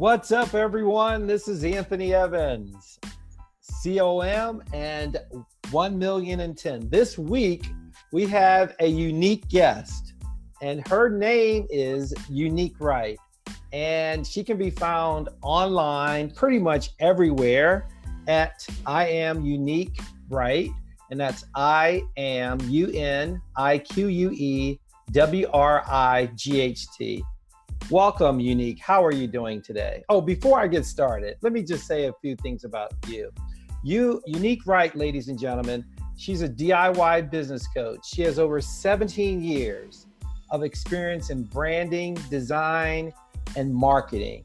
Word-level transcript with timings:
What's 0.00 0.32
up, 0.32 0.54
everyone? 0.54 1.26
This 1.26 1.46
is 1.46 1.62
Anthony 1.62 2.14
Evans, 2.14 2.98
COM 3.84 4.62
and 4.72 5.20
1 5.70 5.98
million 5.98 6.40
and 6.40 6.56
10. 6.56 6.88
This 6.88 7.18
week, 7.18 7.66
we 8.10 8.24
have 8.28 8.74
a 8.80 8.86
unique 8.86 9.46
guest, 9.50 10.14
and 10.62 10.88
her 10.88 11.10
name 11.10 11.66
is 11.68 12.14
Unique 12.30 12.76
Wright. 12.80 13.18
And 13.74 14.26
she 14.26 14.42
can 14.42 14.56
be 14.56 14.70
found 14.70 15.28
online 15.42 16.30
pretty 16.30 16.58
much 16.58 16.92
everywhere 16.98 17.86
at 18.26 18.66
I 18.86 19.06
am 19.06 19.44
Unique 19.44 20.00
Wright. 20.30 20.70
And 21.10 21.20
that's 21.20 21.44
I 21.54 22.04
am 22.16 22.58
U 22.70 22.90
N 22.94 23.42
I 23.54 23.76
Q 23.76 24.06
U 24.06 24.30
E 24.32 24.80
W 25.12 25.46
R 25.52 25.84
I 25.86 26.30
G 26.36 26.62
H 26.62 26.86
T. 26.96 27.22
Welcome, 27.90 28.38
Unique. 28.38 28.78
How 28.78 29.04
are 29.04 29.12
you 29.12 29.26
doing 29.26 29.60
today? 29.60 30.04
Oh, 30.08 30.20
before 30.20 30.60
I 30.60 30.68
get 30.68 30.86
started, 30.86 31.38
let 31.40 31.52
me 31.52 31.64
just 31.64 31.88
say 31.88 32.06
a 32.06 32.12
few 32.20 32.36
things 32.36 32.62
about 32.62 32.92
you. 33.08 33.32
You, 33.82 34.22
Unique 34.26 34.64
Wright, 34.64 34.94
ladies 34.94 35.26
and 35.26 35.36
gentlemen, 35.36 35.84
she's 36.16 36.42
a 36.42 36.48
DIY 36.48 37.32
business 37.32 37.66
coach. 37.66 37.98
She 38.04 38.22
has 38.22 38.38
over 38.38 38.60
17 38.60 39.42
years 39.42 40.06
of 40.52 40.62
experience 40.62 41.30
in 41.30 41.42
branding, 41.42 42.14
design, 42.30 43.12
and 43.56 43.74
marketing. 43.74 44.44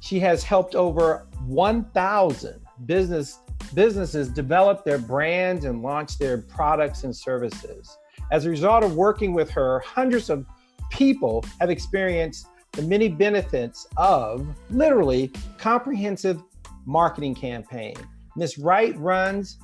She 0.00 0.18
has 0.18 0.42
helped 0.42 0.74
over 0.74 1.28
1,000 1.46 2.60
business 2.86 3.38
businesses 3.74 4.28
develop 4.28 4.84
their 4.84 4.98
brands 4.98 5.66
and 5.66 5.82
launch 5.82 6.18
their 6.18 6.38
products 6.38 7.04
and 7.04 7.14
services. 7.14 7.96
As 8.32 8.44
a 8.44 8.50
result 8.50 8.82
of 8.82 8.96
working 8.96 9.34
with 9.34 9.50
her, 9.52 9.78
hundreds 9.86 10.30
of 10.30 10.44
people 10.90 11.44
have 11.60 11.70
experienced 11.70 12.48
the 12.72 12.82
many 12.82 13.08
benefits 13.08 13.86
of 13.98 14.46
literally 14.70 15.30
comprehensive 15.58 16.42
marketing 16.86 17.34
campaign. 17.34 17.94
Ms. 18.34 18.56
Wright 18.56 18.98
runs 18.98 19.58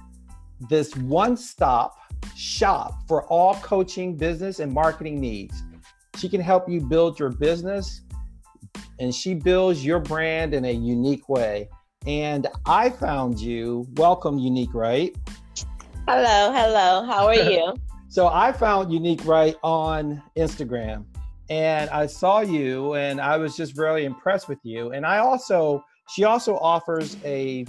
this 0.68 0.94
one-stop 0.96 1.96
shop 2.36 3.08
for 3.08 3.24
all 3.24 3.54
coaching, 3.56 4.14
business, 4.14 4.60
and 4.60 4.70
marketing 4.70 5.18
needs. 5.20 5.62
She 6.18 6.28
can 6.28 6.40
help 6.40 6.68
you 6.68 6.82
build 6.82 7.18
your 7.18 7.30
business 7.30 8.02
and 8.98 9.14
she 9.14 9.32
builds 9.32 9.84
your 9.84 10.00
brand 10.00 10.52
in 10.52 10.66
a 10.66 10.72
unique 10.72 11.28
way. 11.28 11.70
And 12.06 12.46
I 12.66 12.90
found 12.90 13.40
you. 13.40 13.86
Welcome, 13.94 14.38
Unique 14.38 14.74
Wright? 14.74 15.16
Hello, 16.06 16.52
hello. 16.52 17.06
How 17.06 17.26
are 17.26 17.34
you? 17.34 17.74
so 18.08 18.28
I 18.28 18.52
found 18.52 18.92
Unique 18.92 19.24
Wright 19.24 19.56
on 19.62 20.22
Instagram 20.36 21.04
and 21.50 21.88
I 21.90 22.06
saw 22.06 22.40
you 22.40 22.94
and 22.94 23.20
I 23.20 23.36
was 23.36 23.56
just 23.56 23.78
really 23.78 24.04
impressed 24.04 24.48
with 24.48 24.58
you. 24.62 24.92
And 24.92 25.06
I 25.06 25.18
also, 25.18 25.84
she 26.10 26.24
also 26.24 26.56
offers 26.58 27.16
a 27.24 27.64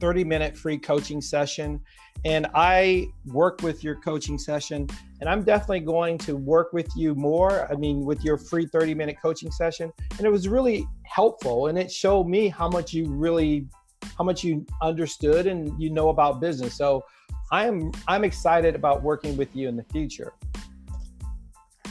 30 0.00 0.24
minute 0.24 0.56
free 0.56 0.78
coaching 0.78 1.20
session. 1.20 1.80
And 2.26 2.46
I 2.54 3.08
work 3.26 3.62
with 3.62 3.84
your 3.84 3.96
coaching 3.96 4.38
session, 4.38 4.88
and 5.20 5.28
I'm 5.28 5.42
definitely 5.42 5.80
going 5.80 6.16
to 6.18 6.36
work 6.36 6.72
with 6.72 6.88
you 6.96 7.14
more. 7.14 7.70
I 7.70 7.76
mean, 7.76 8.04
with 8.06 8.24
your 8.24 8.38
free 8.38 8.64
30 8.64 8.94
minute 8.94 9.16
coaching 9.20 9.50
session. 9.50 9.92
And 10.16 10.26
it 10.26 10.30
was 10.30 10.48
really 10.48 10.86
helpful, 11.02 11.66
and 11.66 11.78
it 11.78 11.92
showed 11.92 12.26
me 12.26 12.48
how 12.48 12.68
much 12.68 12.94
you 12.94 13.10
really, 13.10 13.68
how 14.16 14.24
much 14.24 14.42
you 14.42 14.64
understood 14.80 15.46
and 15.46 15.78
you 15.78 15.90
know 15.90 16.08
about 16.08 16.40
business. 16.40 16.74
So 16.78 17.04
I 17.52 17.66
am, 17.66 17.92
I'm 18.08 18.24
excited 18.24 18.74
about 18.74 19.02
working 19.02 19.36
with 19.36 19.54
you 19.54 19.68
in 19.68 19.76
the 19.76 19.84
future. 19.84 20.32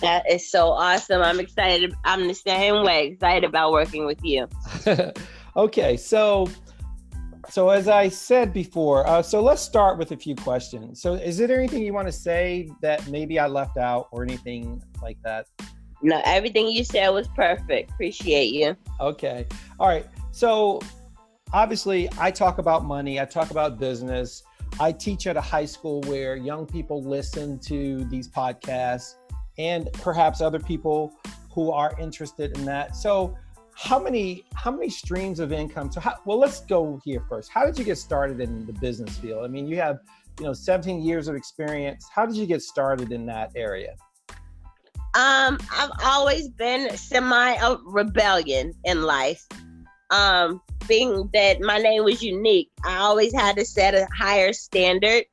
That 0.03 0.29
is 0.29 0.51
so 0.51 0.67
awesome. 0.67 1.21
I'm 1.21 1.39
excited. 1.39 1.95
I'm 2.03 2.27
the 2.27 2.33
same 2.33 2.83
way, 2.83 3.07
excited 3.07 3.45
about 3.45 3.71
working 3.71 4.05
with 4.05 4.19
you. 4.21 4.49
okay, 5.55 5.95
so 5.95 6.49
so 7.49 7.69
as 7.69 7.87
I 7.87 8.09
said 8.09 8.51
before, 8.51 9.07
uh, 9.07 9.21
so 9.21 9.41
let's 9.41 9.61
start 9.61 9.97
with 9.97 10.11
a 10.11 10.17
few 10.17 10.35
questions. 10.35 11.01
So 11.01 11.13
is 11.13 11.37
there 11.37 11.57
anything 11.57 11.83
you 11.83 11.93
want 11.93 12.09
to 12.09 12.11
say 12.11 12.69
that 12.81 13.07
maybe 13.07 13.39
I 13.39 13.47
left 13.47 13.77
out 13.77 14.09
or 14.11 14.23
anything 14.23 14.83
like 15.01 15.17
that? 15.23 15.45
No, 16.01 16.21
everything 16.25 16.67
you 16.67 16.83
said 16.83 17.07
was 17.07 17.29
perfect. 17.29 17.91
Appreciate 17.91 18.53
you. 18.53 18.75
Okay. 18.99 19.47
All 19.79 19.87
right. 19.87 20.05
So 20.31 20.81
obviously 21.53 22.09
I 22.17 22.29
talk 22.29 22.57
about 22.57 22.83
money, 22.83 23.21
I 23.21 23.25
talk 23.25 23.51
about 23.51 23.79
business. 23.79 24.43
I 24.81 24.91
teach 24.91 25.27
at 25.27 25.37
a 25.37 25.41
high 25.41 25.65
school 25.65 26.01
where 26.01 26.35
young 26.35 26.65
people 26.65 27.01
listen 27.01 27.57
to 27.59 28.03
these 28.05 28.27
podcasts 28.27 29.15
and 29.57 29.91
perhaps 29.93 30.41
other 30.41 30.59
people 30.59 31.13
who 31.51 31.71
are 31.71 31.93
interested 31.99 32.57
in 32.57 32.65
that. 32.65 32.95
So 32.95 33.37
how 33.75 33.99
many 33.99 34.45
how 34.55 34.71
many 34.71 34.89
streams 34.89 35.39
of 35.39 35.51
income? 35.51 35.91
So 35.91 35.99
how, 35.99 36.15
well 36.25 36.39
let's 36.39 36.61
go 36.61 36.99
here 37.03 37.23
first. 37.27 37.49
How 37.49 37.65
did 37.65 37.77
you 37.77 37.85
get 37.85 37.97
started 37.97 38.39
in 38.39 38.65
the 38.65 38.73
business 38.73 39.17
field? 39.17 39.43
I 39.43 39.47
mean 39.47 39.67
you 39.67 39.77
have 39.77 39.99
you 40.39 40.45
know 40.45 40.53
17 40.53 41.01
years 41.01 41.27
of 41.27 41.35
experience. 41.35 42.07
How 42.13 42.25
did 42.25 42.35
you 42.35 42.45
get 42.45 42.61
started 42.61 43.11
in 43.11 43.25
that 43.27 43.51
area? 43.55 43.95
Um 45.15 45.59
i've 45.71 45.91
always 46.03 46.49
been 46.49 46.95
semi 46.97 47.53
a 47.53 47.77
rebellion 47.85 48.73
in 48.83 49.03
life. 49.03 49.45
Um 50.09 50.61
being 50.87 51.29
that 51.33 51.61
my 51.61 51.77
name 51.77 52.03
was 52.03 52.21
unique 52.21 52.69
i 52.83 52.97
always 52.97 53.33
had 53.33 53.55
to 53.55 53.65
set 53.65 53.93
a 53.93 54.05
higher 54.17 54.51
standard 54.51 55.23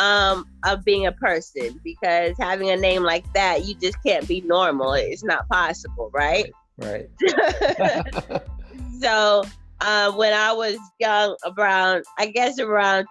um, 0.00 0.46
of 0.64 0.82
being 0.82 1.06
a 1.06 1.12
person 1.12 1.78
because 1.84 2.34
having 2.40 2.70
a 2.70 2.76
name 2.76 3.02
like 3.02 3.30
that, 3.34 3.66
you 3.66 3.74
just 3.74 4.02
can't 4.02 4.26
be 4.26 4.40
normal. 4.40 4.94
It's 4.94 5.22
not 5.22 5.46
possible, 5.48 6.10
right? 6.12 6.50
Right. 6.78 7.08
so 9.00 9.44
uh, 9.82 10.10
when 10.12 10.32
I 10.32 10.52
was 10.52 10.78
young, 10.98 11.36
around 11.44 12.04
I 12.18 12.26
guess 12.26 12.58
around 12.58 13.06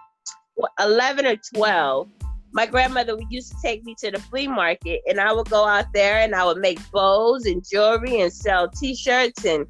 eleven 0.80 1.26
or 1.26 1.36
twelve, 1.54 2.08
my 2.52 2.66
grandmother 2.66 3.16
would 3.16 3.30
used 3.30 3.52
to 3.52 3.58
take 3.62 3.84
me 3.84 3.94
to 4.00 4.10
the 4.10 4.18
flea 4.18 4.48
market, 4.48 5.00
and 5.06 5.20
I 5.20 5.32
would 5.32 5.48
go 5.48 5.64
out 5.64 5.86
there 5.94 6.18
and 6.18 6.34
I 6.34 6.44
would 6.44 6.58
make 6.58 6.78
bows 6.90 7.46
and 7.46 7.64
jewelry 7.70 8.20
and 8.20 8.32
sell 8.32 8.68
T-shirts 8.68 9.44
and. 9.44 9.66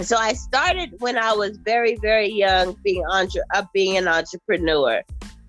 So 0.00 0.16
I 0.16 0.32
started 0.32 0.94
when 0.98 1.16
I 1.16 1.32
was 1.32 1.58
very, 1.58 1.96
very 1.96 2.28
young, 2.28 2.76
being 2.82 3.04
entre- 3.08 3.44
uh, 3.54 3.62
being 3.72 3.96
an 3.98 4.08
entrepreneur. 4.08 5.02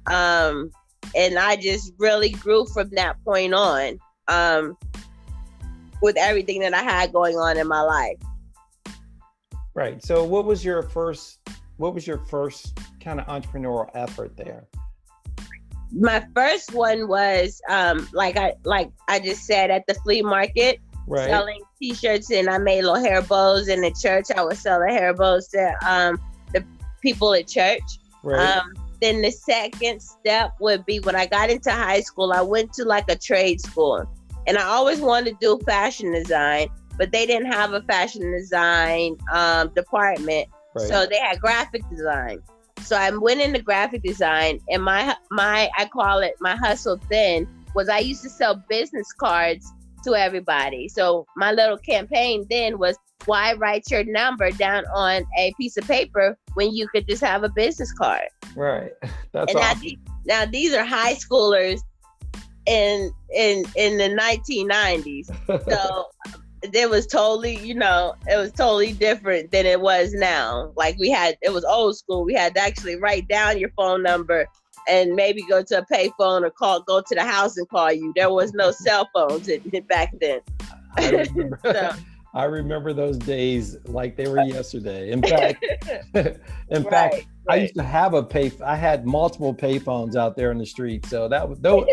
Um, 0.08 0.72
and 1.16 1.38
I 1.38 1.56
just 1.56 1.94
really 1.98 2.32
grew 2.32 2.66
from 2.66 2.90
that 2.92 3.24
point 3.24 3.54
on 3.54 4.00
um, 4.28 4.78
with 6.02 6.18
everything 6.18 6.62
that 6.62 6.74
I 6.74 6.84
had 6.84 7.14
going 7.14 7.36
on 7.38 7.58
in 7.58 7.68
my 7.68 7.82
life. 7.82 8.18
Right. 9.74 10.04
So, 10.04 10.24
what 10.24 10.46
was 10.46 10.64
your 10.64 10.84
first? 10.84 11.40
What 11.78 11.96
was 11.96 12.06
your 12.06 12.20
first 12.28 12.78
kind 13.02 13.20
of 13.20 13.26
entrepreneurial 13.26 13.90
effort 13.96 14.38
there? 14.38 14.68
My 15.92 16.26
first 16.36 16.74
one 16.74 17.08
was 17.08 17.62
um, 17.70 18.08
like 18.14 18.38
I 18.38 18.54
like 18.64 18.92
I 19.08 19.20
just 19.20 19.46
said 19.46 19.72
at 19.72 19.86
the 19.88 19.96
flea 19.96 20.22
market, 20.22 20.80
right. 21.08 21.30
selling 21.30 21.60
T-shirts, 21.80 22.32
and 22.32 22.50
I 22.50 22.60
made 22.60 22.84
little 22.84 23.04
hair 23.04 23.22
bows 23.22 23.68
in 23.68 23.82
the 23.82 23.92
church. 23.92 24.26
I 24.36 24.44
would 24.44 24.58
sell 24.58 24.80
the 24.80 24.88
hair 24.88 25.14
bows 25.14 25.48
to 25.50 25.76
um, 25.88 26.20
the 26.54 26.64
people 27.02 27.34
at 27.34 27.48
church. 27.48 27.82
Right. 28.22 28.58
Um, 28.58 28.74
then 29.04 29.22
the 29.22 29.32
second 29.32 30.02
step 30.02 30.54
would 30.62 30.86
be 30.86 31.00
when 31.02 31.16
I 31.16 31.26
got 31.26 31.50
into 31.50 31.72
high 31.72 32.00
school, 32.00 32.32
I 32.32 32.42
went 32.42 32.72
to 32.74 32.86
like 32.86 33.10
a 33.10 33.18
trade 33.18 33.60
school. 33.60 34.06
And 34.48 34.58
I 34.58 34.64
always 34.64 35.02
wanted 35.02 35.40
to 35.40 35.58
do 35.58 35.66
fashion 35.66 36.14
design, 36.14 36.68
but 36.98 37.12
they 37.12 37.26
didn't 37.26 37.52
have 37.52 37.74
a 37.74 37.82
fashion 37.82 38.32
design 38.32 39.18
um, 39.32 39.74
department. 39.74 40.48
Right. 40.74 40.88
So 40.88 41.06
they 41.06 41.18
had 41.18 41.40
graphic 41.40 41.82
design. 41.90 42.40
So 42.82 42.96
I 42.96 43.10
went 43.12 43.42
into 43.42 43.62
graphic 43.62 44.04
design 44.04 44.60
and 44.70 44.84
my 44.84 45.16
my 45.32 45.70
I 45.78 45.86
call 45.86 46.20
it 46.20 46.36
my 46.40 46.56
hustle 46.56 47.00
then 47.10 47.48
was 47.76 47.90
I 47.90 48.00
used 48.00 48.24
to 48.24 48.30
sell 48.30 48.56
business 48.68 49.12
cards 49.14 49.72
to 50.04 50.16
everybody. 50.16 50.88
So 50.90 51.26
my 51.36 51.52
little 51.52 51.78
campaign 51.78 52.46
then 52.50 52.78
was 52.78 52.98
why 53.26 53.54
write 53.54 53.90
your 53.90 54.04
number 54.04 54.52
down 54.52 54.84
on 54.94 55.24
a 55.38 55.54
piece 55.58 55.78
of 55.78 55.86
paper 55.88 56.38
when 56.56 56.74
you 56.74 56.88
could 56.88 57.08
just 57.08 57.24
have 57.24 57.44
a 57.44 57.50
business 57.50 57.92
card? 57.94 58.28
Right. 58.56 58.92
That's 59.32 59.52
and 59.52 59.60
awesome. 59.60 59.62
now, 59.62 59.74
these, 59.76 59.98
now 60.26 60.46
these 60.46 60.74
are 60.74 60.84
high 60.84 61.16
schoolers 61.16 61.80
in 62.66 63.12
in 63.34 63.66
in 63.76 63.98
the 63.98 64.10
1990s. 64.16 65.28
So 65.70 66.06
it 66.64 66.90
was 66.90 67.08
totally, 67.08 67.58
you 67.58 67.76
know, 67.76 68.16
it 68.28 68.38
was 68.38 68.52
totally 68.52 68.94
different 68.94 69.52
than 69.52 69.66
it 69.66 69.82
was 69.82 70.14
now. 70.14 70.72
Like 70.78 70.98
we 70.98 71.10
had, 71.10 71.38
it 71.42 71.52
was 71.52 71.66
old 71.66 71.98
school. 71.98 72.24
We 72.24 72.34
had 72.34 72.56
to 72.56 72.62
actually 72.62 72.96
write 72.96 73.28
down 73.28 73.60
your 73.60 73.70
phone 73.76 74.02
number 74.02 74.48
and 74.88 75.16
maybe 75.16 75.44
go 75.44 75.64
to 75.64 75.80
a 75.80 75.86
payphone 75.86 76.44
or 76.44 76.50
call, 76.50 76.82
go 76.82 77.02
to 77.02 77.16
the 77.16 77.24
house 77.24 77.58
and 77.58 77.68
call 77.70 77.92
you. 77.92 78.12
There 78.16 78.32
was 78.32 78.54
no 78.54 78.72
cell 78.72 79.10
phones 79.14 79.50
back 79.88 80.14
then. 80.20 80.42
I 80.98 81.10
remember, 81.10 81.60
so, 81.66 81.92
I 82.34 82.46
remember 82.46 82.94
those 82.94 83.18
days 83.18 83.78
like 83.86 84.16
they 84.16 84.28
were 84.28 84.42
yesterday. 84.44 85.12
In 85.12 85.22
fact, 85.22 85.64
in 86.16 86.38
right, 86.70 86.90
fact, 86.90 87.14
right. 87.14 87.26
I 87.50 87.56
used 87.58 87.76
to 87.76 87.84
have 87.84 88.14
a 88.14 88.24
pay. 88.24 88.52
I 88.64 88.76
had 88.76 89.06
multiple 89.06 89.54
payphones 89.54 90.16
out 90.16 90.36
there 90.36 90.52
in 90.52 90.58
the 90.58 90.66
street, 90.66 91.06
so 91.06 91.28
that 91.28 91.48
was 91.48 91.60
those. 91.60 91.86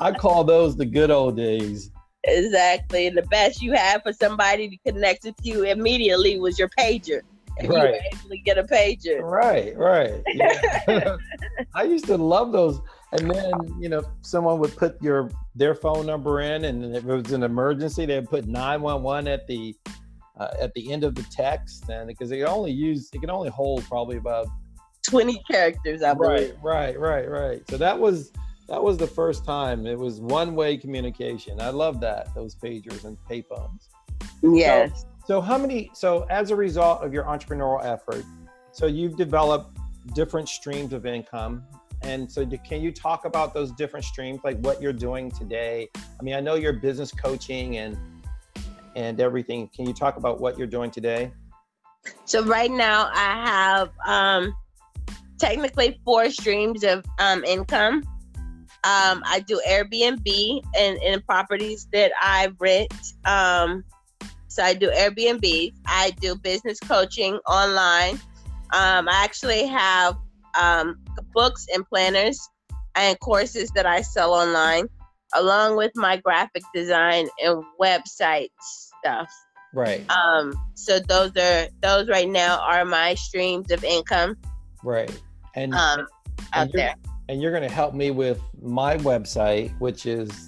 I 0.00 0.12
call 0.12 0.44
those 0.44 0.76
the 0.76 0.86
good 0.86 1.10
old 1.10 1.36
days. 1.36 1.90
Exactly. 2.24 3.06
And 3.06 3.16
the 3.16 3.22
best 3.22 3.62
you 3.62 3.72
had 3.72 4.02
for 4.02 4.12
somebody 4.12 4.68
to 4.68 4.76
connect 4.90 5.24
with 5.24 5.34
you 5.42 5.64
immediately 5.64 6.38
was 6.38 6.58
your 6.58 6.68
pager. 6.78 7.22
If 7.60 7.70
right. 7.70 8.00
you 8.12 8.28
to 8.28 8.38
get 8.38 8.58
a 8.58 8.64
pager. 8.64 9.20
Right, 9.20 9.76
right. 9.76 10.22
Yeah. 10.34 11.16
I 11.74 11.82
used 11.84 12.06
to 12.06 12.16
love 12.16 12.52
those. 12.52 12.80
And 13.12 13.30
then, 13.30 13.52
you 13.80 13.88
know, 13.88 14.02
someone 14.20 14.58
would 14.58 14.76
put 14.76 15.00
your 15.02 15.30
their 15.54 15.74
phone 15.74 16.06
number 16.06 16.40
in 16.40 16.66
and 16.66 16.94
if 16.94 17.04
it 17.04 17.22
was 17.22 17.32
an 17.32 17.42
emergency, 17.42 18.04
they'd 18.06 18.28
put 18.28 18.46
911 18.46 19.28
at 19.28 19.46
the 19.46 19.74
uh, 20.38 20.48
at 20.60 20.72
the 20.74 20.92
end 20.92 21.04
of 21.04 21.14
the 21.14 21.24
text 21.32 21.88
and 21.88 22.06
because 22.06 22.28
they 22.28 22.44
only 22.44 22.70
use 22.70 23.10
it 23.12 23.20
can 23.20 23.30
only 23.30 23.48
hold 23.48 23.84
probably 23.86 24.18
about 24.18 24.46
20 25.08 25.42
characters, 25.50 26.02
I 26.02 26.14
believe. 26.14 26.54
Right, 26.62 26.98
right, 26.98 27.28
right, 27.28 27.28
right. 27.28 27.62
So 27.70 27.78
that 27.78 27.98
was 27.98 28.30
that 28.68 28.82
was 28.82 28.98
the 28.98 29.06
first 29.06 29.44
time 29.44 29.86
it 29.86 29.98
was 29.98 30.20
one 30.20 30.54
way 30.54 30.76
communication. 30.76 31.60
I 31.60 31.70
love 31.70 32.00
that 32.00 32.34
those 32.34 32.54
pagers 32.54 33.04
and 33.04 33.16
payphones. 33.28 33.88
Yes. 34.42 35.02
So, 35.02 35.08
so 35.28 35.42
how 35.42 35.58
many? 35.58 35.90
So 35.92 36.26
as 36.30 36.50
a 36.50 36.56
result 36.56 37.02
of 37.02 37.12
your 37.12 37.24
entrepreneurial 37.24 37.84
effort, 37.84 38.24
so 38.72 38.86
you've 38.86 39.18
developed 39.18 39.76
different 40.14 40.48
streams 40.48 40.94
of 40.94 41.04
income. 41.04 41.64
And 42.00 42.32
so, 42.32 42.46
can 42.46 42.80
you 42.80 42.90
talk 42.90 43.26
about 43.26 43.52
those 43.52 43.70
different 43.72 44.06
streams, 44.06 44.40
like 44.42 44.58
what 44.60 44.80
you're 44.80 44.94
doing 44.94 45.30
today? 45.30 45.88
I 45.96 46.22
mean, 46.22 46.34
I 46.34 46.40
know 46.40 46.54
you're 46.54 46.72
business 46.72 47.12
coaching 47.12 47.76
and 47.76 47.94
and 48.96 49.20
everything. 49.20 49.68
Can 49.68 49.86
you 49.86 49.92
talk 49.92 50.16
about 50.16 50.40
what 50.40 50.56
you're 50.56 50.66
doing 50.66 50.90
today? 50.90 51.30
So 52.24 52.42
right 52.42 52.70
now, 52.70 53.10
I 53.12 53.44
have 53.46 53.90
um, 54.06 54.54
technically 55.38 56.00
four 56.06 56.30
streams 56.30 56.84
of 56.84 57.04
um, 57.18 57.44
income. 57.44 58.02
Um, 58.84 59.22
I 59.26 59.44
do 59.46 59.60
Airbnb 59.68 60.62
and, 60.78 60.96
and 61.02 61.22
properties 61.26 61.86
that 61.92 62.12
I 62.18 62.50
rent. 62.58 62.94
Um, 63.26 63.84
so 64.48 64.62
I 64.62 64.74
do 64.74 64.90
Airbnb. 64.90 65.72
I 65.86 66.10
do 66.20 66.34
business 66.36 66.78
coaching 66.80 67.38
online. 67.48 68.14
Um, 68.72 69.08
I 69.08 69.22
actually 69.24 69.66
have 69.66 70.16
um, 70.58 70.98
books 71.34 71.66
and 71.72 71.86
planners 71.86 72.38
and 72.94 73.18
courses 73.20 73.70
that 73.74 73.86
I 73.86 74.02
sell 74.02 74.32
online, 74.32 74.88
along 75.34 75.76
with 75.76 75.92
my 75.94 76.16
graphic 76.16 76.62
design 76.74 77.28
and 77.42 77.62
website 77.80 78.50
stuff. 78.60 79.30
Right. 79.72 80.04
Um, 80.10 80.54
so 80.74 80.98
those 80.98 81.36
are 81.36 81.68
those 81.82 82.08
right 82.08 82.28
now 82.28 82.58
are 82.60 82.84
my 82.84 83.14
streams 83.14 83.70
of 83.70 83.84
income. 83.84 84.36
Right. 84.82 85.10
And 85.54 85.74
um, 85.74 86.06
out 86.54 86.72
there 86.72 86.94
and 87.28 87.42
you're 87.42 87.50
going 87.50 87.62
to 87.62 87.74
help 87.74 87.94
me 87.94 88.10
with 88.10 88.40
my 88.60 88.96
website, 88.98 89.78
which 89.78 90.06
is 90.06 90.47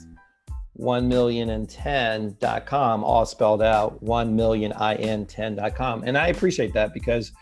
1millionand10.com, 0.79 3.05
all 3.05 3.27
spelled 3.27 3.63
out, 3.63 4.03
1millionin10.com. 4.05 6.05
And 6.05 6.17
I 6.17 6.29
appreciate 6.29 6.73
that 6.75 6.95
because 6.95 7.33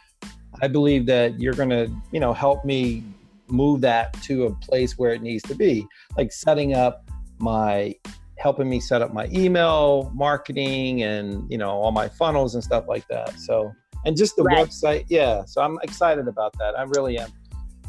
I 0.60 0.68
believe 0.68 1.06
that 1.06 1.40
you're 1.40 1.54
going 1.54 1.70
to, 1.70 1.88
you 2.10 2.18
know, 2.20 2.32
help 2.32 2.64
me 2.64 3.04
move 3.48 3.80
that 3.82 4.14
to 4.22 4.46
a 4.46 4.54
place 4.54 4.98
where 4.98 5.12
it 5.12 5.22
needs 5.22 5.44
to 5.44 5.54
be, 5.54 5.86
like 6.16 6.32
setting 6.32 6.74
up 6.74 7.08
my 7.38 7.94
helping 8.38 8.68
me 8.68 8.80
set 8.80 9.02
up 9.02 9.12
my 9.12 9.28
email 9.32 10.10
marketing 10.14 11.02
and 11.02 11.50
you 11.50 11.58
know 11.58 11.70
all 11.70 11.90
my 11.90 12.08
funnels 12.08 12.54
and 12.54 12.62
stuff 12.62 12.84
like 12.88 13.06
that 13.08 13.38
so 13.38 13.72
and 14.04 14.16
just 14.16 14.36
the 14.36 14.42
right. 14.44 14.68
website 14.68 15.04
yeah 15.08 15.44
so 15.44 15.60
i'm 15.60 15.76
excited 15.82 16.28
about 16.28 16.56
that 16.58 16.78
i 16.78 16.82
really 16.82 17.18
am 17.18 17.30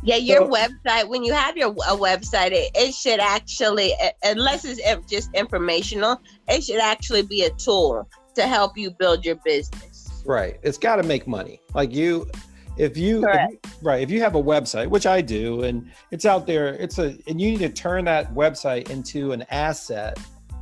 yeah, 0.04 0.16
your 0.16 0.46
so, 0.46 0.50
website, 0.50 1.10
when 1.10 1.24
you 1.24 1.34
have 1.34 1.57
your 1.57 1.72
a 1.72 1.96
website, 1.96 2.51
it, 2.51 2.72
it 2.75 2.94
should 2.94 3.19
actually, 3.19 3.94
unless 4.24 4.66
it's 4.66 4.81
just 5.10 5.30
informational, 5.34 6.22
it 6.48 6.63
should 6.63 6.80
actually 6.80 7.24
be 7.24 7.44
a 7.44 7.50
tool 7.51 8.07
to 8.36 8.48
help 8.48 8.78
you 8.78 8.92
build 8.92 9.25
your 9.25 9.36
business. 9.44 10.22
Right. 10.25 10.60
It's 10.63 10.78
got 10.78 10.98
to 10.98 11.04
make 11.04 11.28
money. 11.28 11.60
Like 11.74 11.94
you, 11.94 12.30
if 12.78 12.96
you, 12.96 13.28
if 13.28 13.51
you, 13.51 13.60
right 13.81 14.01
if 14.01 14.10
you 14.10 14.22
have 14.22 14.36
a 14.36 14.42
website 14.42 14.88
which 14.88 15.06
i 15.06 15.19
do 15.19 15.63
and 15.63 15.92
it's 16.12 16.25
out 16.25 16.48
there 16.48 16.75
it's 16.75 16.98
a 16.98 17.18
and 17.28 17.42
you 17.42 17.52
need 17.52 17.60
to 17.60 17.68
turn 17.68 18.06
that 18.06 18.34
website 18.34 18.90
into 18.90 19.34
an 19.34 19.44
asset 19.52 20.18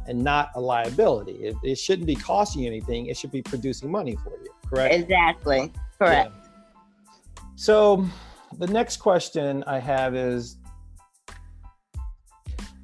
and 0.08 0.24
not 0.24 0.50
a 0.56 0.60
liability 0.60 1.34
it, 1.34 1.56
it 1.64 1.78
shouldn't 1.78 2.08
be 2.08 2.16
costing 2.16 2.64
you 2.64 2.68
anything 2.68 3.06
it 3.06 3.16
should 3.16 3.32
be 3.32 3.44
producing 3.44 3.92
money 3.92 4.16
for 4.24 4.32
you 4.44 4.50
correct 4.68 4.96
exactly 4.96 5.72
correct 6.00 6.32
yeah. 6.34 7.44
so 7.56 8.04
the 8.58 8.68
next 8.68 8.98
question 8.98 9.64
I 9.66 9.80
have 9.80 10.16
is 10.16 10.58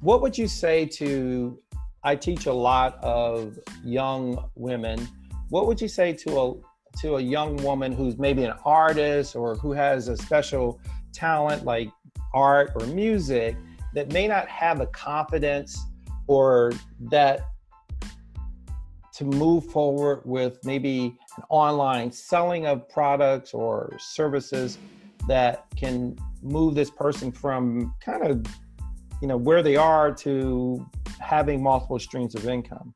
what 0.00 0.20
would 0.20 0.36
you 0.36 0.48
say 0.48 0.86
to 0.86 1.58
I 2.04 2.14
teach 2.14 2.44
a 2.44 2.52
lot 2.52 2.98
of 3.02 3.58
young 3.82 4.50
women. 4.56 5.08
What 5.48 5.66
would 5.66 5.80
you 5.80 5.88
say 5.88 6.12
to 6.12 6.38
a 6.38 6.54
to 7.00 7.16
a 7.16 7.20
young 7.20 7.56
woman 7.56 7.92
who's 7.92 8.18
maybe 8.18 8.44
an 8.44 8.52
artist 8.64 9.34
or 9.34 9.56
who 9.56 9.72
has 9.72 10.08
a 10.08 10.16
special 10.16 10.80
talent 11.12 11.64
like 11.64 11.90
art 12.34 12.72
or 12.76 12.86
music 12.86 13.56
that 13.94 14.12
may 14.12 14.28
not 14.28 14.46
have 14.48 14.78
the 14.78 14.86
confidence 14.86 15.82
or 16.28 16.72
that 17.00 17.40
to 19.14 19.24
move 19.24 19.64
forward 19.66 20.22
with 20.24 20.58
maybe 20.64 21.16
an 21.36 21.44
online 21.48 22.12
selling 22.12 22.66
of 22.66 22.88
products 22.88 23.54
or 23.54 23.96
services 23.98 24.78
that 25.28 25.66
can 25.76 26.16
move 26.42 26.74
this 26.74 26.90
person 26.90 27.32
from 27.32 27.94
kind 28.04 28.24
of 28.24 28.44
you 29.22 29.28
know 29.28 29.36
where 29.36 29.62
they 29.62 29.76
are 29.76 30.12
to 30.12 30.84
having 31.18 31.62
multiple 31.62 31.98
streams 31.98 32.34
of 32.34 32.46
income. 32.46 32.94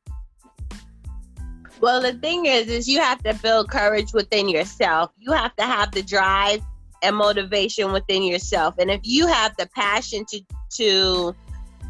Well 1.80 2.02
the 2.02 2.14
thing 2.14 2.46
is 2.46 2.68
is 2.68 2.88
you 2.88 3.00
have 3.00 3.22
to 3.22 3.34
build 3.34 3.70
courage 3.70 4.12
within 4.12 4.48
yourself. 4.48 5.10
You 5.18 5.32
have 5.32 5.54
to 5.56 5.64
have 5.64 5.92
the 5.92 6.02
drive 6.02 6.60
and 7.02 7.16
motivation 7.16 7.92
within 7.92 8.22
yourself. 8.24 8.74
And 8.78 8.90
if 8.90 9.00
you 9.04 9.26
have 9.26 9.56
the 9.56 9.68
passion 9.74 10.24
to 10.30 10.40
to 10.76 11.36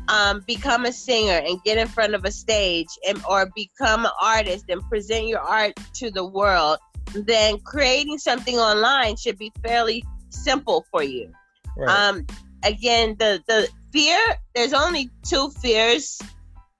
um, 0.08 0.42
become 0.46 0.86
a 0.86 0.92
singer 0.92 1.42
and 1.44 1.62
get 1.64 1.76
in 1.76 1.86
front 1.86 2.14
of 2.14 2.24
a 2.24 2.30
stage 2.30 2.88
and 3.06 3.20
or 3.28 3.50
become 3.54 4.06
an 4.06 4.12
artist 4.22 4.66
and 4.68 4.80
present 4.88 5.26
your 5.26 5.40
art 5.40 5.74
to 5.94 6.10
the 6.10 6.24
world 6.24 6.78
then 7.14 7.58
creating 7.60 8.18
something 8.18 8.56
online 8.56 9.16
should 9.16 9.38
be 9.38 9.52
fairly 9.62 10.04
simple 10.30 10.86
for 10.90 11.02
you. 11.02 11.32
Right. 11.76 11.88
Um, 11.88 12.26
again, 12.64 13.16
the 13.18 13.42
the 13.46 13.68
fear. 13.92 14.18
There's 14.54 14.72
only 14.72 15.10
two 15.26 15.50
fears 15.50 16.20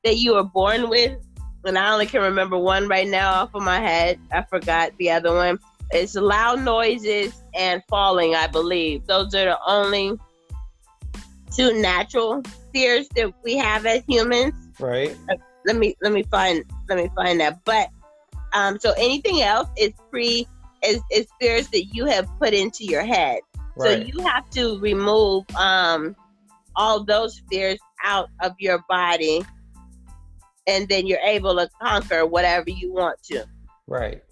that 0.05 0.17
you 0.17 0.35
were 0.35 0.45
born 0.45 0.89
with, 0.89 1.19
and 1.65 1.79
I 1.79 1.93
only 1.93 2.06
can 2.06 2.22
remember 2.22 2.58
one 2.58 2.89
right 2.89 3.08
now 3.08 3.32
off 3.43 3.55
of 3.55 3.63
my 3.63 3.81
head. 3.81 4.19
I 4.32 4.43
forgot 4.43 4.93
the 4.99 5.11
other 5.11 5.34
one. 5.34 5.58
It's 5.91 6.15
loud 6.15 6.63
noises 6.63 7.32
and 7.55 7.82
falling. 7.89 8.34
I 8.34 8.46
believe 8.46 9.06
those 9.06 9.34
are 9.34 9.44
the 9.44 9.58
only 9.67 10.19
two 11.55 11.81
natural 11.81 12.43
fears 12.72 13.08
that 13.17 13.32
we 13.43 13.56
have 13.56 13.87
as 13.87 14.03
humans. 14.06 14.55
Right. 14.79 15.17
Uh, 15.31 15.37
let 15.67 15.77
me 15.77 15.96
let 16.03 16.13
me 16.13 16.22
find 16.25 16.65
let 16.89 16.99
me 16.99 17.11
find 17.15 17.41
that. 17.41 17.65
But 17.65 17.89
um, 18.53 18.79
so 18.79 18.93
anything 18.93 19.43
else 19.43 19.69
is 19.77 19.93
pre 20.11 20.46
is, 20.84 21.01
is 21.11 21.27
fears 21.41 21.69
that 21.69 21.87
you 21.94 22.06
have 22.06 22.29
put 22.39 22.55
into 22.55 22.84
your 22.84 23.05
head. 23.05 23.41
Right. 23.79 24.03
So 24.03 24.13
you 24.13 24.25
have 24.25 24.49
to 24.51 24.79
remove 24.81 25.44
um, 25.56 26.17
all 26.75 27.05
those 27.05 27.43
fears 27.51 27.79
out 28.05 28.29
of 28.41 28.53
your 28.58 28.82
body, 28.89 29.44
and 30.67 30.89
then 30.89 31.06
you're 31.06 31.20
able 31.20 31.56
to 31.56 31.69
conquer 31.81 32.27
whatever 32.27 32.70
you 32.70 32.93
want 32.93 33.23
to. 33.25 33.44
Right. 33.87 34.23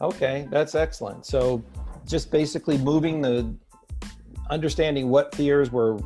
Okay, 0.00 0.46
that's 0.50 0.74
excellent. 0.74 1.24
So 1.24 1.64
just 2.06 2.30
basically 2.30 2.78
moving 2.78 3.22
the 3.22 3.54
understanding 4.50 5.08
what 5.08 5.34
fears 5.34 5.72
were 5.72 5.98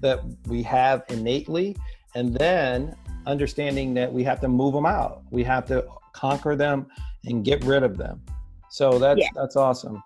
that 0.00 0.20
we 0.46 0.62
have 0.62 1.04
innately 1.10 1.76
and 2.14 2.34
then 2.34 2.96
understanding 3.26 3.94
that 3.94 4.12
we 4.12 4.24
have 4.24 4.40
to 4.40 4.48
move 4.48 4.74
them 4.74 4.86
out. 4.86 5.22
We 5.30 5.44
have 5.44 5.66
to 5.66 5.86
conquer 6.12 6.56
them 6.56 6.86
and 7.24 7.44
get 7.44 7.62
rid 7.64 7.82
of 7.82 7.96
them. 7.96 8.22
So 8.70 8.98
that's 8.98 9.20
yeah. 9.20 9.28
that's 9.34 9.56
awesome. 9.56 10.02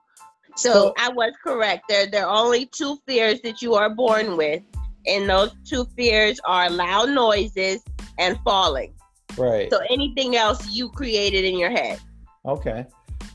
So, 0.56 0.72
so 0.72 0.94
I 0.98 1.10
was 1.10 1.32
correct. 1.42 1.84
There 1.88 2.06
there 2.06 2.26
are 2.26 2.44
only 2.44 2.66
two 2.66 2.98
fears 3.06 3.40
that 3.42 3.60
you 3.62 3.74
are 3.74 3.90
born 3.90 4.36
with, 4.36 4.62
and 5.06 5.28
those 5.28 5.54
two 5.64 5.86
fears 5.96 6.40
are 6.46 6.70
loud 6.70 7.10
noises 7.10 7.82
and 8.18 8.38
falling. 8.44 8.94
Right. 9.36 9.70
So 9.70 9.80
anything 9.90 10.36
else 10.36 10.70
you 10.70 10.88
created 10.88 11.44
in 11.44 11.58
your 11.58 11.70
head. 11.70 12.00
Okay. 12.46 12.86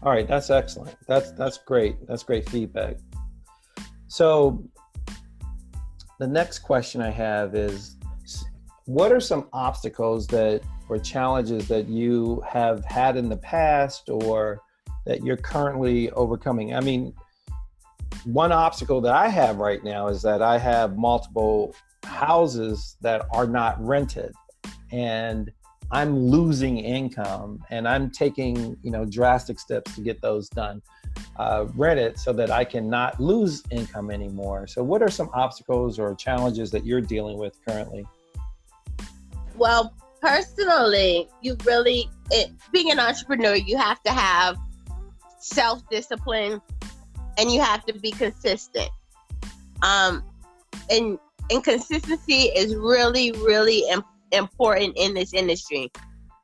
All 0.03 0.11
right, 0.11 0.27
that's 0.27 0.49
excellent. 0.49 0.95
That's 1.07 1.31
that's 1.33 1.57
great. 1.59 2.07
That's 2.07 2.23
great 2.23 2.49
feedback. 2.49 2.97
So 4.07 4.63
the 6.19 6.27
next 6.27 6.59
question 6.59 7.01
I 7.01 7.11
have 7.11 7.55
is 7.55 7.97
what 8.85 9.11
are 9.11 9.19
some 9.19 9.47
obstacles 9.53 10.27
that 10.27 10.61
or 10.89 10.97
challenges 10.97 11.67
that 11.69 11.87
you 11.87 12.43
have 12.45 12.83
had 12.83 13.15
in 13.15 13.29
the 13.29 13.37
past 13.37 14.09
or 14.09 14.59
that 15.11 15.25
you're 15.25 15.35
currently 15.35 16.09
overcoming? 16.11 16.73
I 16.73 16.79
mean, 16.79 17.13
one 18.23 18.53
obstacle 18.53 19.01
that 19.01 19.13
I 19.13 19.27
have 19.27 19.57
right 19.57 19.83
now 19.83 20.07
is 20.07 20.21
that 20.21 20.41
I 20.41 20.57
have 20.57 20.97
multiple 20.97 21.75
houses 22.05 22.95
that 23.01 23.25
are 23.33 23.45
not 23.45 23.75
rented. 23.85 24.33
and 24.91 25.51
I'm 25.93 26.17
losing 26.17 26.77
income 26.77 27.59
and 27.69 27.85
I'm 27.85 28.09
taking, 28.11 28.77
you 28.81 28.91
know, 28.91 29.03
drastic 29.03 29.59
steps 29.59 29.93
to 29.95 30.01
get 30.01 30.21
those 30.21 30.47
done. 30.47 30.81
Uh, 31.35 31.65
Reddit 31.65 32.17
so 32.17 32.31
that 32.31 32.49
I 32.49 32.63
can 32.63 32.89
not 32.89 33.19
lose 33.19 33.61
income 33.71 34.09
anymore. 34.09 34.67
So, 34.67 34.81
what 34.83 35.01
are 35.01 35.09
some 35.09 35.29
obstacles 35.33 35.99
or 35.99 36.15
challenges 36.15 36.71
that 36.71 36.85
you're 36.85 37.01
dealing 37.01 37.37
with 37.37 37.57
currently? 37.67 38.05
Well, 39.57 39.93
personally, 40.21 41.27
you 41.41 41.57
really, 41.65 42.09
it, 42.29 42.51
being 42.71 42.89
an 42.91 42.99
entrepreneur, 42.99 43.55
you 43.55 43.77
have 43.77 44.01
to 44.03 44.11
have 44.11 44.55
self 45.41 45.87
discipline 45.89 46.61
and 47.37 47.51
you 47.51 47.61
have 47.61 47.85
to 47.85 47.93
be 47.99 48.11
consistent. 48.11 48.89
Um, 49.81 50.23
and 50.89 51.17
and 51.49 51.63
consistency 51.63 52.43
is 52.55 52.75
really, 52.75 53.31
really 53.31 53.83
important 54.31 54.93
in 54.95 55.13
this 55.13 55.33
industry. 55.33 55.91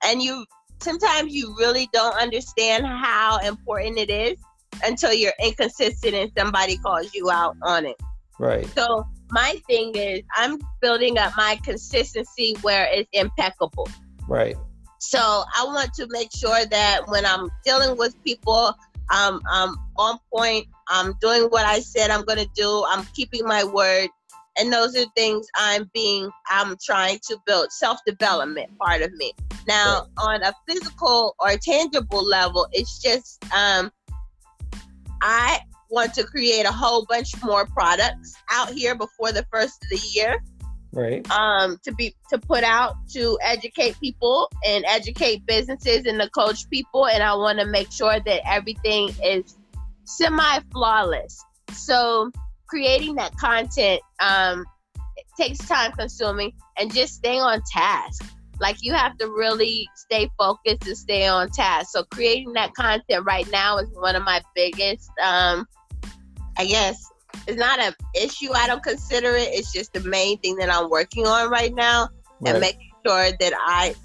And 0.03 0.21
you 0.21 0.45
sometimes 0.81 1.33
you 1.33 1.55
really 1.57 1.89
don't 1.93 2.15
understand 2.15 2.85
how 2.85 3.39
important 3.39 3.97
it 3.97 4.09
is 4.09 4.37
until 4.83 5.13
you're 5.13 5.33
inconsistent 5.41 6.13
and 6.13 6.31
somebody 6.37 6.77
calls 6.77 7.13
you 7.13 7.31
out 7.31 7.55
on 7.63 7.85
it. 7.85 7.95
Right. 8.39 8.67
So 8.75 9.07
my 9.31 9.59
thing 9.67 9.95
is 9.95 10.21
I'm 10.35 10.59
building 10.81 11.17
up 11.17 11.33
my 11.35 11.59
consistency 11.63 12.55
where 12.61 12.87
it's 12.91 13.09
impeccable. 13.13 13.89
Right. 14.27 14.55
So 14.99 15.19
I 15.19 15.63
want 15.65 15.93
to 15.95 16.07
make 16.09 16.29
sure 16.35 16.65
that 16.65 17.01
when 17.07 17.25
I'm 17.25 17.49
dealing 17.63 17.97
with 17.97 18.21
people, 18.23 18.73
um, 19.13 19.41
I'm 19.49 19.75
on 19.97 20.19
point. 20.33 20.67
I'm 20.89 21.13
doing 21.21 21.43
what 21.43 21.65
I 21.65 21.79
said 21.79 22.11
I'm 22.11 22.23
going 22.23 22.39
to 22.39 22.49
do. 22.55 22.85
I'm 22.89 23.05
keeping 23.13 23.45
my 23.45 23.63
word. 23.63 24.09
And 24.59 24.73
those 24.73 24.97
are 24.97 25.05
things 25.15 25.47
I'm 25.55 25.89
being, 25.93 26.31
I'm 26.49 26.75
trying 26.83 27.19
to 27.27 27.37
build 27.45 27.71
self 27.71 27.99
development 28.07 28.75
part 28.79 29.01
of 29.03 29.13
me. 29.13 29.33
Now, 29.67 30.07
on 30.17 30.41
a 30.41 30.53
physical 30.67 31.35
or 31.39 31.57
tangible 31.57 32.23
level, 32.25 32.67
it's 32.71 32.99
just, 32.99 33.43
um, 33.53 33.91
I 35.21 35.59
want 35.89 36.13
to 36.15 36.23
create 36.23 36.65
a 36.65 36.71
whole 36.71 37.05
bunch 37.07 37.31
more 37.43 37.65
products 37.65 38.35
out 38.51 38.71
here 38.71 38.95
before 38.95 39.31
the 39.31 39.45
first 39.51 39.83
of 39.83 39.89
the 39.89 40.07
year. 40.11 40.43
Right. 40.97 41.29
Um, 41.29 41.77
to 41.83 41.93
be 41.93 42.15
to 42.31 42.39
put 42.39 42.63
out 42.63 42.95
to 43.09 43.37
educate 43.43 43.99
people 43.99 44.51
and 44.65 44.83
educate 44.87 45.45
businesses 45.45 46.07
and 46.07 46.19
to 46.19 46.27
coach 46.31 46.67
people, 46.71 47.05
and 47.05 47.21
I 47.21 47.35
want 47.35 47.59
to 47.59 47.67
make 47.67 47.91
sure 47.91 48.19
that 48.19 48.41
everything 48.51 49.09
is 49.23 49.55
semi 50.05 50.59
flawless. 50.71 51.39
So 51.71 52.31
creating 52.65 53.13
that 53.17 53.37
content 53.37 54.01
um, 54.19 54.65
takes 55.39 55.59
time 55.59 55.91
consuming 55.91 56.53
and 56.79 56.91
just 56.91 57.13
staying 57.13 57.41
on 57.41 57.61
task. 57.71 58.25
Like 58.59 58.77
you 58.81 58.91
have 58.93 59.19
to 59.19 59.27
really 59.27 59.87
stay 59.93 60.31
focused 60.35 60.87
and 60.87 60.97
stay 60.97 61.27
on 61.27 61.51
task. 61.51 61.89
So 61.91 62.05
creating 62.05 62.53
that 62.53 62.73
content 62.73 63.23
right 63.23 63.47
now 63.51 63.77
is 63.77 63.87
one 63.93 64.15
of 64.15 64.23
my 64.23 64.41
biggest 64.55 65.11
um, 65.23 65.67
I 66.57 66.65
guess 66.65 67.07
it's 67.45 67.57
not 67.57 67.79
an 67.79 67.93
issue. 68.15 68.51
I 68.53 68.67
don't 68.67 68.83
consider 68.83 69.35
it. 69.35 69.49
It's 69.51 69.71
just 69.71 69.93
the 69.93 70.01
main 70.01 70.39
thing 70.39 70.55
that 70.57 70.73
I'm 70.73 70.89
working 70.89 71.27
on 71.27 71.49
right 71.49 71.73
now 71.73 72.09
right. 72.41 72.51
and 72.51 72.59
making 72.59 72.91
sure 73.05 73.31
that 73.39 73.53
I, 73.55 73.95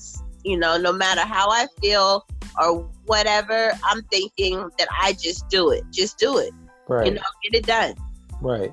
you 0.44 0.56
know, 0.56 0.76
no 0.76 0.92
matter 0.92 1.22
how 1.22 1.50
I 1.50 1.66
feel 1.80 2.26
or 2.60 2.88
whatever, 3.06 3.72
I'm 3.84 4.02
thinking 4.04 4.68
that 4.78 4.88
I 5.00 5.14
just 5.14 5.48
do 5.48 5.70
it. 5.70 5.84
Just 5.90 6.18
do 6.18 6.38
it. 6.38 6.52
Right. 6.88 7.06
You 7.06 7.14
know, 7.14 7.22
get 7.42 7.58
it 7.58 7.66
done. 7.66 7.94
Right. 8.40 8.72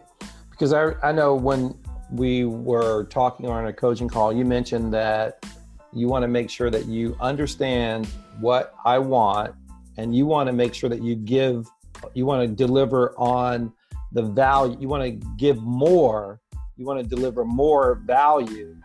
Because 0.51 0.73
I, 0.73 0.91
I 1.01 1.11
know 1.11 1.35
when 1.35 1.77
we 2.11 2.45
were 2.45 3.05
talking 3.05 3.47
on 3.47 3.67
a 3.67 3.73
coaching 3.73 4.09
call, 4.09 4.33
you 4.33 4.45
mentioned 4.45 4.93
that 4.93 5.45
you 5.93 6.07
want 6.07 6.23
to 6.23 6.27
make 6.27 6.49
sure 6.49 6.69
that 6.69 6.85
you 6.85 7.15
understand 7.19 8.07
what 8.39 8.75
I 8.85 8.99
want 8.99 9.55
and 9.97 10.15
you 10.15 10.25
want 10.25 10.47
to 10.47 10.53
make 10.53 10.73
sure 10.73 10.89
that 10.89 11.01
you 11.01 11.15
give 11.15 11.67
you 12.13 12.25
want 12.25 12.47
to 12.47 12.55
deliver 12.55 13.13
on 13.17 13.73
the 14.11 14.23
value 14.23 14.77
you 14.79 14.87
want 14.87 15.03
to 15.03 15.27
give 15.37 15.61
more 15.61 16.39
you 16.79 16.85
want 16.85 16.97
to 16.97 17.05
deliver 17.05 17.43
more 17.43 17.95
value. 18.05 18.75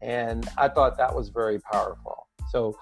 And 0.00 0.48
i 0.58 0.68
thought 0.68 0.96
that 0.98 1.14
was 1.14 1.28
very 1.28 1.58
powerful. 1.60 2.26
So 2.50 2.76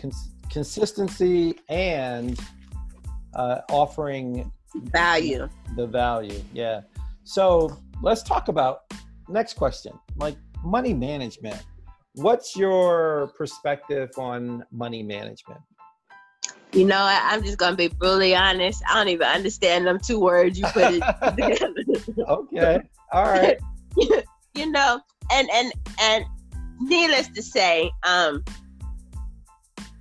cons- 0.00 0.30
consistency 0.50 1.58
and 1.68 2.38
uh, 3.34 3.60
offering 3.70 4.50
value. 4.74 5.48
the 5.76 5.86
value 5.86 6.42
yeah. 6.52 6.82
So 7.24 7.76
let's 8.02 8.22
talk 8.22 8.48
about 8.48 8.80
next 9.28 9.54
question 9.54 9.92
like 10.16 10.36
money 10.64 10.94
management. 10.94 11.62
What's 12.14 12.56
your 12.56 13.32
perspective 13.36 14.10
on 14.16 14.64
money 14.72 15.02
management 15.02 15.60
you 16.72 16.84
know, 16.84 16.98
I, 16.98 17.34
am 17.34 17.42
just 17.42 17.58
gonna 17.58 17.76
be 17.76 17.88
brutally 17.88 18.34
honest. 18.34 18.82
I 18.88 18.94
don't 18.94 19.08
even 19.08 19.26
understand 19.26 19.86
them 19.86 19.98
two 19.98 20.20
words 20.20 20.58
you 20.58 20.66
put 20.66 20.94
it 20.94 21.02
together. 21.36 22.24
okay. 22.28 22.80
All 23.12 23.24
right. 23.24 23.58
you 24.54 24.70
know, 24.70 25.00
and 25.32 25.48
and 25.52 25.72
and 26.00 26.24
needless 26.80 27.28
to 27.28 27.42
say, 27.42 27.90
um, 28.06 28.44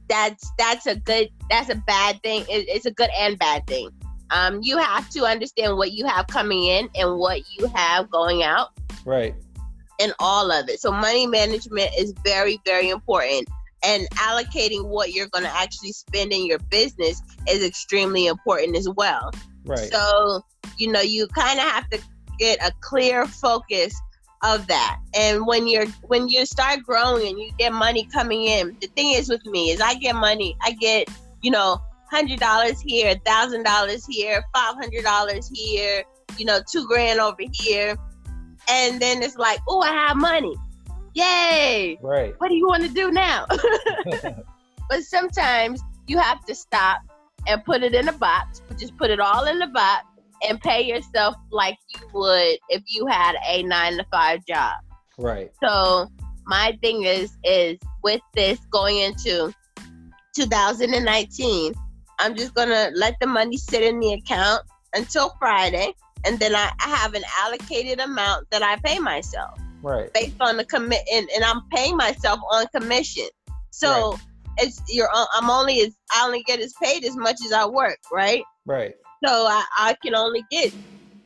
that's 0.09 0.51
that's 0.57 0.85
a 0.87 0.95
good 0.95 1.29
that's 1.49 1.69
a 1.69 1.75
bad 1.75 2.21
thing. 2.21 2.41
It, 2.49 2.67
it's 2.67 2.85
a 2.85 2.91
good 2.91 3.09
and 3.17 3.39
bad 3.39 3.65
thing. 3.67 3.89
Um, 4.29 4.59
you 4.61 4.77
have 4.77 5.09
to 5.11 5.23
understand 5.23 5.77
what 5.77 5.93
you 5.93 6.05
have 6.05 6.27
coming 6.27 6.65
in 6.65 6.89
and 6.95 7.17
what 7.17 7.41
you 7.57 7.67
have 7.67 8.11
going 8.11 8.43
out. 8.43 8.69
Right. 9.05 9.33
And 10.01 10.13
all 10.19 10.51
of 10.51 10.67
it. 10.69 10.81
So 10.81 10.91
money 10.91 11.25
management 11.25 11.91
is 11.97 12.13
very, 12.23 12.59
very 12.65 12.89
important 12.89 13.47
and 13.83 14.07
allocating 14.11 14.85
what 14.85 15.13
you're 15.13 15.27
going 15.27 15.43
to 15.43 15.55
actually 15.55 15.91
spend 15.91 16.31
in 16.31 16.45
your 16.45 16.59
business 16.59 17.21
is 17.47 17.63
extremely 17.63 18.27
important 18.27 18.75
as 18.75 18.89
well. 18.89 19.31
Right. 19.65 19.91
So, 19.91 20.41
you 20.77 20.91
know, 20.91 21.01
you 21.01 21.27
kind 21.27 21.59
of 21.59 21.65
have 21.65 21.89
to 21.89 21.99
get 22.39 22.59
a 22.65 22.71
clear 22.81 23.25
focus 23.25 23.99
of 24.43 24.67
that. 24.67 24.99
And 25.15 25.45
when 25.47 25.67
you're 25.67 25.87
when 26.03 26.27
you 26.27 26.45
start 26.45 26.83
growing 26.83 27.27
and 27.27 27.39
you 27.39 27.51
get 27.57 27.73
money 27.73 28.07
coming 28.13 28.45
in, 28.45 28.77
the 28.81 28.87
thing 28.87 29.13
is 29.13 29.29
with 29.29 29.45
me 29.45 29.71
is 29.71 29.81
I 29.81 29.95
get 29.95 30.15
money, 30.15 30.55
I 30.61 30.71
get, 30.71 31.09
you 31.41 31.51
know, 31.51 31.81
hundred 32.11 32.39
dollars 32.39 32.79
here, 32.81 33.15
thousand 33.25 33.63
dollars 33.63 34.05
here, 34.05 34.43
five 34.53 34.75
hundred 34.75 35.03
dollars 35.03 35.49
here, 35.53 36.03
you 36.37 36.45
know, 36.45 36.59
two 36.69 36.87
grand 36.87 37.19
over 37.19 37.43
here. 37.51 37.97
And 38.69 38.99
then 38.99 39.23
it's 39.23 39.37
like, 39.37 39.59
oh, 39.67 39.81
I 39.81 39.89
have 39.89 40.17
money. 40.17 40.53
Yay! 41.17 41.97
Right. 41.99 42.35
What 42.37 42.49
do 42.49 42.55
you 42.55 42.67
want 42.67 42.83
to 42.83 42.89
do 42.89 43.09
now? 43.09 43.47
but 44.89 45.01
sometimes 45.01 45.81
you 46.05 46.19
have 46.19 46.45
to 46.45 46.53
stop 46.53 46.99
and 47.47 47.63
put 47.65 47.81
it 47.81 47.95
in 47.95 48.07
a 48.07 48.13
box. 48.13 48.61
Just 48.77 48.95
put 48.97 49.09
it 49.09 49.19
all 49.19 49.45
in 49.45 49.57
the 49.57 49.65
box 49.65 50.05
and 50.47 50.61
pay 50.61 50.83
yourself 50.83 51.35
like 51.51 51.75
you 51.95 52.07
would 52.13 52.57
if 52.69 52.83
you 52.85 53.07
had 53.07 53.35
a 53.47 53.63
nine 53.63 53.97
to 53.97 54.05
five 54.11 54.45
job. 54.45 54.75
Right. 55.17 55.51
So 55.63 56.07
my 56.45 56.77
thing 56.83 57.05
is 57.05 57.35
is 57.43 57.79
with 58.03 58.21
this 58.35 58.59
going 58.69 58.97
into 58.97 59.51
2019, 60.35 61.73
I'm 62.19 62.35
just 62.35 62.53
gonna 62.53 62.91
let 62.93 63.15
the 63.19 63.25
money 63.25 63.57
sit 63.57 63.81
in 63.81 63.99
the 63.99 64.13
account 64.13 64.61
until 64.93 65.35
Friday, 65.39 65.95
and 66.25 66.37
then 66.37 66.55
I, 66.55 66.71
I 66.79 66.89
have 66.89 67.15
an 67.15 67.23
allocated 67.39 67.99
amount 67.99 68.51
that 68.51 68.61
I 68.61 68.75
pay 68.87 68.99
myself 68.99 69.59
right. 69.81 70.13
based 70.13 70.35
on 70.39 70.57
the 70.57 70.65
commit 70.65 71.01
and, 71.11 71.27
and 71.35 71.43
i'm 71.43 71.61
paying 71.69 71.95
myself 71.95 72.39
on 72.51 72.65
commission. 72.75 73.27
So 73.71 74.11
right. 74.11 74.21
it's 74.57 74.81
you're 74.89 75.09
i'm 75.35 75.49
only 75.49 75.81
as 75.81 75.95
i 76.13 76.25
only 76.25 76.43
get 76.43 76.59
as 76.59 76.73
paid 76.81 77.03
as 77.03 77.15
much 77.15 77.37
as 77.45 77.51
i 77.51 77.65
work 77.65 77.99
right? 78.11 78.43
Right. 78.65 78.95
So 79.25 79.31
i, 79.31 79.63
I 79.77 79.95
can 80.03 80.15
only 80.15 80.43
get 80.49 80.73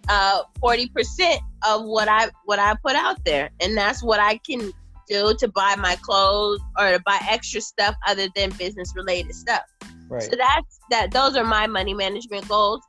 uh 0.10 0.43
40% 0.62 1.38
of 1.67 1.86
what 1.86 2.08
i 2.08 2.29
what 2.46 2.60
i 2.60 2.75
put 2.84 2.96
out 2.96 3.24
there. 3.25 3.50
And 3.62 3.77
that's 3.77 4.03
what 4.03 4.20
i 4.20 4.38
can 4.38 4.72
do 5.08 5.34
to 5.39 5.48
buy 5.50 5.75
my 5.77 5.96
clothes 6.01 6.60
or 6.77 6.91
to 6.91 7.01
buy 7.05 7.20
extra 7.29 7.62
stuff 7.62 7.96
other 8.08 8.27
than 8.36 8.50
business 8.51 8.93
related 8.96 9.36
stuff. 9.36 9.63
Right. 10.08 10.24
So 10.24 10.31
that's 10.38 10.79
that 10.89 11.12
those 11.12 11.36
are 11.36 11.43
my 11.43 11.67
money 11.67 11.93
management 11.93 12.48
goals. 12.48 12.81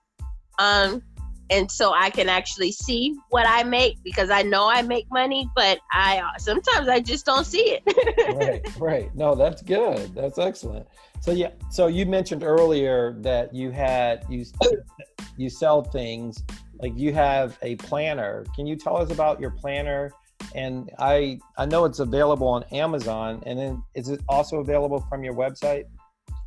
Um 0.59 1.02
and 1.52 1.71
so 1.71 1.92
I 1.92 2.09
can 2.09 2.28
actually 2.28 2.73
see 2.73 3.14
what 3.28 3.47
I 3.47 3.62
make 3.62 4.02
because 4.02 4.30
I 4.30 4.42
know 4.42 4.68
I 4.68 4.80
make 4.82 5.06
money, 5.11 5.49
but 5.54 5.80
I 5.92 6.23
sometimes 6.38 6.88
I 6.88 7.00
just 7.00 7.26
don't 7.26 7.44
see 7.44 7.78
it. 7.78 7.82
right, 8.37 8.80
right. 8.80 9.14
No, 9.14 9.35
that's 9.35 9.61
good. 9.61 10.14
That's 10.14 10.38
excellent. 10.38 10.88
So 11.21 11.30
yeah, 11.30 11.50
so 11.71 11.87
you 11.88 12.06
mentioned 12.06 12.42
earlier 12.42 13.14
that 13.21 13.54
you 13.54 13.71
had 13.71 14.25
you 14.30 14.47
you 15.37 15.50
sell 15.50 15.82
things 15.82 16.42
like 16.80 16.97
you 16.97 17.12
have 17.12 17.59
a 17.62 17.76
planner. 17.76 18.44
Can 18.56 18.66
you 18.66 18.75
tell 18.75 18.97
us 18.97 19.11
about 19.11 19.38
your 19.38 19.50
planner? 19.50 20.11
And 20.54 20.90
I 20.99 21.38
I 21.59 21.66
know 21.66 21.85
it's 21.85 22.00
available 22.00 22.49
on 22.49 22.64
Amazon, 22.73 23.42
and 23.44 23.59
then 23.59 23.82
is 23.94 24.09
it 24.09 24.23
also 24.28 24.59
available 24.59 25.00
from 25.09 25.23
your 25.23 25.35
website? 25.35 25.85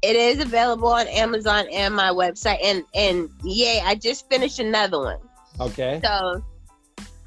It 0.06 0.16
is 0.16 0.40
available 0.40 0.90
on 0.90 1.08
Amazon 1.08 1.66
and 1.72 1.96
my 1.96 2.10
website. 2.10 2.60
And 2.64 2.84
and 2.94 3.30
yay, 3.44 3.82
I 3.84 3.96
just 3.96 4.30
finished 4.30 4.60
another 4.60 5.00
one. 5.00 5.20
Okay. 5.60 6.00
So 6.04 6.44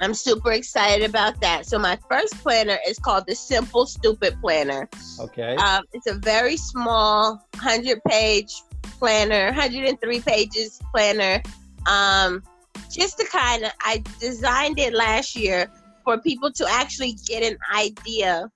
I'm 0.00 0.14
super 0.14 0.52
excited 0.52 1.08
about 1.08 1.40
that. 1.40 1.66
So 1.66 1.78
my 1.78 1.98
first 2.08 2.34
planner 2.38 2.78
is 2.86 2.98
called 2.98 3.26
the 3.26 3.34
Simple 3.34 3.84
Stupid 3.86 4.40
Planner. 4.40 4.88
Okay. 5.18 5.56
Um, 5.56 5.82
it's 5.92 6.06
a 6.06 6.14
very 6.14 6.56
small, 6.56 7.44
hundred 7.56 8.00
page 8.06 8.52
planner, 8.82 9.46
103 9.46 10.20
pages 10.20 10.80
planner. 10.94 11.42
Um, 11.86 12.42
just 12.90 13.18
to 13.18 13.26
kind 13.26 13.64
of, 13.64 13.72
I 13.80 14.04
designed 14.20 14.78
it 14.78 14.94
last 14.94 15.34
year 15.34 15.68
for 16.04 16.18
people 16.18 16.52
to 16.52 16.66
actually 16.68 17.16
get 17.26 17.42
an 17.42 17.58
idea 17.74 18.50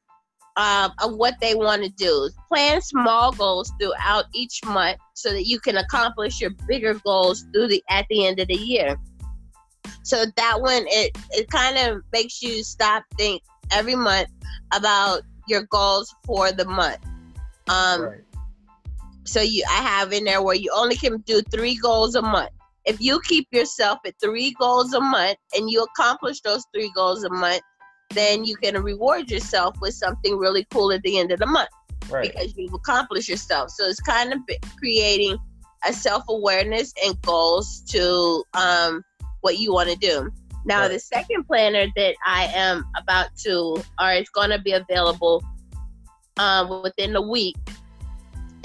um, 0.57 0.93
of 1.03 1.15
what 1.15 1.35
they 1.41 1.55
want 1.55 1.83
to 1.83 1.89
do. 1.91 2.31
Plan 2.49 2.81
small 2.81 3.33
goals 3.33 3.73
throughout 3.81 4.27
each 4.35 4.61
month 4.65 4.99
so 5.15 5.31
that 5.31 5.47
you 5.47 5.59
can 5.61 5.79
accomplish 5.79 6.41
your 6.41 6.51
bigger 6.69 6.95
goals 7.05 7.45
through 7.53 7.69
the 7.69 7.83
at 7.89 8.07
the 8.11 8.27
end 8.27 8.41
of 8.41 8.49
the 8.49 8.55
year. 8.55 8.97
So 10.03 10.25
that 10.37 10.61
one, 10.61 10.85
it 10.89 11.17
it 11.31 11.49
kind 11.51 11.79
of 11.79 12.03
makes 12.13 12.43
you 12.43 12.63
stop 12.63 13.05
think 13.17 13.43
every 13.71 13.95
month 13.95 14.29
about 14.75 15.23
your 15.49 15.63
goals 15.71 16.15
for 16.25 16.53
the 16.53 16.65
month. 16.65 16.99
Um, 17.69 18.03
right. 18.03 18.21
So 19.25 19.41
you, 19.41 19.65
I 19.69 19.83
have 19.83 20.13
in 20.13 20.25
there 20.25 20.43
where 20.43 20.57
you 20.57 20.73
only 20.75 20.97
can 20.97 21.19
do 21.19 21.43
three 21.43 21.77
goals 21.77 22.15
a 22.15 22.23
month. 22.23 22.51
If 22.85 23.01
you 23.01 23.21
keep 23.21 23.47
yourself 23.53 24.01
at 24.05 24.15
three 24.21 24.55
goals 24.59 24.93
a 24.93 25.01
month 25.01 25.37
and 25.55 25.71
you 25.71 25.85
accomplish 25.85 26.41
those 26.41 26.65
three 26.75 26.91
goals 26.97 27.23
a 27.23 27.31
month, 27.31 27.63
then 28.13 28.45
you 28.45 28.57
can 28.57 28.81
reward 28.83 29.31
yourself 29.31 29.77
with 29.81 29.95
something 29.95 30.37
really 30.37 30.67
cool 30.71 30.93
at 30.93 31.03
the 31.03 31.19
end 31.19 31.33
of 31.33 31.39
the 31.39 31.47
month 31.47 31.69
right. 32.09 32.33
because 32.33 32.57
you've 32.57 32.75
accomplished 32.75 33.29
yourself. 33.29 33.71
So 33.71 33.85
it's 33.85 34.01
kind 34.01 34.33
of 34.33 34.41
creating 34.79 35.39
a 35.87 35.93
self 35.93 36.25
awareness 36.29 36.93
and 37.05 37.21
goals 37.23 37.83
to 37.89 38.45
um, 38.55 39.05
what 39.41 39.59
you 39.59 39.73
want 39.73 39.91
to 39.91 39.97
do. 39.97 40.31
Now, 40.65 40.83
right. 40.83 40.93
the 40.93 41.01
second 41.01 41.45
planner 41.45 41.87
that 41.97 42.15
I 42.25 42.45
am 42.55 42.85
about 42.97 43.37
to, 43.45 43.83
or 44.01 44.13
it's 44.13 44.31
going 44.31 44.51
to 44.51 44.61
be 44.61 44.73
available 44.73 45.43
um, 46.37 46.83
within 46.83 47.13
the 47.13 47.23
week, 47.23 47.57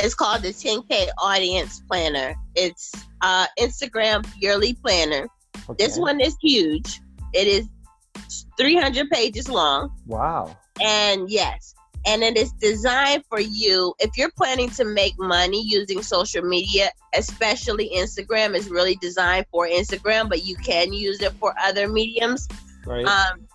is 0.03 0.13
called 0.13 0.43
the 0.43 0.49
10K 0.49 1.07
Audience 1.17 1.81
Planner. 1.89 2.35
It's 2.55 2.91
uh, 3.21 3.47
Instagram 3.59 4.27
yearly 4.39 4.75
planner. 4.75 5.27
Okay. 5.69 5.85
This 5.85 5.97
one 5.97 6.21
is 6.21 6.35
huge. 6.39 6.99
It 7.33 7.47
is 7.47 7.67
300 8.57 9.09
pages 9.09 9.49
long. 9.49 9.91
Wow. 10.05 10.57
And 10.81 11.29
yes, 11.29 11.73
and 12.05 12.23
it 12.23 12.37
is 12.37 12.51
designed 12.53 13.23
for 13.29 13.39
you 13.39 13.93
if 13.99 14.17
you're 14.17 14.31
planning 14.31 14.69
to 14.71 14.85
make 14.85 15.17
money 15.19 15.61
using 15.61 16.01
social 16.01 16.41
media, 16.41 16.89
especially 17.13 17.91
Instagram 17.93 18.55
is 18.55 18.69
really 18.69 18.95
designed 18.95 19.45
for 19.51 19.67
Instagram, 19.67 20.29
but 20.29 20.45
you 20.45 20.55
can 20.55 20.93
use 20.93 21.21
it 21.21 21.33
for 21.33 21.53
other 21.61 21.89
mediums. 21.89 22.47
Right. 22.85 23.05
Um, 23.05 23.47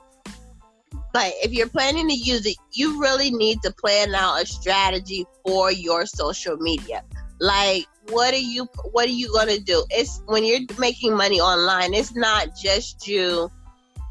but 1.14 1.33
if 1.42 1.52
you're 1.52 1.69
planning 1.69 2.09
to 2.09 2.14
use 2.14 2.45
it, 2.47 2.57
you 2.73 3.00
really 3.00 3.31
need 3.31 3.62
to 3.62 3.73
plan 3.73 4.14
out 4.14 4.42
a 4.42 4.47
strategy 4.47 5.26
for 5.45 5.71
your 5.71 6.07
social 6.07 6.57
media. 6.57 7.02
Like, 7.38 7.87
what 8.11 8.35
are 8.35 8.38
you 8.38 8.69
what 8.92 9.07
are 9.07 9.12
you 9.12 9.33
gonna 9.33 9.59
do? 9.59 9.85
It's 9.90 10.23
when 10.26 10.45
you're 10.45 10.61
making 10.78 11.16
money 11.16 11.40
online, 11.40 11.95
it's 11.95 12.14
not 12.14 12.57
just 12.57 13.07
you 13.07 13.50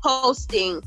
posting 0.04 0.82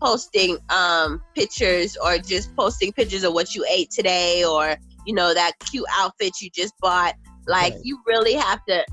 posting 0.00 0.58
um 0.70 1.22
pictures 1.34 1.96
or 2.02 2.18
just 2.18 2.54
posting 2.56 2.92
pictures 2.92 3.22
of 3.22 3.34
what 3.34 3.54
you 3.54 3.64
ate 3.70 3.90
today 3.90 4.44
or 4.44 4.76
you 5.06 5.14
know 5.14 5.34
that 5.34 5.52
cute 5.70 5.84
outfit 5.92 6.40
you 6.40 6.48
just 6.50 6.72
bought 6.80 7.14
like 7.46 7.74
right. 7.74 7.82
you 7.84 7.98
really 8.06 8.32
have 8.32 8.64
to 8.64 8.84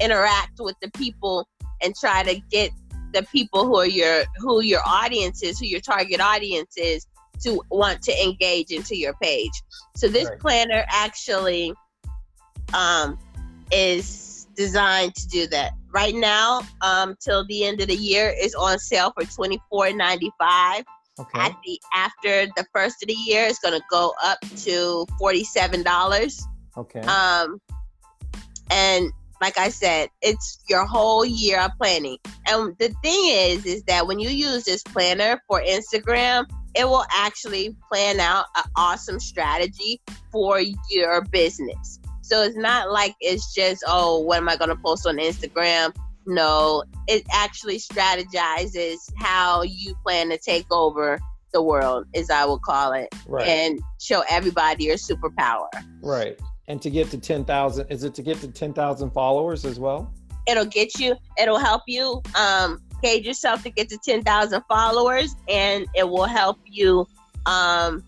interact 0.00 0.58
with 0.58 0.76
the 0.82 0.90
people 0.92 1.48
and 1.82 1.94
try 1.96 2.22
to 2.22 2.40
get 2.50 2.70
the 3.12 3.22
people 3.24 3.66
who 3.66 3.76
are 3.76 3.86
your 3.86 4.24
who 4.36 4.62
your 4.62 4.80
audience 4.86 5.42
is 5.42 5.58
who 5.58 5.66
your 5.66 5.80
target 5.80 6.20
audience 6.20 6.76
is 6.76 7.06
to 7.42 7.62
want 7.70 8.02
to 8.02 8.12
engage 8.22 8.70
into 8.70 8.96
your 8.96 9.14
page 9.22 9.52
so 9.96 10.08
this 10.08 10.28
right. 10.28 10.38
planner 10.38 10.84
actually 10.88 11.72
um 12.74 13.18
is 13.70 14.31
designed 14.54 15.14
to 15.14 15.28
do 15.28 15.46
that 15.48 15.72
right 15.92 16.14
now 16.14 16.62
um, 16.80 17.14
till 17.20 17.46
the 17.46 17.64
end 17.64 17.80
of 17.80 17.88
the 17.88 17.94
year 17.94 18.34
is 18.40 18.54
on 18.54 18.78
sale 18.78 19.12
for 19.16 19.24
twenty 19.26 19.60
four 19.70 19.92
ninety 19.92 20.30
five. 20.38 20.84
Okay. 21.20 21.40
At 21.40 21.56
the 21.64 21.80
after 21.94 22.46
the 22.56 22.64
first 22.74 23.02
of 23.02 23.08
the 23.08 23.14
year, 23.14 23.44
it's 23.44 23.58
gonna 23.58 23.80
go 23.90 24.14
up 24.22 24.38
to 24.58 25.06
forty 25.18 25.44
seven 25.44 25.82
dollars. 25.82 26.42
Okay. 26.76 27.00
Um, 27.00 27.60
and 28.70 29.10
like 29.42 29.58
I 29.58 29.70
said, 29.70 30.08
it's 30.22 30.62
your 30.68 30.86
whole 30.86 31.24
year 31.24 31.60
of 31.60 31.72
planning. 31.76 32.16
And 32.46 32.74
the 32.78 32.94
thing 33.02 33.24
is, 33.26 33.66
is 33.66 33.82
that 33.84 34.06
when 34.06 34.20
you 34.20 34.30
use 34.30 34.64
this 34.64 34.82
planner 34.84 35.42
for 35.48 35.60
Instagram, 35.60 36.46
it 36.74 36.86
will 36.86 37.04
actually 37.12 37.76
plan 37.90 38.20
out 38.20 38.46
an 38.56 38.62
awesome 38.76 39.18
strategy 39.18 40.00
for 40.30 40.62
your 40.88 41.22
business. 41.22 41.98
So 42.32 42.42
it's 42.44 42.56
not 42.56 42.90
like 42.90 43.14
it's 43.20 43.52
just, 43.52 43.84
oh, 43.86 44.20
what 44.20 44.38
am 44.38 44.48
I 44.48 44.56
going 44.56 44.70
to 44.70 44.76
post 44.76 45.06
on 45.06 45.18
Instagram? 45.18 45.94
No, 46.24 46.82
it 47.06 47.26
actually 47.30 47.78
strategizes 47.78 48.96
how 49.18 49.60
you 49.60 49.94
plan 50.02 50.30
to 50.30 50.38
take 50.38 50.64
over 50.70 51.20
the 51.52 51.60
world, 51.60 52.06
as 52.14 52.30
I 52.30 52.46
would 52.46 52.62
call 52.62 52.94
it, 52.94 53.14
right. 53.28 53.46
and 53.46 53.80
show 54.00 54.24
everybody 54.30 54.84
your 54.84 54.96
superpower. 54.96 55.68
Right. 56.00 56.40
And 56.68 56.80
to 56.80 56.88
get 56.88 57.10
to 57.10 57.18
10,000, 57.18 57.90
is 57.90 58.02
it 58.02 58.14
to 58.14 58.22
get 58.22 58.38
to 58.38 58.48
10,000 58.48 59.10
followers 59.10 59.66
as 59.66 59.78
well? 59.78 60.10
It'll 60.46 60.64
get 60.64 60.98
you, 60.98 61.16
it'll 61.38 61.58
help 61.58 61.82
you 61.86 62.22
um, 62.34 62.80
gauge 63.02 63.26
yourself 63.26 63.62
to 63.64 63.70
get 63.70 63.90
to 63.90 63.98
10,000 63.98 64.62
followers, 64.70 65.36
and 65.50 65.84
it 65.94 66.08
will 66.08 66.24
help 66.24 66.60
you 66.64 67.06
um, 67.44 68.02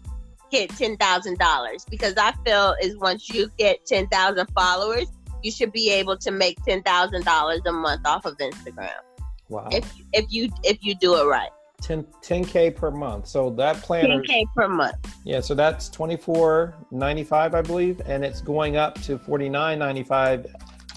hit 0.55 0.71
ten 0.71 0.97
thousand 0.97 1.39
dollars 1.39 1.85
because 1.91 2.15
I 2.17 2.33
feel 2.45 2.77
is 2.81 2.97
once 2.99 3.29
you 3.29 3.51
get 3.59 3.85
ten 3.85 4.07
thousand 4.09 4.47
followers, 4.55 5.07
you 5.43 5.51
should 5.51 5.73
be 5.73 5.91
able 5.91 6.17
to 6.19 6.31
make 6.31 6.63
ten 6.65 6.83
thousand 6.83 7.25
dollars 7.25 7.61
a 7.67 7.73
month 7.73 8.07
off 8.07 8.25
of 8.25 8.37
Instagram. 8.39 8.91
Wow! 9.49 9.69
If 9.73 9.93
if 10.13 10.27
you 10.31 10.51
if 10.63 10.79
you 10.83 10.95
do 10.95 11.17
it 11.17 11.25
right. 11.27 11.51
10 11.83 12.07
k 12.45 12.71
per 12.71 12.91
month. 12.91 13.27
So 13.27 13.51
that 13.51 13.77
planner 13.83 14.23
10k 14.23 14.45
per 14.57 14.69
month. 14.69 14.97
Yeah, 15.25 15.41
so 15.41 15.55
that's 15.55 15.91
24.95 15.91 17.55
I 17.55 17.61
believe 17.61 18.01
and 18.07 18.25
it's 18.25 18.41
going 18.41 18.79
up 18.79 18.99
to 19.03 19.19
49.95 19.19 20.47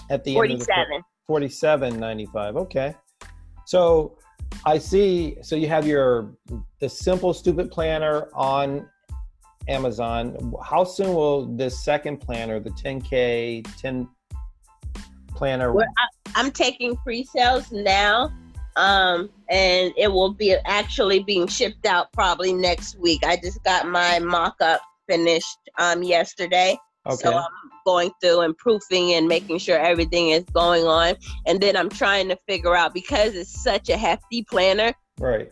at 0.08 0.24
the 0.24 0.32
47. 0.32 0.92
end 0.94 1.04
of 1.28 1.40
the 1.40 1.46
47.95. 1.46 2.56
Okay. 2.56 2.94
So 3.66 4.16
I 4.64 4.78
see 4.78 5.36
so 5.42 5.56
you 5.56 5.68
have 5.68 5.86
your 5.86 6.32
the 6.78 6.88
simple 6.88 7.34
stupid 7.34 7.70
planner 7.70 8.28
on 8.32 8.88
Amazon. 9.68 10.54
How 10.64 10.84
soon 10.84 11.14
will 11.14 11.46
this 11.46 11.84
second 11.84 12.18
planner, 12.18 12.58
the 12.60 12.70
10K, 12.70 13.66
10 13.78 14.08
planner? 15.34 15.72
Well, 15.72 15.86
I, 16.34 16.40
am 16.40 16.50
taking 16.50 16.96
pre 16.96 17.24
sales 17.24 17.70
now, 17.70 18.32
um, 18.76 19.30
and 19.48 19.92
it 19.96 20.10
will 20.10 20.32
be 20.32 20.56
actually 20.64 21.22
being 21.22 21.46
shipped 21.46 21.86
out 21.86 22.12
probably 22.12 22.52
next 22.52 22.98
week. 22.98 23.24
I 23.24 23.36
just 23.36 23.62
got 23.64 23.86
my 23.86 24.18
mock 24.18 24.56
up 24.60 24.80
finished 25.08 25.58
um, 25.78 26.02
yesterday. 26.02 26.76
Okay. 27.06 27.16
So 27.22 27.36
I'm 27.36 27.46
going 27.86 28.10
through 28.20 28.40
and 28.40 28.56
proofing 28.56 29.14
and 29.14 29.28
making 29.28 29.58
sure 29.58 29.78
everything 29.78 30.30
is 30.30 30.44
going 30.52 30.84
on. 30.84 31.14
And 31.46 31.60
then 31.60 31.76
I'm 31.76 31.88
trying 31.88 32.28
to 32.28 32.38
figure 32.46 32.76
out 32.76 32.92
because 32.92 33.34
it's 33.34 33.62
such 33.62 33.88
a 33.88 33.96
hefty 33.96 34.42
planner. 34.42 34.92
Right 35.18 35.50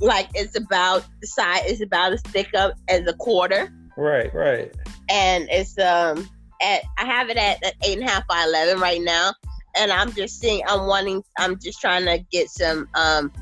like 0.00 0.28
it's 0.34 0.56
about 0.56 1.04
the 1.20 1.26
size 1.26 1.64
is 1.66 1.80
about 1.80 2.12
as 2.12 2.22
thick 2.22 2.48
up 2.54 2.74
as 2.88 3.06
a 3.06 3.12
quarter. 3.14 3.72
Right, 3.96 4.32
right. 4.34 4.74
And 5.08 5.48
it's 5.50 5.78
um 5.78 6.28
at 6.62 6.82
I 6.98 7.04
have 7.04 7.28
it 7.28 7.36
at, 7.36 7.64
at 7.64 7.74
eight 7.84 7.98
and 7.98 8.08
a 8.08 8.10
half 8.10 8.26
by 8.26 8.44
eleven 8.46 8.80
right 8.80 9.00
now. 9.02 9.32
And 9.76 9.92
I'm 9.92 10.12
just 10.12 10.40
seeing 10.40 10.62
I'm 10.66 10.86
wanting 10.86 11.22
I'm 11.38 11.58
just 11.58 11.80
trying 11.80 12.06
to 12.06 12.18
get 12.30 12.48
some 12.50 12.88
um 12.94 13.32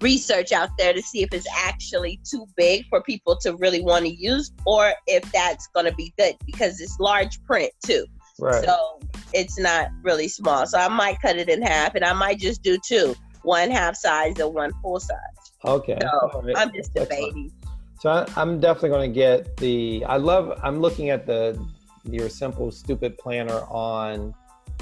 research 0.00 0.50
out 0.50 0.70
there 0.78 0.92
to 0.92 1.00
see 1.00 1.22
if 1.22 1.32
it's 1.32 1.46
actually 1.56 2.20
too 2.24 2.44
big 2.56 2.84
for 2.88 3.00
people 3.02 3.36
to 3.36 3.54
really 3.56 3.80
want 3.80 4.04
to 4.04 4.12
use 4.12 4.50
or 4.66 4.92
if 5.06 5.22
that's 5.30 5.68
going 5.68 5.86
to 5.86 5.94
be 5.94 6.12
good 6.18 6.34
because 6.44 6.80
it's 6.80 6.98
large 6.98 7.42
print 7.44 7.70
too. 7.86 8.04
Right. 8.40 8.64
So 8.64 8.98
it's 9.32 9.58
not 9.58 9.90
really 10.02 10.26
small. 10.26 10.66
So 10.66 10.78
I 10.78 10.88
might 10.88 11.20
cut 11.22 11.36
it 11.36 11.48
in 11.48 11.62
half 11.62 11.94
and 11.94 12.04
I 12.04 12.12
might 12.12 12.40
just 12.40 12.62
do 12.62 12.76
two 12.84 13.14
one 13.42 13.70
half 13.70 13.96
size 13.96 14.38
and 14.38 14.54
one 14.54 14.72
full 14.82 15.00
size. 15.00 15.18
Okay. 15.64 15.98
So 16.00 16.42
right. 16.42 16.56
I'm 16.56 16.72
just 16.72 16.94
debating. 16.94 17.52
So 18.00 18.10
I, 18.10 18.42
am 18.42 18.58
definitely 18.60 18.88
going 18.90 19.10
to 19.10 19.14
get 19.14 19.56
the. 19.58 20.04
I 20.06 20.16
love. 20.16 20.58
I'm 20.62 20.80
looking 20.80 21.10
at 21.10 21.26
the 21.26 21.58
your 22.04 22.28
simple 22.28 22.70
stupid 22.72 23.16
planner 23.18 23.60
on 23.68 24.34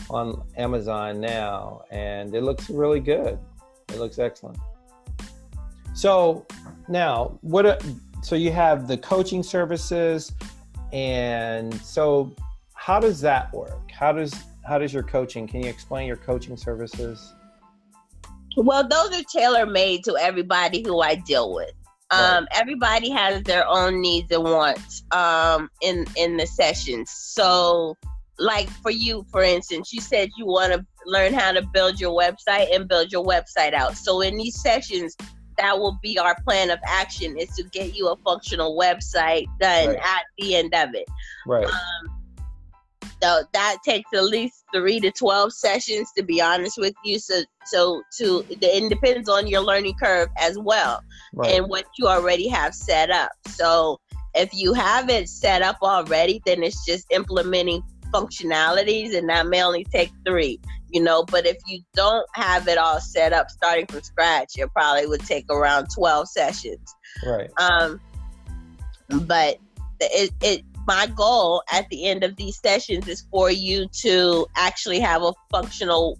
on 0.08 0.42
Amazon 0.56 1.20
now, 1.20 1.82
and 1.90 2.34
it 2.34 2.42
looks 2.42 2.70
really 2.70 3.00
good. 3.00 3.38
It 3.88 3.98
looks 3.98 4.18
excellent. 4.18 4.58
So 5.92 6.46
now, 6.88 7.38
what? 7.42 7.84
So 8.22 8.36
you 8.36 8.52
have 8.52 8.88
the 8.88 8.96
coaching 8.96 9.42
services, 9.42 10.32
and 10.92 11.74
so 11.82 12.34
how 12.74 13.00
does 13.00 13.20
that 13.20 13.52
work? 13.52 13.90
How 13.90 14.12
does 14.12 14.34
how 14.66 14.78
does 14.78 14.94
your 14.94 15.02
coaching? 15.02 15.46
Can 15.46 15.62
you 15.62 15.68
explain 15.68 16.06
your 16.06 16.16
coaching 16.16 16.56
services? 16.56 17.34
Well, 18.56 18.86
those 18.86 19.18
are 19.18 19.24
tailor 19.24 19.66
made 19.66 20.04
to 20.04 20.16
everybody 20.16 20.82
who 20.82 21.00
I 21.00 21.14
deal 21.14 21.54
with. 21.54 21.72
Um, 22.10 22.20
right. 22.20 22.46
Everybody 22.54 23.10
has 23.10 23.42
their 23.44 23.66
own 23.68 24.00
needs 24.00 24.32
and 24.32 24.42
wants 24.42 25.04
um, 25.12 25.70
in 25.80 26.06
in 26.16 26.36
the 26.36 26.46
sessions. 26.46 27.10
So, 27.10 27.96
like 28.38 28.68
for 28.68 28.90
you, 28.90 29.24
for 29.30 29.42
instance, 29.42 29.92
you 29.92 30.00
said 30.00 30.30
you 30.36 30.46
want 30.46 30.72
to 30.72 30.84
learn 31.06 31.32
how 31.32 31.52
to 31.52 31.62
build 31.72 32.00
your 32.00 32.18
website 32.18 32.74
and 32.74 32.88
build 32.88 33.12
your 33.12 33.24
website 33.24 33.74
out. 33.74 33.96
So, 33.96 34.22
in 34.22 34.36
these 34.36 34.60
sessions, 34.60 35.16
that 35.56 35.78
will 35.78 35.98
be 36.02 36.18
our 36.18 36.36
plan 36.42 36.70
of 36.70 36.80
action 36.84 37.36
is 37.36 37.50
to 37.50 37.62
get 37.64 37.94
you 37.94 38.08
a 38.08 38.16
functional 38.16 38.76
website 38.76 39.46
done 39.60 39.88
right. 39.88 39.98
at 39.98 40.22
the 40.38 40.56
end 40.56 40.74
of 40.74 40.94
it. 40.94 41.06
Right. 41.46 41.66
Um, 41.66 42.20
so 43.22 43.42
that 43.52 43.76
takes 43.84 44.10
at 44.14 44.24
least 44.24 44.59
three 44.74 45.00
to 45.00 45.10
twelve 45.12 45.52
sessions 45.52 46.10
to 46.16 46.22
be 46.22 46.40
honest 46.40 46.78
with 46.78 46.94
you. 47.04 47.18
So 47.18 47.42
so 47.66 48.02
to 48.18 48.44
it 48.48 48.88
depends 48.88 49.28
on 49.28 49.46
your 49.46 49.60
learning 49.60 49.94
curve 50.02 50.28
as 50.38 50.58
well 50.58 51.02
right. 51.34 51.54
and 51.54 51.68
what 51.68 51.86
you 51.98 52.06
already 52.06 52.48
have 52.48 52.74
set 52.74 53.10
up. 53.10 53.32
So 53.48 54.00
if 54.34 54.50
you 54.52 54.72
have 54.74 55.10
it 55.10 55.28
set 55.28 55.62
up 55.62 55.78
already, 55.82 56.40
then 56.46 56.62
it's 56.62 56.84
just 56.84 57.06
implementing 57.10 57.82
functionalities 58.12 59.16
and 59.16 59.28
that 59.28 59.46
may 59.46 59.62
only 59.62 59.84
take 59.84 60.10
three 60.26 60.58
you 60.90 61.00
know 61.00 61.22
but 61.24 61.46
if 61.46 61.56
you 61.66 61.80
don't 61.94 62.26
have 62.34 62.66
it 62.68 62.76
all 62.76 63.00
set 63.00 63.32
up 63.32 63.48
starting 63.50 63.86
from 63.86 64.02
scratch 64.02 64.54
it 64.56 64.68
probably 64.72 65.06
would 65.06 65.20
take 65.20 65.44
around 65.50 65.86
12 65.94 66.28
sessions 66.28 66.94
right 67.24 67.50
um 67.58 68.00
but 69.26 69.58
it, 70.00 70.32
it 70.40 70.64
my 70.90 71.06
goal 71.06 71.62
at 71.72 71.88
the 71.88 72.06
end 72.06 72.24
of 72.24 72.34
these 72.34 72.58
sessions 72.58 73.06
is 73.06 73.20
for 73.30 73.48
you 73.48 73.86
to 73.92 74.44
actually 74.56 74.98
have 74.98 75.22
a 75.22 75.32
functional 75.48 76.18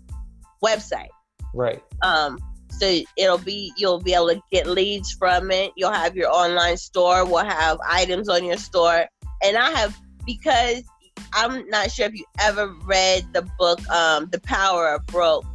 website. 0.65 1.09
Right. 1.53 1.83
Um, 2.03 2.39
so 2.69 3.01
it'll 3.17 3.39
be 3.39 3.73
you'll 3.77 4.01
be 4.01 4.15
able 4.15 4.29
to 4.29 4.41
get 4.53 4.69
leads 4.69 5.11
from 5.13 5.51
it. 5.51 5.73
You'll 5.77 5.91
have 5.91 6.15
your 6.15 6.31
online 6.31 6.77
store. 6.77 7.25
We'll 7.25 7.45
have 7.45 7.81
items 7.85 8.29
on 8.29 8.45
your 8.45 8.59
store, 8.59 9.07
and 9.43 9.57
I 9.57 9.71
have 9.71 10.01
because 10.25 10.85
I'm 11.33 11.69
not 11.69 11.91
sure 11.91 12.07
if 12.07 12.15
you 12.15 12.25
ever 12.41 12.73
read 12.85 13.27
the 13.33 13.43
book 13.59 13.81
um, 13.89 14.29
The 14.31 14.39
Power 14.39 14.95
of 14.95 15.05
Broke, 15.07 15.47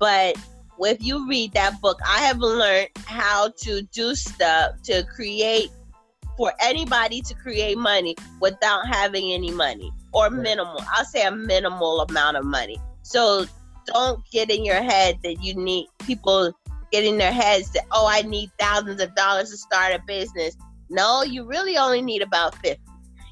but 0.00 0.36
if 0.80 1.04
you 1.04 1.28
read 1.28 1.52
that 1.52 1.80
book, 1.80 2.00
I 2.04 2.18
have 2.22 2.38
learned 2.38 2.88
how 3.04 3.52
to 3.58 3.82
do 3.94 4.16
stuff 4.16 4.82
to 4.86 5.04
create 5.04 5.70
for 6.36 6.52
anybody 6.60 7.20
to 7.22 7.34
create 7.34 7.78
money 7.78 8.14
without 8.40 8.86
having 8.86 9.32
any 9.32 9.50
money 9.50 9.90
or 10.12 10.30
minimal. 10.30 10.82
I'll 10.92 11.04
say 11.04 11.26
a 11.26 11.30
minimal 11.30 12.00
amount 12.00 12.36
of 12.36 12.44
money. 12.44 12.78
So 13.02 13.46
don't 13.86 14.22
get 14.30 14.50
in 14.50 14.64
your 14.64 14.82
head 14.82 15.18
that 15.22 15.42
you 15.42 15.54
need 15.54 15.86
people 16.04 16.52
get 16.92 17.04
in 17.04 17.18
their 17.18 17.32
heads 17.32 17.70
that 17.72 17.84
oh 17.92 18.06
I 18.08 18.22
need 18.22 18.50
thousands 18.58 19.00
of 19.00 19.14
dollars 19.14 19.50
to 19.50 19.56
start 19.56 19.94
a 19.94 20.00
business. 20.06 20.56
No, 20.88 21.22
you 21.22 21.44
really 21.44 21.76
only 21.76 22.02
need 22.02 22.22
about 22.22 22.54
50. 22.56 22.80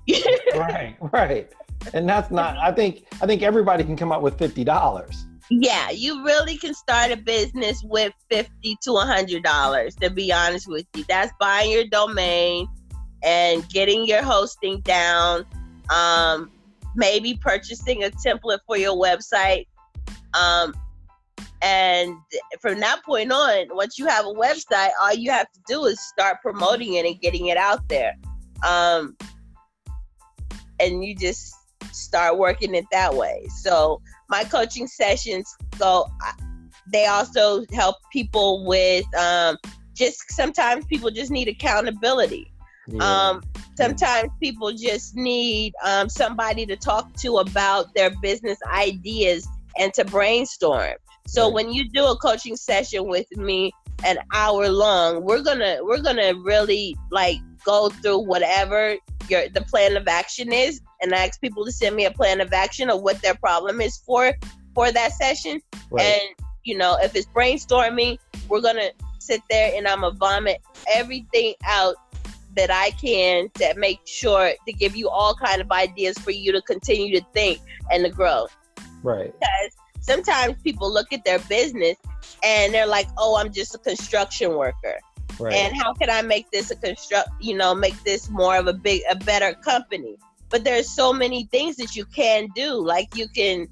right, 0.55 0.97
right. 1.13 1.51
And 1.93 2.09
that's 2.09 2.31
not 2.31 2.57
I 2.59 2.73
think 2.73 3.07
I 3.21 3.27
think 3.27 3.43
everybody 3.43 3.85
can 3.85 3.97
come 3.97 4.13
up 4.13 4.23
with 4.23 4.37
$50. 4.37 5.25
Yeah, 5.51 5.91
you 5.91 6.25
really 6.25 6.57
can 6.57 6.73
start 6.73 7.11
a 7.11 7.17
business 7.17 7.83
with 7.85 8.13
50 8.31 8.77
to 8.83 8.91
$100 8.91 10.01
to 10.01 10.11
be 10.11 10.33
honest 10.33 10.69
with 10.69 10.87
you. 10.95 11.05
That's 11.09 11.33
buying 11.39 11.71
your 11.71 11.87
domain, 11.87 12.67
and 13.25 13.69
getting 13.71 14.07
your 14.07 14.23
hosting 14.23 14.81
down, 14.81 15.47
um, 15.91 16.51
maybe 16.95 17.39
purchasing 17.41 18.05
a 18.05 18.11
template 18.11 18.59
for 18.67 18.77
your 18.77 18.97
website. 18.97 19.67
Um, 20.35 20.75
and 21.63 22.17
from 22.61 22.81
that 22.81 23.03
point 23.05 23.33
on, 23.33 23.69
once 23.71 23.99
you 23.99 24.07
have 24.07 24.27
a 24.27 24.33
website, 24.33 24.91
all 25.01 25.15
you 25.15 25.31
have 25.31 25.51
to 25.51 25.61
do 25.67 25.85
is 25.87 25.99
start 26.01 26.39
promoting 26.43 26.95
it 26.95 27.07
and 27.07 27.19
getting 27.21 27.47
it 27.47 27.57
out 27.57 27.89
there. 27.89 28.15
Um, 28.67 29.17
and 30.79 31.05
you 31.05 31.17
just 31.17 31.55
start 31.93 32.39
working 32.39 32.75
it 32.75 32.85
that 32.93 33.15
way. 33.15 33.47
So 33.63 34.03
my 34.29 34.45
coaching 34.45 34.87
sessions 34.87 35.57
go, 35.79 36.07
they 36.93 37.07
also 37.07 37.65
help 37.73 37.97
people 38.13 38.67
with 38.67 39.07
um, 39.17 39.57
just 39.95 40.31
sometimes 40.31 40.85
people 40.87 41.11
just 41.11 41.31
need 41.31 41.49
accountability. 41.49 42.51
Yeah. 42.87 43.29
Um, 43.29 43.43
sometimes 43.77 44.31
people 44.41 44.73
just 44.73 45.17
need 45.17 45.75
um, 45.85 46.09
somebody 46.09 46.67
to 46.67 46.77
talk 46.77 47.13
to 47.17 47.39
about 47.39 47.95
their 47.95 48.11
business 48.21 48.59
ideas 48.73 49.47
and 49.79 49.93
to 49.95 50.05
brainstorm. 50.05 50.95
So 51.27 51.45
right. 51.45 51.55
when 51.55 51.73
you 51.73 51.89
do 51.89 52.05
a 52.05 52.17
coaching 52.17 52.57
session 52.57 53.07
with 53.07 53.35
me, 53.37 53.73
an 54.05 54.19
hour 54.33 54.69
long, 54.69 55.25
we're 55.25 55.43
gonna 55.43 55.79
we're 55.83 56.03
gonna 56.03 56.35
really 56.43 56.97
like 57.11 57.39
go 57.65 57.89
through 57.89 58.19
whatever 58.19 58.97
your 59.29 59.49
the 59.49 59.63
plan 59.63 59.97
of 59.97 60.07
action 60.09 60.53
is, 60.53 60.81
and 61.01 61.15
I 61.15 61.27
ask 61.27 61.41
people 61.41 61.65
to 61.65 61.73
send 61.73 61.97
me 61.97 62.05
a 62.05 62.11
plan 62.11 62.41
of 62.41 62.53
action 62.53 62.91
of 62.91 63.03
what 63.03 63.23
their 63.23 63.35
problem 63.35 63.81
is 63.81 63.97
for 63.99 64.35
for 64.75 64.93
that 64.93 65.13
session. 65.13 65.61
Right. 65.91 66.05
And 66.05 66.23
you 66.65 66.77
know, 66.77 66.99
if 67.01 67.15
it's 67.15 67.27
brainstorming, 67.27 68.19
we're 68.49 68.61
gonna 68.61 68.91
sit 69.19 69.41
there 69.49 69.73
and 69.75 69.89
I'm 69.89 70.03
gonna 70.03 70.17
vomit 70.17 70.61
everything 70.95 71.55
out 71.65 71.97
that 72.57 72.71
I 72.71 72.91
can 72.91 73.51
to 73.55 73.75
make 73.77 74.01
sure 74.05 74.53
to 74.67 74.73
give 74.73 74.97
you 74.97 75.09
all 75.09 75.35
kind 75.35 75.61
of 75.61 75.71
ideas 75.71 76.19
for 76.19 76.31
you 76.31 76.53
to 76.53 76.63
continue 76.63 77.19
to 77.19 77.27
think 77.33 77.61
and 77.91 78.05
to 78.05 78.11
grow. 78.11 78.47
Right. 79.03 79.33
Because 79.33 79.77
sometimes 80.01 80.55
people 80.63 80.93
look 80.93 81.13
at 81.13 81.25
their 81.25 81.39
business 81.41 81.97
and 82.43 82.73
they're 82.73 82.87
like, 82.87 83.09
"Oh, 83.19 83.37
I'm 83.37 83.53
just 83.53 83.75
a 83.75 83.79
construction 83.79 84.57
worker." 84.57 84.99
Right. 85.39 85.55
And 85.55 85.77
how 85.77 85.95
can 85.95 86.11
I 86.11 86.23
make 86.23 86.51
this 86.51 86.71
a 86.71 86.77
construct, 86.77 87.29
you 87.41 87.57
know, 87.57 87.75
make 87.75 88.01
this 88.05 88.31
more 88.31 88.57
of 88.57 88.67
a 88.67 88.73
big 88.73 89.03
a 89.11 89.17
better 89.17 89.55
company? 89.55 90.17
But 90.49 90.65
there's 90.65 90.89
so 90.89 91.13
many 91.13 91.49
things 91.51 91.77
that 91.77 91.97
you 91.97 92.05
can 92.07 92.49
do. 92.55 92.75
Like 92.75 93.17
you 93.17 93.29
can 93.29 93.67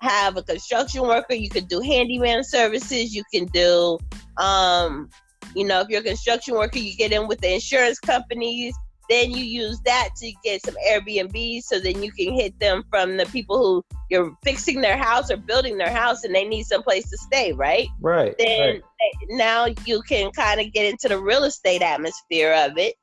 have 0.00 0.36
a 0.36 0.42
construction 0.42 1.02
worker, 1.02 1.34
you 1.34 1.48
could 1.48 1.68
do 1.68 1.80
handyman 1.80 2.42
services, 2.42 3.14
you 3.14 3.22
can 3.32 3.46
do 3.46 3.98
um 4.38 5.10
you 5.54 5.64
know, 5.64 5.80
if 5.80 5.88
you're 5.88 6.00
a 6.00 6.04
construction 6.04 6.54
worker, 6.54 6.78
you 6.78 6.96
get 6.96 7.12
in 7.12 7.28
with 7.28 7.40
the 7.40 7.54
insurance 7.54 7.98
companies. 7.98 8.74
Then 9.10 9.32
you 9.32 9.44
use 9.44 9.80
that 9.84 10.10
to 10.18 10.32
get 10.44 10.64
some 10.64 10.76
Airbnb 10.88 11.62
so 11.62 11.78
then 11.80 12.02
you 12.02 12.12
can 12.12 12.32
hit 12.32 12.58
them 12.60 12.84
from 12.88 13.16
the 13.16 13.26
people 13.26 13.58
who 13.58 13.84
you're 14.08 14.34
fixing 14.42 14.80
their 14.80 14.96
house 14.96 15.30
or 15.30 15.36
building 15.36 15.76
their 15.76 15.90
house 15.90 16.24
and 16.24 16.34
they 16.34 16.44
need 16.44 16.64
some 16.64 16.82
place 16.82 17.10
to 17.10 17.18
stay, 17.18 17.52
right? 17.52 17.88
Right. 18.00 18.34
Then 18.38 18.60
right. 18.60 18.82
now 19.28 19.66
you 19.84 20.02
can 20.02 20.30
kind 20.30 20.60
of 20.60 20.72
get 20.72 20.86
into 20.86 21.08
the 21.08 21.18
real 21.18 21.44
estate 21.44 21.82
atmosphere 21.82 22.54
of 22.54 22.78
it 22.78 22.94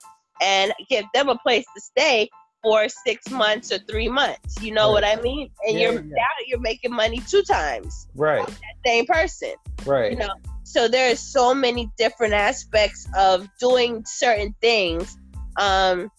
and 0.41 0.73
give 0.89 1.05
them 1.13 1.29
a 1.29 1.37
place 1.39 1.65
to 1.75 1.81
stay 1.81 2.29
for 2.63 2.87
six 2.89 3.29
months 3.29 3.71
or 3.71 3.79
three 3.89 4.09
months. 4.09 4.61
You 4.61 4.73
know 4.73 4.93
right. 4.93 5.03
what 5.03 5.19
I 5.19 5.21
mean? 5.21 5.49
And 5.67 5.77
yeah, 5.77 5.91
you're 5.91 6.01
yeah. 6.01 6.15
now 6.15 6.27
you're 6.47 6.59
making 6.59 6.93
money 6.93 7.21
two 7.27 7.43
times. 7.43 8.07
Right. 8.15 8.45
That 8.45 8.55
same 8.85 9.05
person. 9.05 9.53
Right. 9.85 10.11
You 10.11 10.17
know, 10.17 10.33
so 10.69 10.87
there 10.87 11.11
are 11.11 11.15
so 11.15 11.51
many 11.55 11.89
different 11.97 12.35
aspects 12.35 13.07
of 13.17 13.49
doing 13.59 14.05
certain 14.05 14.53
things. 14.61 15.17
Um, 15.57 16.11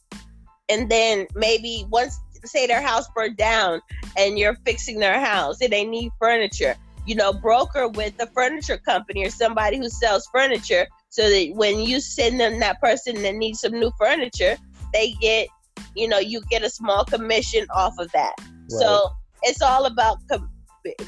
and 0.68 0.90
then 0.90 1.28
maybe 1.36 1.86
once 1.88 2.18
say 2.44 2.66
their 2.66 2.82
house 2.82 3.06
burned 3.14 3.36
down 3.36 3.80
and 4.16 4.40
you're 4.40 4.56
fixing 4.66 4.98
their 4.98 5.20
house 5.20 5.60
and 5.60 5.72
they 5.72 5.84
need 5.84 6.10
furniture, 6.18 6.74
you 7.06 7.14
know, 7.14 7.32
broker 7.32 7.86
with 7.86 8.20
a 8.20 8.26
furniture 8.34 8.76
company 8.76 9.24
or 9.24 9.30
somebody 9.30 9.76
who 9.76 9.88
sells 9.88 10.28
furniture 10.34 10.88
so 11.10 11.30
that 11.30 11.52
when 11.54 11.78
you 11.78 12.00
send 12.00 12.40
them 12.40 12.58
that 12.58 12.80
person 12.80 13.22
that 13.22 13.36
needs 13.36 13.60
some 13.60 13.78
new 13.78 13.92
furniture, 13.98 14.56
they 14.92 15.12
get, 15.20 15.46
you 15.94 16.08
know, 16.08 16.18
you 16.18 16.42
get 16.50 16.64
a 16.64 16.70
small 16.70 17.04
commission 17.04 17.66
off 17.72 17.94
of 18.00 18.10
that. 18.10 18.34
Right. 18.40 18.80
So 18.80 19.10
it's 19.44 19.62
all 19.62 19.86
about 19.86 20.18
com- 20.28 20.50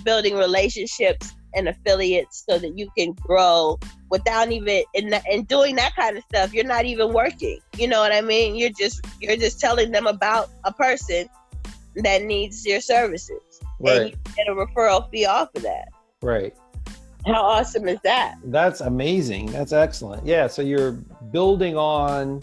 building 0.05 0.37
relationships 0.37 1.35
and 1.55 1.69
affiliates 1.69 2.45
so 2.49 2.59
that 2.59 2.79
you 2.79 2.89
can 2.97 3.13
grow 3.13 3.79
without 4.11 4.53
even 4.53 4.83
and, 4.95 5.21
and 5.31 5.49
doing 5.49 5.77
that 5.77 5.95
kind 5.97 6.17
of 6.17 6.25
stuff 6.25 6.53
you're 6.53 6.65
not 6.65 6.85
even 6.85 7.13
working. 7.13 7.59
You 7.77 7.89
know 7.89 8.01
what 8.01 8.13
i 8.13 8.21
mean? 8.21 8.55
You're 8.55 8.71
just 8.71 9.05
you're 9.21 9.37
just 9.37 9.61
telling 9.61 9.91
them 9.91 10.07
about 10.07 10.51
a 10.65 10.73
person 10.73 11.29
that 11.97 12.23
needs 12.23 12.65
your 12.67 12.81
services. 12.81 13.41
Right. 13.81 13.97
and 13.97 14.11
you 14.11 14.17
get 14.37 14.49
a 14.49 14.55
referral 14.55 15.11
fee 15.11 15.27
off 15.27 15.49
of 15.57 15.63
that. 15.63 15.89
Right. 16.21 16.55
How 17.27 17.43
awesome 17.43 17.89
is 17.89 17.99
that? 18.05 18.37
That's 18.45 18.81
amazing. 18.81 19.47
That's 19.47 19.73
excellent. 19.73 20.27
Yeah 20.27 20.47
so 20.47 20.63
you're 20.63 20.93
building 21.33 21.77
on 21.77 22.43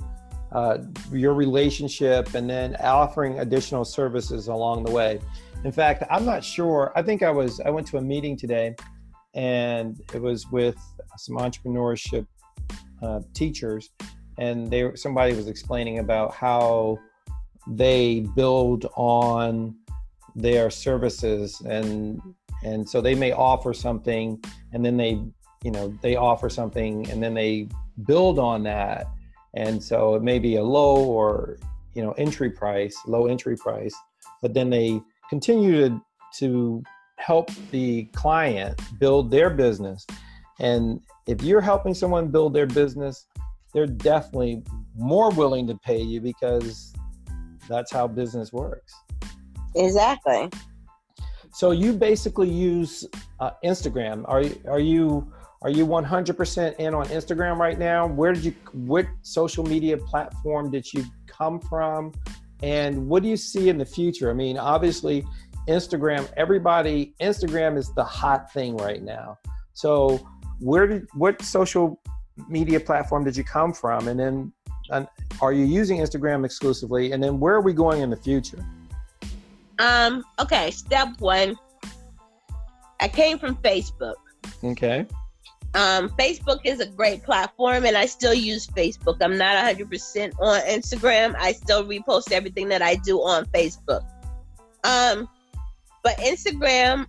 uh, 0.51 0.79
your 1.11 1.35
relationship 1.35 2.33
and 2.33 2.49
then 2.49 2.75
offering 2.77 3.39
additional 3.39 3.85
services 3.85 4.47
along 4.47 4.83
the 4.83 4.91
way. 4.91 5.19
In 5.63 5.71
fact 5.71 6.03
i'm 6.09 6.25
not 6.25 6.43
sure 6.43 6.91
i 6.95 7.01
think 7.01 7.21
i 7.21 7.29
was 7.29 7.59
i 7.61 7.69
went 7.69 7.85
to 7.87 7.97
a 7.97 8.01
meeting 8.01 8.37
today 8.37 8.75
and 9.33 10.01
it 10.13 10.21
was 10.21 10.49
with 10.51 10.77
some 11.17 11.37
entrepreneurship 11.37 12.25
uh, 13.01 13.21
teachers, 13.33 13.91
and 14.37 14.69
they 14.69 14.95
somebody 14.95 15.33
was 15.33 15.47
explaining 15.47 15.99
about 15.99 16.33
how 16.33 16.97
they 17.67 18.21
build 18.35 18.85
on 18.95 19.75
their 20.35 20.69
services 20.69 21.61
and 21.61 22.21
and 22.63 22.87
so 22.87 23.01
they 23.01 23.15
may 23.15 23.31
offer 23.31 23.73
something 23.73 24.41
and 24.73 24.85
then 24.85 24.97
they 24.97 25.21
you 25.63 25.71
know 25.71 25.93
they 26.01 26.15
offer 26.15 26.49
something 26.49 27.09
and 27.09 27.21
then 27.21 27.33
they 27.33 27.67
build 28.05 28.39
on 28.39 28.63
that. 28.63 29.07
And 29.55 29.83
so 29.83 30.15
it 30.15 30.21
may 30.21 30.39
be 30.39 30.57
a 30.57 30.63
low 30.63 31.03
or 31.03 31.57
you 31.95 32.03
know 32.03 32.11
entry 32.13 32.49
price 32.51 32.95
low 33.07 33.25
entry 33.25 33.57
price 33.57 33.95
but 34.41 34.53
then 34.53 34.69
they 34.69 35.01
continue 35.29 35.89
to 35.89 36.01
to 36.37 36.83
help 37.19 37.51
the 37.71 38.05
client 38.15 38.79
build 38.99 39.29
their 39.29 39.49
business 39.49 40.05
and 40.59 41.01
if 41.27 41.41
you're 41.43 41.61
helping 41.61 41.93
someone 41.93 42.27
build 42.27 42.53
their 42.53 42.65
business 42.65 43.27
they're 43.73 43.85
definitely 43.85 44.63
more 44.95 45.29
willing 45.31 45.67
to 45.67 45.75
pay 45.77 46.01
you 46.01 46.19
because 46.21 46.93
that's 47.67 47.91
how 47.91 48.07
business 48.07 48.51
works 48.53 48.93
exactly 49.75 50.49
so 51.51 51.71
you 51.71 51.93
basically 51.93 52.49
use 52.49 53.05
uh, 53.39 53.51
instagram 53.63 54.23
are, 54.27 54.41
you 54.41 54.61
are 54.67 54.79
you 54.79 55.33
are 55.61 55.69
you 55.69 55.85
100% 55.85 56.75
in 56.77 56.93
on 56.93 57.05
Instagram 57.07 57.57
right 57.57 57.77
now? 57.77 58.07
Where 58.07 58.31
did 58.31 58.45
you, 58.45 58.55
what 58.71 59.05
social 59.23 59.65
media 59.65 59.97
platform 59.97 60.71
did 60.71 60.91
you 60.93 61.03
come 61.27 61.59
from? 61.59 62.13
And 62.63 63.07
what 63.07 63.23
do 63.23 63.29
you 63.29 63.37
see 63.37 63.67
in 63.69 63.77
the 63.77 63.85
future? 63.85 64.29
I 64.29 64.33
mean, 64.33 64.57
obviously, 64.57 65.25
Instagram, 65.69 66.27
everybody, 66.35 67.13
Instagram 67.21 67.77
is 67.77 67.93
the 67.93 68.03
hot 68.03 68.51
thing 68.51 68.75
right 68.75 69.03
now. 69.03 69.37
So, 69.73 70.27
where 70.59 70.87
did, 70.87 71.07
what 71.13 71.41
social 71.41 72.01
media 72.49 72.79
platform 72.79 73.23
did 73.23 73.37
you 73.37 73.43
come 73.43 73.71
from? 73.71 74.07
And 74.07 74.19
then, 74.19 74.51
and 74.89 75.07
are 75.41 75.53
you 75.53 75.65
using 75.65 75.99
Instagram 75.99 76.43
exclusively? 76.43 77.11
And 77.11 77.23
then, 77.23 77.39
where 77.39 77.53
are 77.53 77.61
we 77.61 77.71
going 77.71 78.01
in 78.01 78.09
the 78.09 78.17
future? 78.17 78.65
Um, 79.77 80.25
okay, 80.39 80.71
step 80.71 81.09
one. 81.19 81.55
I 82.99 83.07
came 83.07 83.37
from 83.37 83.55
Facebook. 83.57 84.15
Okay. 84.63 85.05
Um, 85.75 86.09
Facebook 86.09 86.61
is 86.63 86.79
a 86.79 86.87
great 86.87 87.23
platform, 87.23 87.85
and 87.85 87.95
I 87.95 88.07
still 88.07 88.33
use 88.33 88.65
Facebook. 88.65 89.17
I'm 89.21 89.37
not 89.37 89.63
100% 89.63 90.33
on 90.39 90.61
Instagram. 90.61 91.35
I 91.37 91.51
still 91.51 91.85
repost 91.85 92.31
everything 92.31 92.67
that 92.69 92.81
I 92.81 92.95
do 92.95 93.19
on 93.19 93.45
Facebook. 93.45 94.03
Um, 94.83 95.29
but 96.03 96.17
Instagram 96.17 97.05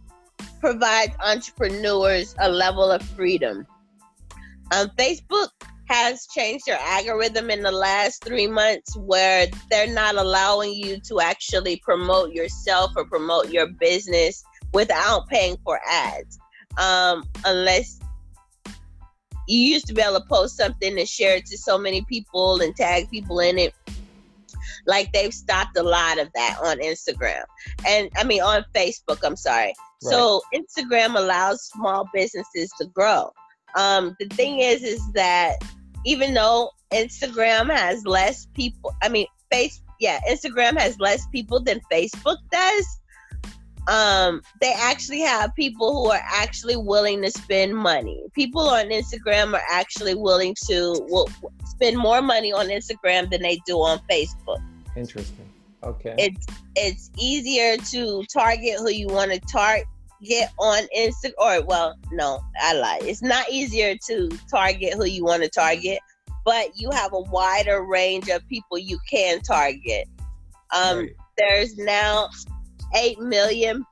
provides 0.61 1.15
entrepreneurs 1.25 2.35
a 2.39 2.49
level 2.49 2.91
of 2.91 3.03
freedom. 3.03 3.67
Um, 4.73 4.89
Facebook 4.99 5.49
has 5.89 6.27
changed 6.29 6.67
their 6.67 6.79
algorithm 6.81 7.51
in 7.51 7.63
the 7.63 7.73
last 7.73 8.25
three 8.25 8.47
months 8.47 8.97
where 8.97 9.49
they're 9.71 9.93
not 9.93 10.15
allowing 10.15 10.73
you 10.73 11.01
to 11.01 11.21
actually 11.21 11.77
promote 11.79 12.33
yourself 12.33 12.93
or 12.97 13.05
promote 13.05 13.51
your 13.51 13.67
business 13.67 14.45
without 14.73 15.27
paying 15.29 15.57
for 15.65 15.81
ads. 15.89 16.39
Um, 16.79 17.25
unless 17.45 17.99
you 19.49 19.59
used 19.59 19.89
to 19.89 19.95
be 19.95 20.01
able 20.01 20.21
to 20.21 20.27
post 20.27 20.57
something 20.57 20.97
and 20.97 21.09
share 21.09 21.37
it 21.37 21.47
to 21.47 21.59
so 21.59 21.77
many 21.77 22.03
people 22.03 22.61
and 22.61 22.77
tag 22.77 23.11
people 23.11 23.41
in 23.41 23.59
it 23.59 23.75
like 24.87 25.13
they've 25.13 25.35
stopped 25.35 25.77
a 25.77 25.83
lot 25.83 26.19
of 26.19 26.29
that 26.35 26.59
on 26.63 26.79
Instagram 26.79 27.43
and 27.87 28.11
I 28.17 28.25
mean 28.25 28.43
on 28.43 28.65
Facebook. 28.75 29.19
I'm 29.25 29.37
sorry. 29.37 29.75
Right. 30.03 30.11
So 30.11 30.43
Instagram 30.55 31.17
allows 31.17 31.65
small 31.65 32.09
businesses 32.13 32.71
to 32.79 32.87
grow. 32.87 33.31
Um, 33.77 34.17
the 34.19 34.27
thing 34.27 34.61
is, 34.61 34.83
is 34.83 35.13
that 35.13 35.57
even 36.05 36.35
though 36.35 36.71
Instagram 36.93 37.71
has 37.71 38.05
less 38.05 38.47
people, 38.55 38.95
I 39.03 39.09
mean, 39.09 39.27
face, 39.51 39.81
yeah, 40.01 40.19
Instagram 40.29 40.79
has 40.79 40.99
less 40.99 41.27
people 41.29 41.61
than 41.61 41.81
Facebook 41.93 42.39
does 42.51 43.01
um, 43.89 44.43
they 44.61 44.73
actually 44.73 45.21
have 45.21 45.55
people 45.55 45.93
who 45.93 46.11
are 46.11 46.23
actually 46.25 46.77
willing 46.77 47.23
to 47.23 47.31
spend 47.31 47.75
money. 47.75 48.25
People 48.35 48.63
on 48.63 48.87
Instagram 48.87 49.55
are 49.55 49.63
actually 49.69 50.15
willing 50.15 50.55
to 50.69 51.07
will, 51.09 51.29
spend 51.65 51.97
more 51.97 52.23
money 52.23 52.53
on 52.53 52.69
Instagram 52.69 53.31
than 53.31 53.43
they 53.43 53.61
do 53.67 53.79
on 53.79 54.01
Facebook. 54.11 54.63
Interesting. 54.97 55.49
Okay. 55.83 56.15
It's 56.19 56.47
it's 56.77 57.11
easier 57.19 57.77
to 57.77 58.25
target 58.33 58.75
who 58.79 58.91
you 58.91 59.07
want 59.07 59.33
to 59.33 59.41
target 59.41 59.87
on 60.59 60.83
Instagram. 60.97 61.33
Or 61.39 61.65
well, 61.65 61.97
no, 62.13 62.41
I 62.61 62.75
lie. 62.75 63.01
It's 63.03 63.23
not 63.23 63.49
easier 63.51 63.97
to 64.09 64.29
target 64.51 64.95
who 64.95 65.07
you 65.07 65.25
want 65.25 65.43
to 65.43 65.49
target, 65.49 65.99
but 66.45 66.71
you 66.75 66.91
have 66.91 67.13
a 67.13 67.21
wider 67.21 67.85
range 67.85 68.29
of 68.29 68.47
people 68.49 68.79
you 68.79 68.99
can 69.11 69.41
target. 69.41 70.07
Um, 70.75 70.99
right. 70.99 71.13
There's 71.39 71.77
now 71.79 72.29
8 72.95 73.19
million, 73.21 73.85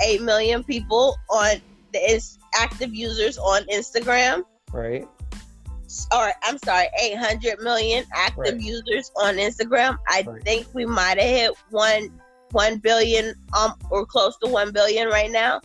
8 0.00 0.22
million 0.22 0.62
people 0.62 1.16
on 1.30 1.56
the 1.92 2.36
active 2.54 2.94
users 2.94 3.38
on 3.38 3.62
Instagram. 3.64 4.42
Right. 4.72 5.08
Or 6.12 6.32
I'm 6.42 6.58
sorry, 6.58 6.88
800 7.00 7.60
million 7.60 8.04
active 8.12 8.54
right. 8.54 8.60
users 8.60 9.10
on 9.16 9.36
Instagram. 9.36 9.96
I 10.08 10.24
right. 10.26 10.42
think 10.42 10.66
we 10.74 10.86
might 10.86 11.18
have 11.18 11.28
hit 11.28 11.52
one 11.70 12.10
one 12.52 12.78
billion 12.78 13.34
um 13.58 13.74
or 13.90 14.06
close 14.06 14.36
to 14.38 14.48
one 14.48 14.72
billion 14.72 15.08
right 15.08 15.30
now. 15.30 15.60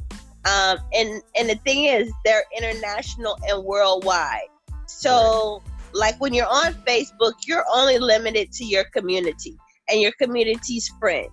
Um 0.45 0.77
and 0.93 1.21
and 1.37 1.49
the 1.49 1.55
thing 1.63 1.85
is 1.85 2.11
they're 2.25 2.43
international 2.57 3.37
and 3.47 3.63
worldwide. 3.63 4.49
So 4.87 5.61
right. 5.63 5.93
like 5.93 6.21
when 6.21 6.33
you're 6.33 6.47
on 6.47 6.73
Facebook, 6.87 7.33
you're 7.47 7.65
only 7.71 7.99
limited 7.99 8.51
to 8.53 8.65
your 8.65 8.85
community 8.85 9.57
and 9.89 10.01
your 10.01 10.11
community's 10.19 10.89
friends. 10.99 11.31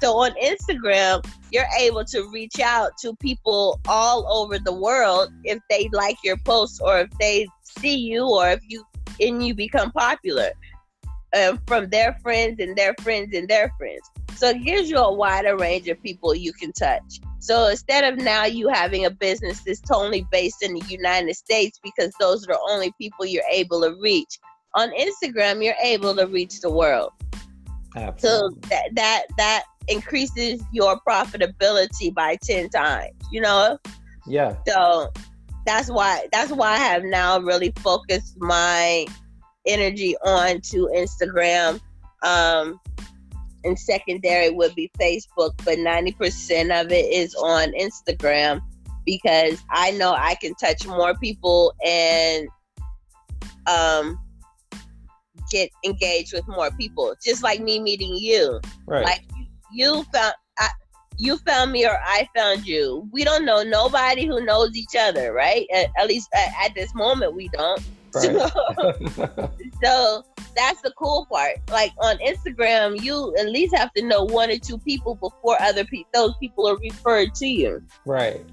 So 0.00 0.16
on 0.16 0.32
Instagram, 0.42 1.24
you're 1.52 1.68
able 1.78 2.04
to 2.06 2.30
reach 2.30 2.58
out 2.58 2.92
to 3.02 3.14
people 3.16 3.80
all 3.86 4.26
over 4.32 4.58
the 4.58 4.72
world 4.72 5.30
if 5.44 5.58
they 5.68 5.90
like 5.92 6.16
your 6.24 6.38
posts 6.38 6.80
or 6.80 7.00
if 7.00 7.10
they 7.18 7.46
see 7.78 7.96
you 7.96 8.24
or 8.26 8.50
if 8.50 8.60
you 8.68 8.84
and 9.20 9.44
you 9.46 9.54
become 9.54 9.92
popular 9.92 10.50
uh, 11.34 11.56
from 11.66 11.88
their 11.90 12.16
friends 12.22 12.60
and 12.60 12.76
their 12.76 12.94
friends 13.02 13.34
and 13.34 13.48
their 13.48 13.72
friends. 13.78 14.10
So 14.36 14.48
it 14.48 14.64
gives 14.64 14.88
you 14.88 14.96
a 14.96 15.12
wider 15.12 15.56
range 15.56 15.88
of 15.88 16.02
people 16.02 16.34
you 16.34 16.52
can 16.52 16.72
touch. 16.72 17.20
So 17.40 17.68
instead 17.68 18.04
of 18.04 18.18
now 18.18 18.44
you 18.44 18.68
having 18.68 19.04
a 19.04 19.10
business 19.10 19.62
that's 19.62 19.80
totally 19.80 20.26
based 20.30 20.62
in 20.62 20.74
the 20.74 20.84
United 20.86 21.34
States 21.34 21.78
because 21.82 22.12
those 22.18 22.44
are 22.44 22.54
the 22.54 22.60
only 22.70 22.92
people 22.98 23.26
you're 23.26 23.42
able 23.50 23.80
to 23.82 23.96
reach, 24.00 24.38
on 24.74 24.90
Instagram 24.90 25.64
you're 25.64 25.74
able 25.82 26.14
to 26.14 26.26
reach 26.26 26.60
the 26.60 26.70
world. 26.70 27.12
Absolutely. 27.96 28.60
So 28.62 28.68
that 28.68 28.94
that 28.94 29.22
that 29.36 29.64
increases 29.88 30.62
your 30.72 31.00
profitability 31.06 32.14
by 32.14 32.36
10 32.42 32.70
times, 32.70 33.12
you 33.32 33.40
know? 33.40 33.78
Yeah. 34.26 34.56
So 34.66 35.12
that's 35.66 35.90
why 35.90 36.26
that's 36.32 36.50
why 36.52 36.72
I 36.72 36.76
have 36.76 37.04
now 37.04 37.38
really 37.38 37.72
focused 37.76 38.36
my 38.40 39.06
energy 39.66 40.16
on 40.24 40.60
to 40.62 40.90
Instagram. 40.94 41.80
Um 42.22 42.80
and 43.62 43.78
secondary 43.78 44.50
would 44.50 44.74
be 44.74 44.90
Facebook, 44.98 45.52
but 45.64 45.76
90% 45.76 46.80
of 46.80 46.90
it 46.90 47.12
is 47.12 47.34
on 47.34 47.72
Instagram 47.72 48.62
because 49.04 49.62
I 49.70 49.90
know 49.92 50.12
I 50.12 50.34
can 50.36 50.54
touch 50.54 50.86
more 50.86 51.14
people 51.18 51.74
and 51.86 52.48
um 53.66 54.18
get 55.50 55.70
engaged 55.84 56.32
with 56.32 56.46
more 56.48 56.70
people. 56.72 57.14
Just 57.22 57.42
like 57.42 57.60
me 57.60 57.80
meeting 57.80 58.14
you. 58.14 58.60
Right. 58.86 59.04
Like 59.04 59.24
you 59.72 60.04
found 60.12 60.34
you 61.20 61.36
found 61.38 61.70
me 61.70 61.86
or 61.86 61.98
I 62.02 62.26
found 62.34 62.66
you. 62.66 63.06
We 63.12 63.24
don't 63.24 63.44
know 63.44 63.62
nobody 63.62 64.26
who 64.26 64.44
knows 64.44 64.74
each 64.74 64.96
other, 64.98 65.32
right? 65.32 65.66
At, 65.72 65.90
at 65.98 66.08
least 66.08 66.30
at, 66.34 66.52
at, 66.64 66.74
this 66.74 66.94
moment, 66.94 67.34
we 67.34 67.48
don't. 67.48 67.80
Right. 67.80 67.86
So, 68.12 69.50
so 69.84 70.24
that's 70.56 70.80
the 70.80 70.92
cool 70.98 71.28
part. 71.30 71.58
Like 71.70 71.92
on 71.98 72.18
Instagram, 72.18 73.00
you 73.00 73.32
at 73.38 73.46
least 73.46 73.76
have 73.76 73.92
to 73.92 74.02
know 74.02 74.24
one 74.24 74.50
or 74.50 74.58
two 74.58 74.78
people 74.78 75.14
before 75.14 75.60
other 75.62 75.84
people, 75.84 76.10
those 76.12 76.34
people 76.40 76.66
are 76.68 76.76
referred 76.78 77.34
to 77.36 77.46
you. 77.46 77.80
Right. 78.04 78.44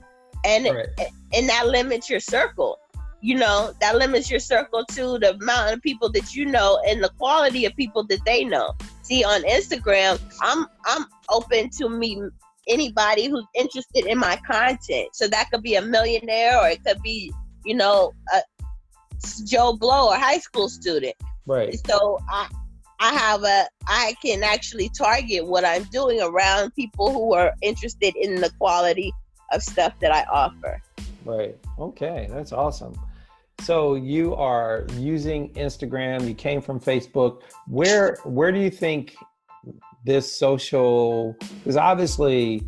And 0.45 0.65
right. 0.65 0.87
and 1.33 1.49
that 1.49 1.67
limits 1.67 2.07
your 2.07 2.19
circle. 2.19 2.77
You 3.19 3.33
know, 3.33 3.73
that 3.81 3.95
limits 3.95 4.29
your 4.29 4.39
circle 4.39 4.85
to 4.91 5.17
the 5.17 5.33
amount 5.41 5.73
of 5.73 5.81
people 5.81 6.11
that 6.11 6.35
you 6.35 6.45
know 6.45 6.79
and 6.87 7.03
the 7.03 7.09
quality 7.17 7.65
of 7.65 7.75
people 7.75 8.03
that 8.03 8.23
they 8.25 8.43
know 8.43 8.75
see 9.01 9.23
on 9.23 9.41
Instagram, 9.43 10.19
I'm 10.41 10.67
I'm 10.85 11.05
open 11.29 11.69
to 11.71 11.89
meet 11.89 12.19
anybody 12.67 13.27
who's 13.27 13.45
interested 13.55 14.05
in 14.05 14.17
my 14.17 14.39
content. 14.45 15.09
So 15.13 15.27
that 15.27 15.49
could 15.51 15.63
be 15.63 15.75
a 15.75 15.81
millionaire 15.81 16.59
or 16.59 16.69
it 16.69 16.83
could 16.83 17.01
be, 17.01 17.31
you 17.65 17.75
know, 17.75 18.13
a 18.33 18.41
Joe 19.45 19.73
Blow, 19.73 20.09
or 20.09 20.15
high 20.15 20.39
school 20.39 20.69
student. 20.69 21.15
Right. 21.45 21.79
So 21.87 22.19
I 22.29 22.47
I 22.99 23.13
have 23.13 23.43
a 23.43 23.65
I 23.87 24.15
can 24.21 24.43
actually 24.43 24.89
target 24.89 25.45
what 25.45 25.65
I'm 25.65 25.83
doing 25.85 26.21
around 26.21 26.73
people 26.75 27.11
who 27.11 27.33
are 27.33 27.53
interested 27.61 28.15
in 28.15 28.41
the 28.41 28.49
quality 28.59 29.13
of 29.51 29.63
stuff 29.63 29.93
that 30.01 30.11
I 30.11 30.23
offer. 30.31 30.81
Right. 31.25 31.57
Okay, 31.79 32.27
that's 32.31 32.51
awesome. 32.51 32.97
So 33.61 33.95
you 33.95 34.35
are 34.35 34.85
using 34.93 35.53
Instagram. 35.53 36.27
You 36.27 36.35
came 36.35 36.61
from 36.61 36.79
Facebook. 36.79 37.41
Where 37.67 38.17
where 38.23 38.51
do 38.51 38.59
you 38.59 38.69
think 38.69 39.15
this 40.07 40.35
social? 40.35 41.35
Because 41.59 41.77
obviously, 41.77 42.63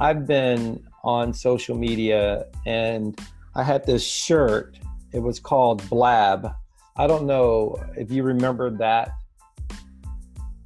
I've 0.00 0.26
been 0.26 0.82
on 1.04 1.34
social 1.34 1.76
media, 1.76 2.46
and 2.64 3.20
I 3.54 3.62
had 3.64 3.84
this 3.84 4.06
shirt. 4.06 4.78
It 5.12 5.18
was 5.18 5.38
called 5.38 5.86
Blab. 5.90 6.48
I 6.96 7.06
don't 7.06 7.26
know 7.26 7.76
if 7.96 8.10
you 8.10 8.22
remember 8.22 8.70
that 8.70 9.10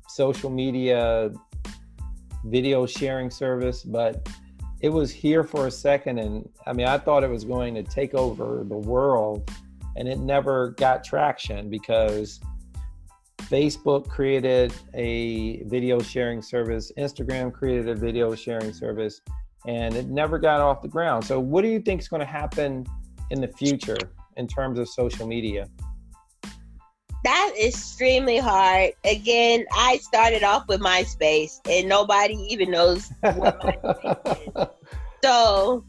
social 0.08 0.50
media 0.50 1.32
video 2.44 2.86
sharing 2.86 3.30
service, 3.30 3.82
but 3.82 4.28
it 4.80 4.90
was 4.90 5.10
here 5.10 5.42
for 5.42 5.66
a 5.66 5.70
second. 5.70 6.18
And 6.18 6.48
I 6.66 6.72
mean, 6.72 6.86
I 6.86 6.98
thought 6.98 7.24
it 7.24 7.30
was 7.30 7.44
going 7.44 7.74
to 7.74 7.82
take 7.82 8.14
over 8.14 8.64
the 8.68 8.76
world, 8.76 9.50
and 9.96 10.06
it 10.06 10.18
never 10.18 10.70
got 10.72 11.02
traction 11.02 11.70
because 11.70 12.38
Facebook 13.48 14.08
created 14.08 14.72
a 14.94 15.62
video 15.64 16.00
sharing 16.00 16.42
service, 16.42 16.90
Instagram 16.98 17.52
created 17.52 17.88
a 17.88 17.94
video 17.94 18.34
sharing 18.34 18.72
service, 18.72 19.20
and 19.66 19.94
it 19.94 20.08
never 20.08 20.38
got 20.38 20.60
off 20.60 20.82
the 20.82 20.88
ground. 20.88 21.24
So, 21.24 21.38
what 21.38 21.62
do 21.62 21.68
you 21.68 21.80
think 21.80 22.00
is 22.00 22.08
going 22.08 22.20
to 22.20 22.26
happen 22.26 22.86
in 23.30 23.40
the 23.40 23.48
future 23.48 23.98
in 24.36 24.48
terms 24.48 24.78
of 24.78 24.88
social 24.88 25.26
media? 25.26 25.68
That's 27.24 27.58
extremely 27.58 28.38
hard. 28.38 28.92
Again, 29.04 29.64
I 29.72 29.98
started 29.98 30.42
off 30.42 30.66
with 30.68 30.80
MySpace, 30.80 31.60
and 31.68 31.88
nobody 31.88 32.34
even 32.48 32.70
knows 32.70 33.10
what 33.20 33.60
MySpace 33.60 34.62
is. 34.62 34.66
So, 35.24 35.84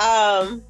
um, 0.00 0.62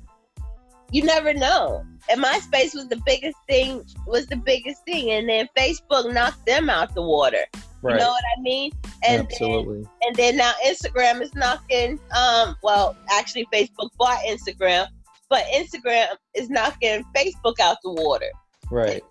you 0.90 1.04
never 1.04 1.32
know. 1.32 1.84
And 2.10 2.22
MySpace 2.22 2.74
was 2.74 2.88
the 2.88 3.00
biggest 3.06 3.36
thing. 3.48 3.84
Was 4.06 4.26
the 4.26 4.36
biggest 4.36 4.84
thing, 4.84 5.10
and 5.10 5.28
then 5.28 5.48
Facebook 5.56 6.12
knocked 6.12 6.44
them 6.46 6.68
out 6.68 6.94
the 6.94 7.02
water. 7.02 7.44
Right. 7.82 7.94
You 7.94 8.00
know 8.00 8.10
what 8.10 8.24
I 8.36 8.40
mean? 8.42 8.72
And 9.06 9.22
Absolutely. 9.22 9.82
Then, 9.82 9.90
and 10.02 10.16
then 10.16 10.36
now 10.36 10.52
Instagram 10.66 11.22
is 11.22 11.34
knocking. 11.34 11.98
Um, 12.16 12.56
well, 12.62 12.96
actually, 13.10 13.46
Facebook 13.52 13.88
bought 13.98 14.18
Instagram, 14.28 14.86
but 15.30 15.44
Instagram 15.54 16.08
is 16.34 16.50
knocking 16.50 17.04
Facebook 17.16 17.58
out 17.60 17.78
the 17.82 17.92
water. 17.92 18.30
Right. 18.70 19.02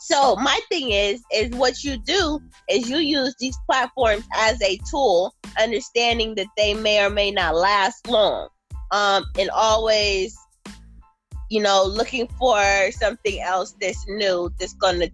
So 0.00 0.36
my 0.36 0.60
thing 0.68 0.90
is, 0.90 1.22
is 1.32 1.50
what 1.52 1.82
you 1.82 1.96
do 1.96 2.38
is 2.68 2.90
you 2.90 2.98
use 2.98 3.34
these 3.40 3.56
platforms 3.66 4.24
as 4.36 4.60
a 4.60 4.78
tool, 4.90 5.34
understanding 5.58 6.34
that 6.34 6.48
they 6.58 6.74
may 6.74 7.02
or 7.02 7.08
may 7.08 7.30
not 7.30 7.54
last 7.54 8.06
long, 8.06 8.48
um, 8.90 9.24
and 9.38 9.48
always, 9.48 10.36
you 11.54 11.60
know, 11.60 11.84
looking 11.84 12.26
for 12.36 12.60
something 12.90 13.40
else 13.40 13.76
that's 13.80 14.04
new 14.08 14.50
that's 14.58 14.74
gonna 14.74 15.06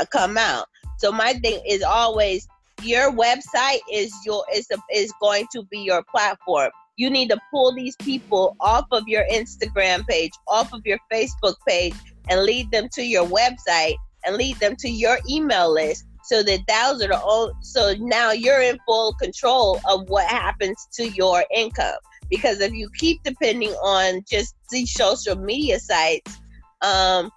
uh, 0.00 0.06
come 0.06 0.38
out. 0.38 0.66
So 0.96 1.12
my 1.12 1.34
thing 1.34 1.60
is 1.68 1.82
always 1.82 2.48
your 2.82 3.12
website 3.12 3.80
is 3.92 4.10
your 4.24 4.46
is 4.54 4.66
a, 4.72 4.78
is 4.90 5.12
going 5.20 5.46
to 5.52 5.62
be 5.64 5.80
your 5.80 6.02
platform. 6.04 6.70
You 6.96 7.10
need 7.10 7.28
to 7.28 7.38
pull 7.50 7.74
these 7.74 7.96
people 7.96 8.56
off 8.60 8.86
of 8.92 9.06
your 9.06 9.24
Instagram 9.30 10.06
page, 10.06 10.30
off 10.48 10.72
of 10.72 10.80
your 10.86 10.98
Facebook 11.12 11.56
page, 11.68 11.94
and 12.30 12.44
lead 12.44 12.70
them 12.70 12.88
to 12.94 13.02
your 13.02 13.26
website 13.26 13.96
and 14.24 14.36
lead 14.36 14.56
them 14.60 14.76
to 14.76 14.88
your 14.88 15.18
email 15.28 15.70
list 15.70 16.06
so 16.22 16.42
that 16.42 16.60
those 16.66 17.02
are 17.02 17.08
the 17.08 17.52
so 17.60 17.94
now 17.98 18.32
you're 18.32 18.62
in 18.62 18.78
full 18.86 19.12
control 19.20 19.78
of 19.90 20.08
what 20.08 20.26
happens 20.28 20.88
to 20.94 21.10
your 21.10 21.44
income 21.54 21.98
because 22.30 22.60
if 22.60 22.72
you 22.72 22.88
keep 22.98 23.22
depending 23.22 23.70
on 23.82 24.22
just 24.28 24.54
these 24.70 24.92
social 24.92 25.36
media 25.36 25.78
sites 25.78 26.38
um 26.82 27.30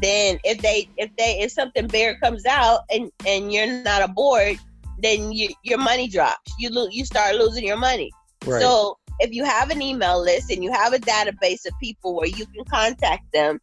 then 0.00 0.38
if 0.44 0.60
they 0.62 0.88
if 0.96 1.14
they 1.16 1.40
if 1.40 1.52
something 1.52 1.86
bigger 1.86 2.18
comes 2.18 2.44
out 2.46 2.80
and 2.90 3.10
and 3.26 3.52
you're 3.52 3.82
not 3.82 4.02
aboard 4.02 4.58
then 4.98 5.30
you, 5.30 5.50
your 5.62 5.78
money 5.78 6.08
drops. 6.08 6.54
You 6.58 6.70
lose 6.70 6.94
you 6.94 7.04
start 7.04 7.36
losing 7.36 7.64
your 7.64 7.76
money. 7.76 8.10
Right. 8.44 8.60
so 8.60 8.96
if 9.20 9.32
you 9.32 9.44
have 9.44 9.70
an 9.70 9.82
email 9.82 10.20
list 10.20 10.50
and 10.50 10.62
you 10.62 10.72
have 10.72 10.92
a 10.92 10.98
database 10.98 11.66
of 11.66 11.72
people 11.80 12.14
where 12.14 12.28
you 12.28 12.46
can 12.46 12.64
contact 12.64 13.24
them 13.32 13.58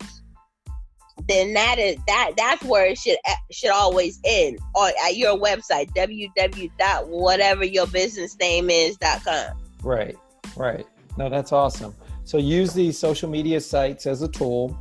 then 1.27 1.53
that 1.53 1.77
is 1.77 1.97
that 2.07 2.31
that's 2.35 2.63
where 2.63 2.85
it 2.85 2.97
should 2.97 3.17
should 3.51 3.69
always 3.69 4.19
end 4.25 4.57
or 4.75 4.89
at 5.05 5.15
your 5.15 5.37
website 5.37 5.89
www 5.93 7.07
whatever 7.07 7.63
your 7.63 7.87
business 7.87 8.37
name 8.39 8.69
is 8.69 8.97
dot 8.97 9.23
com. 9.23 9.57
Right 9.83 10.17
right. 10.55 10.85
No 11.17 11.29
that's 11.29 11.51
awesome. 11.51 11.93
So 12.23 12.37
use 12.37 12.73
these 12.73 12.97
social 12.97 13.29
media 13.29 13.59
sites 13.59 14.05
as 14.05 14.21
a 14.21 14.27
tool 14.27 14.77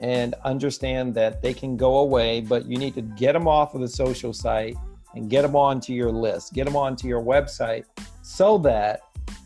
and 0.00 0.34
understand 0.44 1.14
that 1.14 1.42
they 1.42 1.54
can 1.54 1.76
go 1.76 1.98
away 1.98 2.40
but 2.40 2.66
you 2.66 2.76
need 2.76 2.94
to 2.94 3.02
get 3.02 3.32
them 3.32 3.46
off 3.46 3.74
of 3.74 3.80
the 3.80 3.88
social 3.88 4.32
site 4.32 4.76
and 5.14 5.28
get 5.28 5.42
them 5.42 5.54
onto 5.54 5.92
your 5.92 6.10
list. 6.10 6.54
Get 6.54 6.64
them 6.64 6.76
onto 6.76 7.06
your 7.06 7.22
website 7.22 7.84
so 8.22 8.58
that 8.58 9.02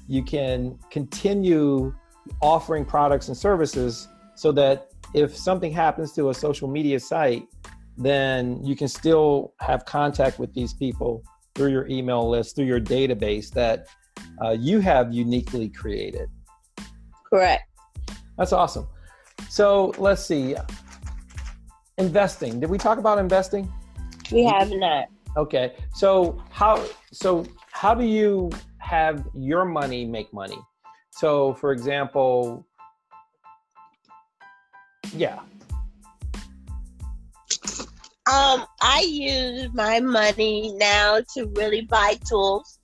you 0.09 0.23
can 0.23 0.79
continue 0.91 1.95
offering 2.41 2.85
products 2.85 3.29
and 3.29 3.37
services 3.37 4.09
so 4.35 4.53
that 4.53 4.91
if 5.15 5.37
something 5.37 5.73
happens 5.73 6.13
to 6.13 6.31
a 6.31 6.35
social 6.35 6.69
media 6.69 7.01
site, 7.01 7.47
then 7.97 8.63
you 8.65 8.77
can 8.77 8.89
still 8.89 9.55
have 9.61 9.85
contact 9.85 10.39
with 10.39 10.53
these 10.53 10.75
people 10.75 11.23
through 11.55 11.71
your 11.71 11.87
email 11.89 12.29
list, 12.29 12.55
through 12.55 12.67
your 12.67 12.81
database 12.81 13.51
that 13.51 13.87
uh, 14.43 14.51
you 14.51 14.81
have 14.81 15.13
uniquely 15.13 15.69
created. 15.69 16.29
Correct. 17.29 17.65
That's 18.39 18.53
awesome. 18.53 18.87
So 19.49 19.95
let's 19.99 20.25
see. 20.25 20.57
Investing. 21.99 22.61
Did 22.61 22.71
we 22.71 22.79
talk 22.79 22.99
about 22.99 23.19
investing? 23.19 23.73
We 24.31 24.45
have 24.45 24.71
not. 24.71 25.07
Okay. 25.37 25.75
So 25.95 26.43
how 26.51 26.85
so 27.13 27.47
how 27.71 27.95
do 27.95 28.05
you 28.05 28.51
have 28.79 29.27
your 29.35 29.65
money 29.65 30.05
make 30.05 30.33
money? 30.33 30.59
So 31.11 31.55
for 31.55 31.73
example, 31.73 32.67
yeah. 35.15 35.41
Um, 38.29 38.67
I 38.83 39.07
use 39.09 39.69
my 39.73 40.01
money 40.01 40.75
now 40.77 41.21
to 41.35 41.47
really 41.55 41.83
buy 41.83 42.19
tools 42.29 42.81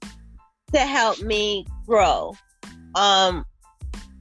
to 0.72 0.80
help 0.80 1.20
me 1.20 1.66
grow. 1.86 2.34
Um, 2.94 3.44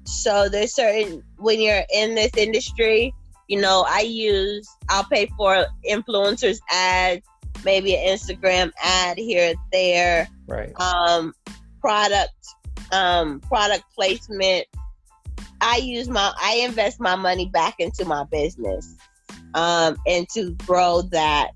so 0.05 0.49
there's 0.49 0.73
certain 0.73 1.23
when 1.37 1.59
you're 1.59 1.83
in 1.93 2.15
this 2.15 2.31
industry, 2.37 3.13
you 3.47 3.59
know, 3.59 3.85
I 3.87 4.01
use 4.01 4.67
I'll 4.89 5.03
pay 5.05 5.27
for 5.37 5.65
influencers 5.89 6.59
ads, 6.69 7.25
maybe 7.63 7.95
an 7.95 8.17
Instagram 8.17 8.71
ad 8.83 9.17
here 9.17 9.53
there. 9.71 10.27
Right. 10.47 10.73
Um, 10.79 11.33
product 11.81 12.33
um 12.91 13.39
product 13.41 13.83
placement 13.95 14.65
I 15.59 15.77
use 15.77 16.07
my 16.07 16.33
I 16.41 16.61
invest 16.67 16.99
my 16.99 17.15
money 17.15 17.47
back 17.47 17.75
into 17.79 18.05
my 18.05 18.23
business 18.25 18.95
um 19.53 19.97
and 20.05 20.27
to 20.29 20.51
grow 20.65 21.01
that 21.11 21.51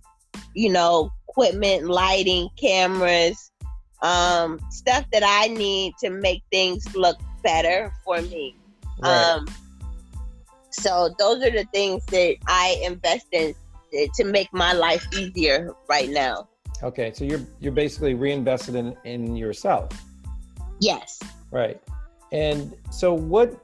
you 0.54 0.72
know 0.72 1.12
equipment 1.30 1.88
lighting 1.88 2.50
cameras 2.60 3.52
um 4.06 4.60
stuff 4.70 5.06
that 5.12 5.24
I 5.26 5.48
need 5.48 5.94
to 6.02 6.10
make 6.10 6.44
things 6.52 6.96
look 6.96 7.18
better 7.44 7.92
for 8.04 8.22
me. 8.22 8.56
Right. 9.02 9.32
um 9.32 9.48
so 10.70 11.14
those 11.18 11.42
are 11.44 11.52
the 11.52 11.66
things 11.74 12.06
that 12.08 12.36
I 12.48 12.82
invest 12.84 13.28
in 13.32 13.56
to 14.16 14.24
make 14.26 14.52
my 14.54 14.74
life 14.74 15.06
easier 15.18 15.74
right 15.90 16.10
now. 16.10 16.48
Okay 16.84 17.12
so 17.14 17.26
you're 17.26 17.42
you're 17.60 17.72
basically 17.72 18.14
reinvested 18.14 18.76
in 18.76 18.96
in 19.06 19.36
yourself. 19.36 19.90
Yes. 20.80 21.20
Right. 21.52 21.82
And 22.32 22.76
so 22.92 23.14
what 23.14 23.62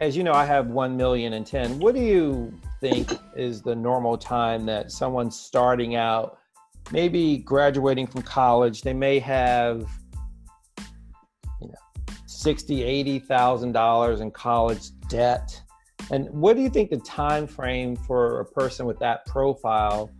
as 0.00 0.14
you 0.16 0.22
know, 0.22 0.32
I 0.32 0.44
have 0.44 0.66
1 0.66 0.94
million 0.96 1.32
and 1.32 1.46
10. 1.46 1.78
What 1.78 1.94
do 1.94 2.02
you 2.02 2.52
think 2.80 3.18
is 3.34 3.62
the 3.62 3.74
normal 3.74 4.18
time 4.18 4.66
that 4.66 4.92
someone's 4.92 5.38
starting 5.38 5.94
out, 5.94 6.38
maybe 6.92 7.38
graduating 7.38 8.06
from 8.06 8.22
college, 8.22 8.82
they 8.82 8.92
may 8.92 9.18
have, 9.18 9.88
you 11.60 11.68
know, 11.68 12.14
60, 12.26 12.82
80,000 12.82 13.72
dollars 13.72 14.20
in 14.20 14.30
college 14.30 14.90
debt. 15.08 15.60
And 16.10 16.28
what 16.30 16.56
do 16.56 16.62
you 16.62 16.70
think 16.70 16.90
the 16.90 16.98
time 16.98 17.46
frame 17.46 17.96
for 17.96 18.40
a 18.40 18.44
person 18.44 18.86
with 18.86 18.98
that 19.00 19.26
profile 19.26 20.10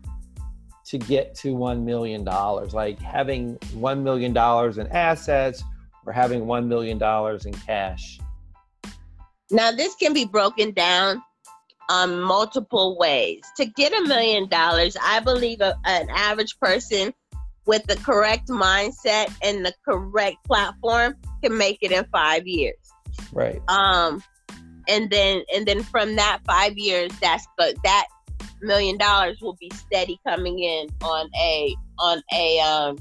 to 0.86 0.98
get 0.98 1.34
to 1.36 1.54
$1 1.54 1.82
million? 1.82 2.24
Like 2.24 2.98
having 3.00 3.56
$1 3.58 4.02
million 4.02 4.32
in 4.32 4.86
assets 4.88 5.62
or 6.04 6.12
having 6.12 6.42
$1 6.42 6.66
million 6.66 7.00
in 7.46 7.52
cash? 7.52 8.18
Now, 9.50 9.70
this 9.70 9.94
can 9.94 10.12
be 10.12 10.24
broken 10.24 10.72
down 10.72 11.22
on 11.88 12.20
multiple 12.20 12.96
ways. 12.98 13.42
To 13.56 13.64
get 13.64 13.92
a 13.92 14.06
million 14.06 14.48
dollars, 14.48 14.96
I 15.02 15.20
believe 15.20 15.60
a, 15.60 15.76
an 15.84 16.08
average 16.10 16.58
person 16.60 17.12
with 17.66 17.84
the 17.84 17.96
correct 17.96 18.48
mindset 18.48 19.34
and 19.42 19.64
the 19.64 19.74
correct 19.84 20.36
platform 20.44 21.14
can 21.42 21.56
make 21.56 21.78
it 21.82 21.92
in 21.92 22.04
five 22.12 22.46
years. 22.46 22.76
Right. 23.32 23.60
Um, 23.68 24.22
and 24.88 25.10
then 25.10 25.42
and 25.54 25.66
then 25.66 25.82
from 25.82 26.16
that 26.16 26.40
five 26.46 26.76
years, 26.76 27.10
that's 27.20 27.46
but 27.56 27.74
that 27.84 28.06
million 28.62 28.96
dollars 28.96 29.38
will 29.42 29.56
be 29.60 29.70
steady 29.74 30.18
coming 30.26 30.60
in 30.60 30.88
on 31.02 31.28
a 31.38 31.74
on 31.98 32.22
a 32.32 32.58
um 32.60 32.98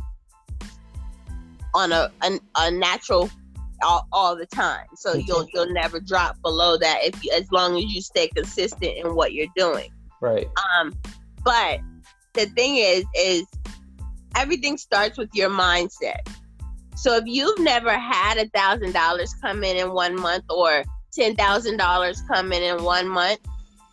on 1.73 1.91
a 1.91 2.11
a, 2.23 2.39
a 2.57 2.71
natural 2.71 3.29
all, 3.83 4.07
all 4.11 4.35
the 4.35 4.45
time. 4.45 4.85
So 4.95 5.13
you'll 5.13 5.47
you'll 5.53 5.71
never 5.73 5.99
drop 5.99 6.41
below 6.41 6.77
that 6.77 6.99
if 7.03 7.23
you, 7.23 7.31
as 7.35 7.51
long 7.51 7.77
as 7.77 7.83
you 7.85 8.01
stay 8.01 8.27
consistent 8.29 8.97
in 8.97 9.15
what 9.15 9.33
you're 9.33 9.51
doing. 9.55 9.91
Right. 10.21 10.47
Um, 10.79 10.93
but 11.43 11.79
the 12.33 12.45
thing 12.47 12.77
is, 12.77 13.05
is 13.17 13.43
everything 14.35 14.77
starts 14.77 15.17
with 15.17 15.29
your 15.33 15.49
mindset. 15.49 16.27
So 16.95 17.15
if 17.17 17.23
you've 17.25 17.59
never 17.59 17.91
had 17.91 18.37
a 18.37 18.47
thousand 18.49 18.93
dollars 18.93 19.33
come 19.41 19.63
in 19.63 19.77
in 19.77 19.91
one 19.91 20.19
month 20.19 20.45
or 20.49 20.83
ten 21.11 21.35
thousand 21.35 21.77
dollars 21.77 22.21
come 22.27 22.51
in 22.53 22.63
in 22.63 22.83
one 22.83 23.07
month, 23.07 23.39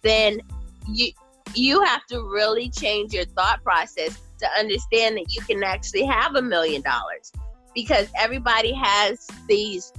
then 0.02 0.40
you 0.88 1.12
you 1.54 1.82
have 1.82 2.06
to 2.06 2.22
really 2.22 2.70
change 2.70 3.12
your 3.12 3.24
thought 3.24 3.62
process 3.62 4.18
to 4.38 4.48
understand 4.58 5.16
that 5.16 5.26
you 5.28 5.40
can 5.42 5.62
actually 5.62 6.04
have 6.04 6.34
a 6.34 6.42
million 6.42 6.82
dollars 6.82 7.32
because 7.74 8.08
everybody 8.18 8.72
has 8.72 9.26
these 9.48 9.92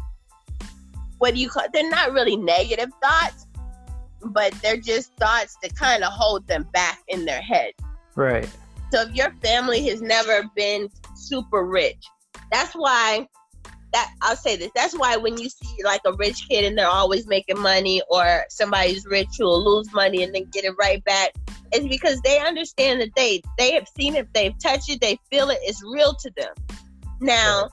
what 1.18 1.34
do 1.34 1.40
you 1.40 1.50
call 1.50 1.66
they're 1.74 1.90
not 1.90 2.12
really 2.12 2.36
negative 2.36 2.90
thoughts 3.02 3.48
but 4.26 4.54
they're 4.62 4.78
just 4.78 5.14
thoughts 5.16 5.58
that 5.62 5.76
kind 5.76 6.04
of 6.04 6.12
hold 6.12 6.46
them 6.48 6.68
back 6.74 7.00
in 7.08 7.26
their 7.26 7.42
head 7.42 7.72
right 8.16 8.50
so 8.92 9.02
if 9.02 9.14
your 9.16 9.32
family 9.44 9.88
has 9.88 10.02
never 10.02 10.44
been 10.56 10.90
super 11.16 11.66
rich 11.66 12.06
that's 12.52 12.74
why 12.74 13.28
that 13.94 14.12
I'll 14.22 14.36
say 14.36 14.58
this. 14.58 14.72
That's 14.76 14.98
why 14.98 15.16
when 15.18 15.38
you 15.38 15.50
see 15.50 15.84
like 15.84 16.02
a 16.06 16.14
rich 16.14 16.48
kid 16.50 16.66
and 16.66 16.78
they're 16.78 16.88
always 16.88 17.28
making 17.28 17.60
money, 17.60 18.02
or 18.10 18.44
somebody's 18.50 19.06
rich 19.06 19.30
who 19.38 19.46
will 19.46 19.64
lose 19.64 19.94
money 19.94 20.24
and 20.24 20.36
then 20.36 20.46
get 20.52 20.66
it 20.66 20.74
right 20.80 21.04
back, 21.06 21.32
it's 21.72 21.88
because 21.88 22.20
they 22.22 22.40
understand 22.40 23.00
that 23.02 23.12
they 23.16 23.42
they 23.58 23.72
have 23.74 23.88
seen 23.96 24.16
it, 24.16 24.28
they've 24.34 24.58
touched 24.60 24.90
it, 24.90 25.00
they 25.00 25.18
feel 25.30 25.50
it, 25.50 25.60
it's 25.62 25.84
real 25.84 26.14
to 26.16 26.32
them. 26.36 26.54
Now, 27.22 27.70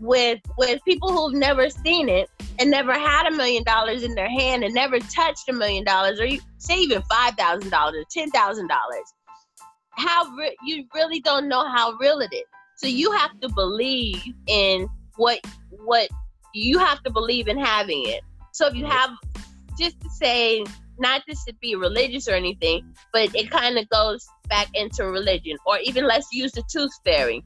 with 0.00 0.40
with 0.58 0.80
people 0.84 1.12
who've 1.12 1.38
never 1.38 1.70
seen 1.70 2.08
it 2.08 2.28
and 2.58 2.70
never 2.70 2.92
had 2.92 3.26
a 3.26 3.36
million 3.36 3.64
dollars 3.64 4.02
in 4.02 4.14
their 4.14 4.28
hand 4.28 4.64
and 4.64 4.74
never 4.74 4.98
touched 4.98 5.48
a 5.48 5.52
million 5.52 5.84
dollars, 5.84 6.20
or 6.20 6.26
you, 6.26 6.40
say 6.58 6.76
even 6.78 7.02
five 7.02 7.34
thousand 7.34 7.70
dollars 7.70 7.96
or 7.96 8.04
ten 8.10 8.30
thousand 8.30 8.68
dollars, 8.68 9.14
how 9.90 10.26
re- 10.36 10.56
you 10.64 10.84
really 10.94 11.20
don't 11.20 11.48
know 11.48 11.68
how 11.68 11.92
real 12.00 12.20
it 12.20 12.32
is. 12.32 12.44
So 12.76 12.86
you 12.86 13.12
have 13.12 13.38
to 13.40 13.48
believe 13.48 14.22
in 14.46 14.88
what 15.16 15.40
what 15.70 16.08
you 16.54 16.78
have 16.78 17.02
to 17.04 17.10
believe 17.10 17.48
in 17.48 17.58
having 17.58 18.06
it. 18.06 18.22
So 18.52 18.66
if 18.66 18.74
you 18.74 18.84
have 18.86 19.10
just 19.78 20.00
to 20.00 20.10
say 20.10 20.64
not 20.98 21.22
just 21.26 21.46
to 21.46 21.54
be 21.54 21.74
religious 21.74 22.28
or 22.28 22.32
anything, 22.32 22.94
but 23.12 23.34
it 23.34 23.50
kind 23.50 23.78
of 23.78 23.88
goes 23.88 24.26
back 24.48 24.68
into 24.74 25.04
religion. 25.04 25.56
Or 25.66 25.78
even 25.78 26.06
let's 26.06 26.28
use 26.32 26.52
the 26.52 26.62
tooth 26.70 26.92
fairy. 27.04 27.44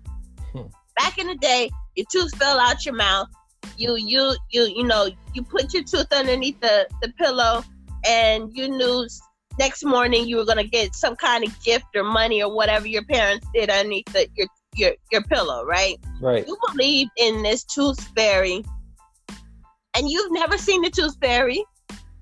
Back 0.96 1.18
in 1.18 1.26
the 1.26 1.36
day, 1.36 1.70
your 1.94 2.06
tooth 2.10 2.34
fell 2.36 2.58
out 2.58 2.84
your 2.84 2.94
mouth. 2.94 3.28
You 3.76 3.96
you 3.96 4.34
you 4.50 4.62
you 4.64 4.84
know 4.84 5.08
you 5.34 5.42
put 5.42 5.74
your 5.74 5.84
tooth 5.84 6.12
underneath 6.12 6.60
the 6.60 6.88
the 7.02 7.12
pillow, 7.18 7.62
and 8.06 8.50
you 8.56 8.68
knew 8.68 9.06
next 9.58 9.84
morning 9.84 10.26
you 10.26 10.36
were 10.36 10.44
gonna 10.44 10.64
get 10.64 10.94
some 10.94 11.16
kind 11.16 11.44
of 11.44 11.64
gift 11.64 11.86
or 11.94 12.04
money 12.04 12.42
or 12.42 12.54
whatever 12.54 12.86
your 12.86 13.04
parents 13.04 13.46
did 13.54 13.70
underneath 13.70 14.06
the, 14.12 14.28
your 14.36 14.46
your 14.74 14.92
your 15.12 15.22
pillow, 15.22 15.64
right? 15.64 15.96
Right. 16.20 16.46
You 16.46 16.56
believe 16.72 17.08
in 17.16 17.42
this 17.42 17.64
tooth 17.64 18.00
fairy, 18.16 18.64
and 19.94 20.08
you've 20.08 20.32
never 20.32 20.56
seen 20.56 20.82
the 20.82 20.90
tooth 20.90 21.16
fairy. 21.20 21.64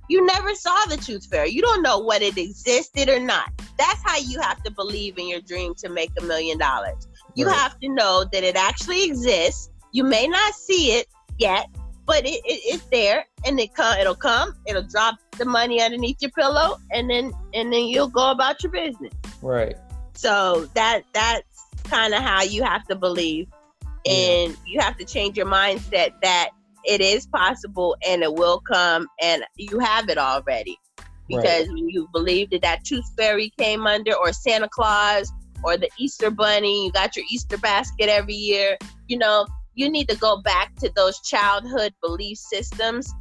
You 0.09 0.25
never 0.27 0.55
saw 0.55 0.85
the 0.87 0.97
tooth 0.97 1.27
fairy. 1.27 1.51
You 1.51 1.63
don't 1.63 1.83
know 1.83 1.99
what 1.99 2.21
it 2.21 2.37
existed 2.37 3.09
or 3.09 3.21
not. 3.21 3.51
That's 3.79 4.03
how 4.05 4.19
you 4.19 4.39
have 4.41 4.63
to 4.65 4.71
believe 4.71 5.19
in 5.19 5.29
your 5.29 5.41
dream 5.41 5.75
to 5.77 5.89
make 5.89 6.11
a 6.19 6.25
million 6.25 6.59
dollars. 6.59 7.07
You 7.35 7.47
right. 7.47 7.57
have 7.57 7.79
to 7.81 7.89
know 7.89 8.25
that 8.33 8.45
it 8.45 8.57
actually 8.57 9.05
exists. 9.05 9.71
You 9.93 10.05
may 10.05 10.27
not 10.27 10.55
see 10.55 10.93
it 10.93 11.09
yet, 11.39 11.67
but 12.07 12.25
it, 12.25 12.41
it, 12.45 12.61
it's 12.75 12.85
there, 12.87 13.27
and 13.47 13.59
it 13.59 13.75
come. 13.75 13.99
It'll 13.99 14.15
come. 14.15 14.55
It'll 14.67 14.83
drop 14.83 15.17
the 15.39 15.45
money 15.45 15.83
underneath 15.83 16.21
your 16.21 16.31
pillow, 16.33 16.79
and 16.91 17.09
then 17.09 17.33
and 17.55 17.73
then 17.73 17.87
you'll 17.87 18.09
go 18.09 18.31
about 18.31 18.63
your 18.63 18.73
business. 18.73 19.13
Right. 19.43 19.77
So 20.15 20.69
that 20.75 21.03
that's 21.13 21.67
kind 21.85 22.15
of 22.15 22.23
how 22.23 22.43
you 22.43 22.63
have 22.63 22.87
to 22.89 22.95
believe, 22.95 23.49
and 24.07 24.53
yeah. 24.53 24.57
you 24.67 24.81
have 24.81 24.97
to 24.99 25.05
change 25.05 25.37
your 25.37 25.47
mindset 25.47 26.11
that 26.23 26.51
it 26.85 27.01
is 27.01 27.27
possible 27.27 27.97
and 28.07 28.23
it 28.23 28.35
will 28.35 28.61
come, 28.61 29.09
and 29.21 29.45
you 29.57 29.79
have 29.79 30.09
it 30.09 30.19
already. 30.19 30.79
Because 31.27 31.67
right. 31.67 31.73
when 31.73 31.89
you 31.89 32.07
believe 32.13 32.51
that 32.51 32.61
that 32.63 32.85
tooth 32.85 33.11
fairy 33.17 33.51
came 33.59 33.87
under, 33.87 34.15
or 34.15 34.33
Santa 34.35 34.69
Claus, 34.69 35.33
or 35.65 35.77
the 35.77 35.89
Easter 35.99 36.31
Bunny, 36.31 36.87
you 36.87 36.93
got 36.93 37.17
your 37.17 37.25
Easter 37.31 37.59
basket 37.59 38.09
every 38.09 38.35
year. 38.35 38.77
You 39.09 39.19
know, 39.19 39.47
you 39.75 39.91
need 39.91 40.09
to 40.09 40.17
go 40.17 40.41
back 40.43 40.75
to 40.77 40.91
those 40.95 41.21
childhood 41.23 41.95
belief 42.03 42.39
systems, 42.39 43.13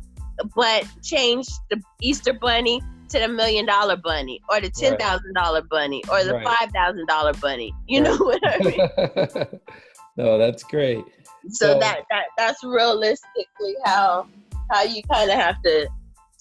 but 0.56 0.86
change 1.02 1.48
the 1.70 1.82
Easter 2.02 2.34
Bunny 2.34 2.82
to 3.10 3.20
the 3.20 3.28
million 3.28 3.66
dollar 3.66 3.96
bunny 3.96 4.42
or 4.50 4.60
the 4.60 4.70
ten 4.70 4.98
thousand 4.98 5.34
dollar 5.34 5.62
bunny 5.62 6.04
or 6.10 6.24
the 6.24 6.34
right. 6.34 6.46
five 6.46 6.72
thousand 6.72 7.08
dollar 7.08 7.34
bunny. 7.34 7.74
You 7.88 8.02
right. 8.02 8.10
know 8.10 8.18
what 8.18 8.42
I 8.44 8.58
mean? 8.60 9.60
no, 10.18 10.38
that's 10.38 10.64
great. 10.64 11.04
So, 11.50 11.74
so, 11.74 11.80
that 11.80 12.04
that 12.10 12.26
that's 12.38 12.64
realistically 12.64 13.76
how 13.86 14.28
how 14.72 14.84
you 14.84 15.04
kind 15.12 15.30
of 15.30 15.38
have 15.38 15.62
to 15.64 15.88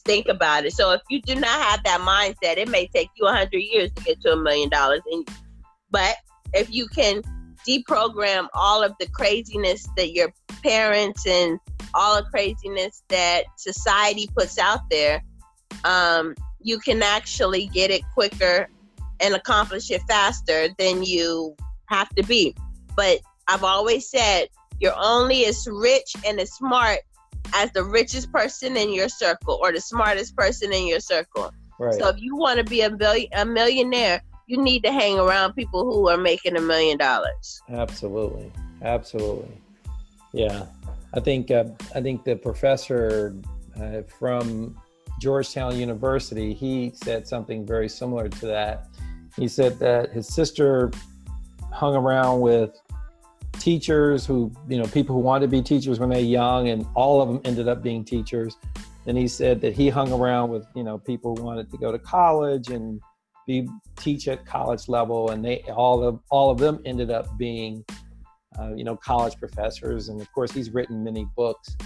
think 0.04 0.28
about 0.28 0.64
it. 0.64 0.72
So 0.72 0.92
if 0.92 1.02
you 1.10 1.20
do 1.20 1.34
not 1.34 1.60
have 1.62 1.84
that 1.84 2.00
mindset, 2.00 2.56
it 2.56 2.68
may 2.68 2.86
take 2.88 3.10
you 3.16 3.26
a 3.26 3.32
hundred 3.32 3.58
years 3.58 3.92
to 3.92 4.04
get 4.04 4.20
to 4.22 4.32
a 4.32 4.36
million 4.36 4.68
dollars. 4.68 5.00
And 5.10 5.28
but 5.92 6.16
if 6.52 6.72
you 6.72 6.88
can 6.88 7.22
deprogram 7.68 8.48
all 8.54 8.82
of 8.82 8.92
the 8.98 9.06
craziness 9.08 9.86
that 9.96 10.12
your 10.12 10.32
parents 10.62 11.26
and 11.26 11.58
all 11.94 12.16
the 12.16 12.28
craziness 12.30 13.02
that 13.08 13.44
society 13.56 14.28
puts 14.36 14.58
out 14.58 14.80
there, 14.90 15.22
um, 15.84 16.34
you 16.60 16.78
can 16.78 17.02
actually 17.02 17.68
get 17.68 17.90
it 17.90 18.02
quicker 18.14 18.68
and 19.20 19.34
accomplish 19.34 19.90
it 19.90 20.02
faster 20.08 20.68
than 20.78 21.02
you 21.02 21.54
have 21.86 22.08
to 22.10 22.22
be. 22.24 22.54
But 22.96 23.20
I've 23.48 23.64
always 23.64 24.08
said 24.08 24.48
you're 24.80 24.96
only 24.96 25.44
as 25.46 25.66
rich 25.70 26.14
and 26.26 26.40
as 26.40 26.52
smart 26.52 26.98
as 27.54 27.70
the 27.72 27.84
richest 27.84 28.32
person 28.32 28.76
in 28.76 28.92
your 28.92 29.08
circle 29.08 29.58
or 29.60 29.72
the 29.72 29.80
smartest 29.80 30.36
person 30.36 30.72
in 30.72 30.86
your 30.86 31.00
circle. 31.00 31.52
Right. 31.78 31.94
So 31.94 32.08
if 32.08 32.20
you 32.20 32.36
want 32.36 32.58
to 32.58 32.64
be 32.64 32.82
a 32.82 32.90
billion, 32.90 33.28
a 33.32 33.44
millionaire, 33.44 34.22
you 34.52 34.62
need 34.62 34.84
to 34.84 34.92
hang 34.92 35.18
around 35.18 35.54
people 35.54 35.90
who 35.90 36.10
are 36.10 36.18
making 36.18 36.56
a 36.58 36.60
million 36.60 36.98
dollars. 36.98 37.62
Absolutely, 37.70 38.52
absolutely. 38.82 39.56
Yeah, 40.34 40.66
I 41.14 41.20
think 41.20 41.50
uh, 41.50 41.64
I 41.94 42.02
think 42.02 42.24
the 42.24 42.36
professor 42.36 43.34
uh, 43.80 44.02
from 44.02 44.78
Georgetown 45.20 45.78
University, 45.78 46.52
he 46.52 46.92
said 46.94 47.26
something 47.26 47.64
very 47.66 47.88
similar 47.88 48.28
to 48.28 48.46
that. 48.46 48.88
He 49.36 49.48
said 49.48 49.78
that 49.78 50.10
his 50.10 50.28
sister 50.28 50.90
hung 51.70 51.96
around 51.96 52.40
with 52.40 52.78
teachers 53.58 54.26
who, 54.26 54.52
you 54.68 54.76
know, 54.76 54.84
people 54.84 55.14
who 55.14 55.22
wanted 55.22 55.46
to 55.46 55.50
be 55.50 55.62
teachers 55.62 55.98
when 55.98 56.10
they're 56.10 56.20
young, 56.20 56.68
and 56.68 56.86
all 56.94 57.22
of 57.22 57.28
them 57.28 57.40
ended 57.46 57.68
up 57.68 57.82
being 57.82 58.04
teachers. 58.04 58.56
and 59.06 59.16
he 59.16 59.26
said 59.26 59.62
that 59.62 59.72
he 59.72 59.88
hung 59.88 60.12
around 60.12 60.50
with, 60.50 60.66
you 60.76 60.84
know, 60.84 60.98
people 60.98 61.34
who 61.34 61.42
wanted 61.42 61.70
to 61.70 61.78
go 61.78 61.90
to 61.90 61.98
college 61.98 62.68
and 62.68 63.00
be 63.46 63.68
teach 63.96 64.28
at 64.28 64.44
college 64.46 64.88
level, 64.88 65.30
and 65.30 65.44
they 65.44 65.62
all 65.74 66.02
of 66.02 66.20
all 66.30 66.50
of 66.50 66.58
them 66.58 66.80
ended 66.84 67.10
up 67.10 67.36
being, 67.38 67.84
uh, 68.58 68.74
you 68.74 68.84
know, 68.84 68.96
college 68.96 69.36
professors. 69.38 70.08
And 70.08 70.20
of 70.20 70.30
course, 70.32 70.52
he's 70.52 70.70
written 70.70 71.02
many 71.02 71.26
books. 71.36 71.76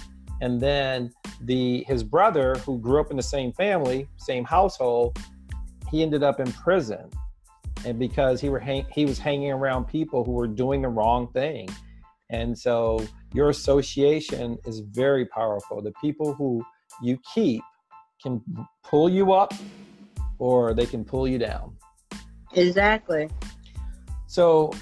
And 0.40 0.60
then 0.60 1.10
the 1.42 1.84
his 1.84 2.02
brother 2.02 2.56
who 2.56 2.78
grew 2.78 3.00
up 3.00 3.10
in 3.10 3.16
the 3.16 3.22
same 3.22 3.52
family 3.52 4.08
same 4.18 4.44
household 4.44 5.18
he 5.90 6.02
ended 6.02 6.22
up 6.22 6.40
in 6.40 6.50
prison. 6.52 7.10
And 7.84 7.98
because 7.98 8.40
he 8.40 8.48
were 8.48 8.58
hang- 8.58 8.86
he 8.92 9.04
was 9.04 9.18
hanging 9.18 9.52
around 9.52 9.86
people 9.86 10.24
who 10.24 10.32
were 10.32 10.48
doing 10.48 10.82
the 10.82 10.88
wrong 10.88 11.28
thing. 11.32 11.68
And 12.30 12.58
so 12.58 13.04
your 13.32 13.50
association 13.50 14.58
is 14.64 14.80
very 14.80 15.26
powerful. 15.26 15.80
The 15.80 15.92
people 16.00 16.34
who 16.34 16.64
you 17.02 17.18
keep 17.34 17.62
can 18.22 18.42
pull 18.82 19.08
you 19.08 19.32
up 19.32 19.52
or 20.38 20.74
they 20.74 20.86
can 20.86 21.04
pull 21.04 21.26
you 21.26 21.38
down. 21.38 21.76
Exactly. 22.54 23.28
So 24.26 24.72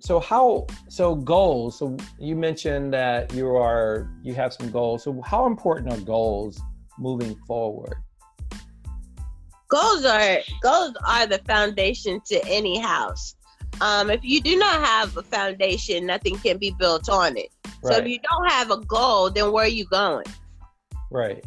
so 0.00 0.18
how 0.18 0.66
so 0.88 1.14
goals 1.14 1.78
so 1.78 1.96
you 2.18 2.34
mentioned 2.34 2.92
that 2.92 3.32
you 3.32 3.54
are 3.54 4.10
you 4.22 4.34
have 4.34 4.52
some 4.52 4.70
goals. 4.70 5.04
So 5.04 5.20
how 5.22 5.46
important 5.46 5.92
are 5.92 6.00
goals 6.00 6.60
moving 6.98 7.36
forward? 7.46 7.94
Goals 9.68 10.04
are 10.04 10.38
goals 10.62 10.94
are 11.06 11.26
the 11.26 11.38
foundation 11.46 12.20
to 12.26 12.44
any 12.46 12.78
house. 12.78 13.36
Um, 13.80 14.10
if 14.10 14.22
you 14.22 14.40
do 14.40 14.56
not 14.56 14.84
have 14.84 15.16
a 15.16 15.22
foundation 15.22 16.06
nothing 16.06 16.36
can 16.38 16.58
be 16.58 16.74
built 16.78 17.08
on 17.08 17.36
it. 17.36 17.48
Right. 17.84 17.94
so 17.94 18.00
if 18.00 18.06
you 18.06 18.18
don't 18.18 18.50
have 18.50 18.70
a 18.70 18.78
goal 18.78 19.30
then 19.30 19.50
where 19.50 19.64
are 19.64 19.68
you 19.68 19.86
going? 19.86 20.26
Right 21.10 21.44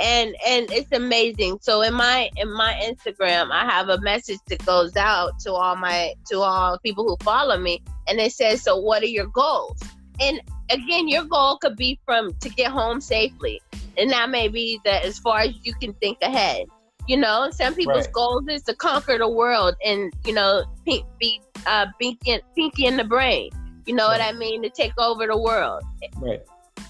and 0.00 0.34
and 0.46 0.70
it's 0.72 0.90
amazing 0.92 1.56
so 1.60 1.82
in 1.82 1.94
my 1.94 2.28
in 2.36 2.52
my 2.52 2.74
instagram 2.82 3.50
i 3.52 3.64
have 3.64 3.88
a 3.88 4.00
message 4.00 4.38
that 4.48 4.64
goes 4.66 4.96
out 4.96 5.38
to 5.38 5.52
all 5.52 5.76
my 5.76 6.12
to 6.26 6.38
all 6.38 6.78
people 6.80 7.04
who 7.04 7.16
follow 7.24 7.56
me 7.56 7.80
and 8.08 8.18
it 8.18 8.32
says 8.32 8.60
so 8.60 8.76
what 8.76 9.02
are 9.02 9.06
your 9.06 9.26
goals 9.28 9.80
and 10.20 10.40
again, 10.70 11.08
your 11.08 11.24
goal 11.24 11.58
could 11.58 11.76
be 11.76 11.98
from 12.04 12.34
to 12.34 12.48
get 12.48 12.70
home 12.70 13.00
safely, 13.00 13.60
and 13.96 14.10
that 14.10 14.30
may 14.30 14.48
be 14.48 14.80
that 14.84 15.04
as 15.04 15.18
far 15.18 15.40
as 15.40 15.54
you 15.62 15.74
can 15.74 15.92
think 15.94 16.18
ahead. 16.22 16.66
You 17.06 17.18
know, 17.18 17.50
some 17.50 17.74
people's 17.74 18.06
right. 18.06 18.12
goals 18.12 18.44
is 18.48 18.62
to 18.62 18.74
conquer 18.74 19.18
the 19.18 19.28
world 19.28 19.74
and 19.84 20.12
you 20.24 20.32
know 20.32 20.64
be, 20.86 21.04
be 21.20 21.40
uh, 21.66 21.86
pinky, 22.00 22.40
pinky 22.54 22.86
in 22.86 22.96
the 22.96 23.04
brain. 23.04 23.50
You 23.86 23.94
know 23.94 24.08
right. 24.08 24.20
what 24.20 24.34
I 24.34 24.38
mean? 24.38 24.62
To 24.62 24.70
take 24.70 24.98
over 24.98 25.26
the 25.26 25.36
world. 25.36 25.82
Right. 26.16 26.42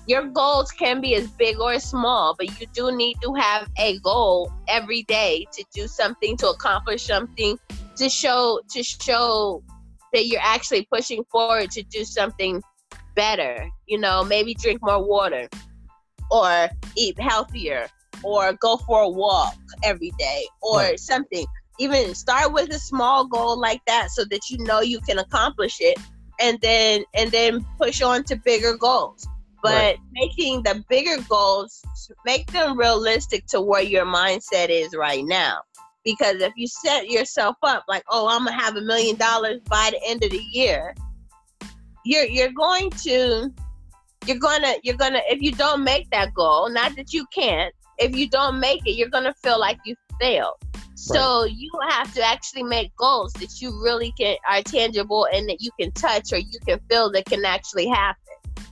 Your 0.07 0.25
goals 0.27 0.71
can 0.71 1.01
be 1.01 1.15
as 1.15 1.29
big 1.29 1.59
or 1.59 1.79
small, 1.79 2.35
but 2.37 2.61
you 2.61 2.67
do 2.75 2.95
need 2.95 3.17
to 3.23 3.33
have 3.35 3.69
a 3.79 3.99
goal 4.01 4.53
every 4.69 5.03
day 5.05 5.47
to 5.53 5.65
do 5.73 5.87
something, 5.87 6.37
to 6.39 6.49
accomplish 6.49 7.07
something, 7.07 7.59
to 7.97 8.09
show 8.11 8.61
to 8.71 8.83
show 8.83 9.63
that 10.13 10.27
you're 10.27 10.43
actually 10.43 10.87
pushing 10.93 11.25
forward 11.31 11.71
to 11.71 11.83
do 11.85 12.05
something 12.05 12.63
better. 13.15 13.69
You 13.87 13.99
know, 13.99 14.23
maybe 14.25 14.55
drink 14.55 14.81
more 14.83 15.03
water 15.03 15.49
or 16.31 16.69
eat 16.97 17.19
healthier 17.19 17.87
or 18.23 18.53
go 18.55 18.77
for 18.77 19.03
a 19.03 19.09
walk 19.09 19.55
every 19.83 20.13
day 20.19 20.45
or 20.61 20.79
right. 20.79 21.01
something. 21.01 21.47
Even 21.79 22.15
start 22.15 22.53
with 22.53 22.71
a 22.71 22.79
small 22.79 23.27
goal 23.27 23.59
like 23.59 23.81
that 23.87 24.11
so 24.11 24.25
that 24.31 24.51
you 24.51 24.59
know 24.59 24.81
you 24.81 25.01
can 25.01 25.19
accomplish 25.19 25.79
it 25.81 25.99
and 26.41 26.61
then 26.61 27.05
and 27.15 27.33
then 27.33 27.65
push 27.81 28.03
on 28.03 28.23
to 28.25 28.37
bigger 28.37 28.77
goals. 28.77 29.27
But 29.65 29.71
right. 29.73 29.99
making 30.13 30.63
the 30.63 30.85
bigger 30.91 31.17
goals 31.27 31.81
make 32.27 32.53
them 32.53 32.79
realistic 32.79 33.47
to 33.47 33.63
where 33.63 33.81
your 33.81 34.05
mindset 34.05 34.69
is 34.69 34.95
right 34.95 35.25
now. 35.25 35.63
Because 36.05 36.43
if 36.43 36.53
you 36.55 36.67
set 36.67 37.09
yourself 37.09 37.57
up 37.63 37.83
like, 37.89 38.05
oh, 38.11 38.29
I'm 38.29 38.45
gonna 38.45 38.61
have 38.61 38.77
a 38.77 38.83
million 38.83 39.17
dollars 39.17 39.61
by 39.67 39.91
the 39.91 40.01
end 40.07 40.23
of 40.23 40.33
the 40.33 40.45
year, 40.53 40.95
you're 42.05 42.27
you're 42.27 42.53
going 42.53 42.91
to 42.91 43.51
you're 44.27 44.39
gonna 44.39 44.75
you're 44.83 44.99
gonna 44.99 45.23
if 45.31 45.41
you 45.41 45.53
don't 45.53 45.83
make 45.83 46.11
that 46.11 46.35
goal, 46.35 46.69
not 46.69 46.95
that 46.97 47.15
you 47.15 47.25
can't, 47.35 47.75
if 47.97 48.15
you 48.15 48.29
don't 48.29 48.61
make 48.61 48.87
it, 48.87 48.97
you're 48.97 49.09
gonna 49.09 49.35
feel 49.43 49.59
like 49.59 49.79
you 49.87 49.97
failed. 50.21 50.57
So 50.95 51.45
right. 51.45 51.53
you 51.57 51.71
have 51.89 52.13
to 52.15 52.23
actually 52.23 52.65
make 52.65 52.95
goals 52.97 53.33
that 53.35 53.63
you 53.63 53.83
really 53.83 54.13
can 54.19 54.37
are 54.47 54.63
tangible 54.63 55.27
and 55.33 55.49
that 55.49 55.63
you 55.63 55.71
can 55.81 55.91
touch 55.93 56.35
or 56.35 56.37
you 56.37 56.59
can 56.69 56.81
feel 56.91 57.11
that 57.13 57.25
can 57.25 57.47
actually 57.47 57.87
happen. 57.87 58.24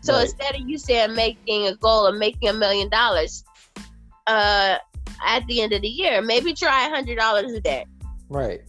So 0.03 0.15
right. 0.15 0.25
instead 0.25 0.55
of 0.55 0.69
you 0.69 0.79
saying 0.79 1.15
making 1.15 1.67
a 1.67 1.77
goal 1.77 2.07
of 2.07 2.17
making 2.17 2.49
a 2.49 2.53
million 2.53 2.89
dollars, 2.89 3.45
uh, 4.27 4.77
at 5.25 5.47
the 5.47 5.61
end 5.61 5.73
of 5.73 5.83
the 5.83 5.89
year, 5.89 6.21
maybe 6.23 6.53
try 6.53 6.87
a 6.87 6.91
hundred 6.91 7.19
dollars 7.19 7.53
a 7.53 7.61
day. 7.61 7.87
Right. 8.29 8.63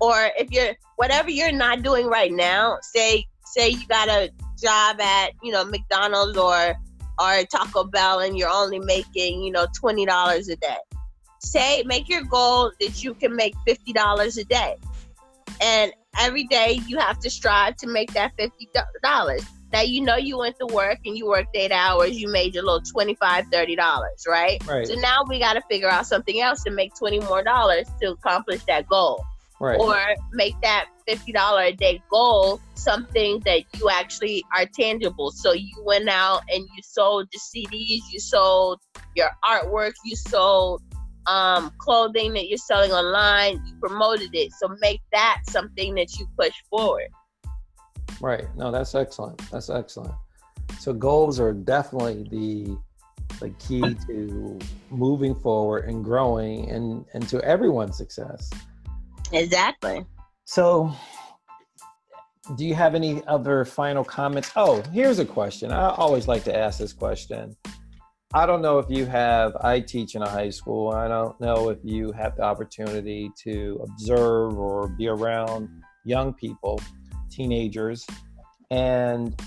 Or 0.00 0.30
if 0.38 0.50
you're 0.50 0.74
whatever 0.96 1.30
you're 1.30 1.52
not 1.52 1.82
doing 1.82 2.06
right 2.06 2.32
now, 2.32 2.78
say 2.82 3.26
say 3.44 3.70
you 3.70 3.86
got 3.88 4.08
a 4.08 4.30
job 4.62 5.00
at 5.00 5.32
you 5.42 5.52
know 5.52 5.64
McDonald's 5.64 6.38
or 6.38 6.76
or 7.18 7.44
Taco 7.44 7.84
Bell 7.84 8.20
and 8.20 8.36
you're 8.36 8.50
only 8.50 8.78
making, 8.78 9.42
you 9.42 9.50
know, 9.50 9.66
$20 9.82 10.52
a 10.52 10.56
day. 10.56 10.76
Say, 11.38 11.82
make 11.86 12.08
your 12.08 12.22
goal 12.22 12.72
that 12.80 13.02
you 13.02 13.14
can 13.14 13.34
make 13.34 13.54
$50 13.66 14.38
a 14.38 14.44
day. 14.44 14.76
And 15.62 15.92
every 16.18 16.44
day 16.44 16.80
you 16.86 16.98
have 16.98 17.18
to 17.20 17.30
strive 17.30 17.76
to 17.76 17.86
make 17.86 18.12
that 18.12 18.36
$50. 18.36 19.46
Now, 19.72 19.80
you 19.80 20.00
know, 20.00 20.16
you 20.16 20.38
went 20.38 20.56
to 20.60 20.66
work 20.66 20.98
and 21.04 21.16
you 21.16 21.26
worked 21.26 21.56
eight 21.56 21.72
hours, 21.72 22.20
you 22.20 22.28
made 22.28 22.54
your 22.54 22.64
little 22.64 22.80
$25, 22.80 23.16
$30, 23.52 23.76
right? 24.26 24.66
Right. 24.66 24.86
So 24.86 24.94
now 24.94 25.24
we 25.28 25.38
got 25.38 25.54
to 25.54 25.62
figure 25.70 25.88
out 25.88 26.06
something 26.06 26.40
else 26.40 26.62
to 26.64 26.70
make 26.70 26.94
20 26.94 27.20
more 27.20 27.42
dollars 27.42 27.86
to 28.00 28.12
accomplish 28.12 28.62
that 28.64 28.86
goal. 28.88 29.24
Right. 29.58 29.80
Or 29.80 29.98
make 30.32 30.54
that 30.62 30.86
$50 31.08 31.68
a 31.68 31.72
day 31.72 32.02
goal 32.10 32.60
something 32.74 33.40
that 33.44 33.62
you 33.74 33.88
actually 33.90 34.44
are 34.56 34.66
tangible. 34.66 35.30
So 35.30 35.52
you 35.52 35.72
went 35.84 36.08
out 36.08 36.42
and 36.52 36.62
you 36.62 36.82
sold 36.82 37.28
the 37.32 37.38
CDs, 37.38 38.02
you 38.12 38.20
sold 38.20 38.80
your 39.14 39.30
artwork, 39.44 39.92
you 40.04 40.14
sold 40.14 40.82
um, 41.26 41.72
clothing 41.78 42.32
that 42.34 42.48
you're 42.48 42.58
selling 42.58 42.92
online, 42.92 43.60
you 43.66 43.74
promoted 43.80 44.34
it. 44.34 44.52
So 44.52 44.68
make 44.80 45.00
that 45.12 45.42
something 45.48 45.94
that 45.96 46.18
you 46.18 46.26
push 46.38 46.54
forward. 46.70 47.08
Right. 48.20 48.46
No, 48.56 48.70
that's 48.70 48.94
excellent. 48.94 49.38
That's 49.50 49.70
excellent. 49.70 50.14
So 50.78 50.92
goals 50.92 51.38
are 51.40 51.52
definitely 51.52 52.26
the 52.30 52.78
the 53.40 53.50
key 53.50 53.80
mm. 53.80 54.06
to 54.06 54.58
moving 54.90 55.34
forward 55.34 55.84
and 55.88 56.02
growing 56.02 56.70
and, 56.70 57.04
and 57.12 57.28
to 57.28 57.42
everyone's 57.42 57.96
success. 57.96 58.50
Exactly. 59.32 60.06
So, 60.44 60.92
do 62.56 62.64
you 62.64 62.74
have 62.74 62.94
any 62.94 63.22
other 63.26 63.64
final 63.64 64.04
comments? 64.04 64.52
Oh, 64.56 64.80
here's 64.92 65.18
a 65.18 65.24
question. 65.24 65.72
I 65.72 65.90
always 65.90 66.28
like 66.28 66.44
to 66.44 66.56
ask 66.56 66.78
this 66.78 66.92
question. 66.92 67.56
I 68.32 68.46
don't 68.46 68.62
know 68.62 68.78
if 68.78 68.86
you 68.88 69.06
have, 69.06 69.56
I 69.56 69.80
teach 69.80 70.14
in 70.14 70.22
a 70.22 70.28
high 70.28 70.50
school. 70.50 70.90
I 70.92 71.08
don't 71.08 71.38
know 71.40 71.68
if 71.70 71.78
you 71.82 72.12
have 72.12 72.36
the 72.36 72.42
opportunity 72.42 73.30
to 73.42 73.80
observe 73.82 74.58
or 74.58 74.88
be 74.88 75.08
around 75.08 75.68
young 76.04 76.32
people, 76.34 76.80
teenagers. 77.36 78.06
And 78.70 79.38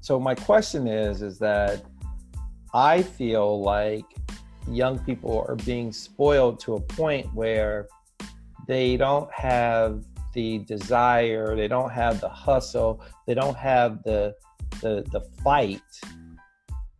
so 0.00 0.18
my 0.18 0.34
question 0.34 0.88
is, 0.88 1.22
is 1.22 1.38
that 1.38 1.84
I 2.72 3.02
feel 3.02 3.62
like 3.62 4.04
young 4.68 4.98
people 4.98 5.44
are 5.48 5.56
being 5.56 5.92
spoiled 5.92 6.58
to 6.60 6.74
a 6.74 6.80
point 6.80 7.32
where 7.34 7.86
they 8.66 8.96
don't 8.96 9.30
have 9.32 10.04
the 10.32 10.58
desire, 10.60 11.54
they 11.54 11.68
don't 11.68 11.92
have 11.92 12.20
the 12.20 12.28
hustle, 12.28 13.02
they 13.26 13.34
don't 13.34 13.56
have 13.56 14.02
the 14.02 14.34
the 14.80 15.06
the 15.12 15.20
fight 15.42 15.82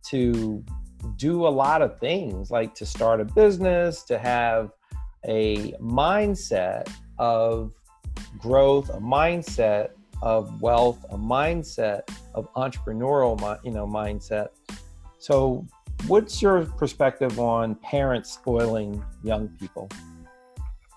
to 0.09 0.63
do 1.17 1.45
a 1.45 1.49
lot 1.49 1.81
of 1.81 1.99
things 1.99 2.49
like 2.49 2.73
to 2.75 2.85
start 2.85 3.19
a 3.19 3.25
business, 3.25 4.03
to 4.03 4.17
have 4.17 4.69
a 5.27 5.73
mindset 5.73 6.89
of 7.19 7.71
growth, 8.37 8.89
a 8.89 8.99
mindset 8.99 9.89
of 10.21 10.61
wealth, 10.61 11.05
a 11.09 11.17
mindset 11.17 12.01
of 12.33 12.51
entrepreneurial, 12.53 13.59
you 13.63 13.71
know, 13.71 13.85
mindset. 13.85 14.49
So, 15.19 15.65
what's 16.07 16.41
your 16.41 16.65
perspective 16.65 17.39
on 17.39 17.75
parents 17.75 18.31
spoiling 18.31 19.03
young 19.23 19.49
people? 19.59 19.89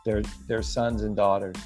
their 0.08 0.22
their 0.46 0.62
sons 0.62 1.02
and 1.02 1.14
daughters? 1.14 1.56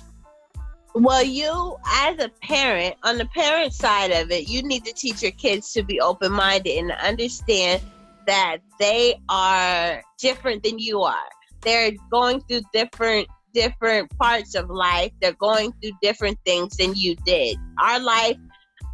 Well, 0.95 1.23
you 1.23 1.77
as 1.87 2.19
a 2.19 2.29
parent, 2.43 2.97
on 3.03 3.17
the 3.17 3.27
parent 3.27 3.73
side 3.73 4.11
of 4.11 4.31
it, 4.31 4.49
you 4.49 4.63
need 4.63 4.85
to 4.85 4.93
teach 4.93 5.23
your 5.23 5.33
kids 5.33 5.73
to 5.73 5.83
be 5.83 6.01
open 6.01 6.33
minded 6.33 6.77
and 6.77 6.93
understand 6.93 7.81
that 8.27 8.59
they 8.79 9.21
are 9.29 10.03
different 10.19 10.63
than 10.63 10.79
you 10.79 11.01
are. 11.01 11.29
They're 11.63 11.93
going 12.11 12.41
through 12.43 12.63
different 12.75 13.27
different 13.55 14.11
parts 14.19 14.55
of 14.55 14.71
life. 14.71 15.13
They're 15.21 15.33
going 15.33 15.73
through 15.81 15.93
different 16.03 16.39
things 16.45 16.77
than 16.77 16.95
you 16.95 17.17
did. 17.27 17.57
Our 17.81 18.01
life 18.01 18.37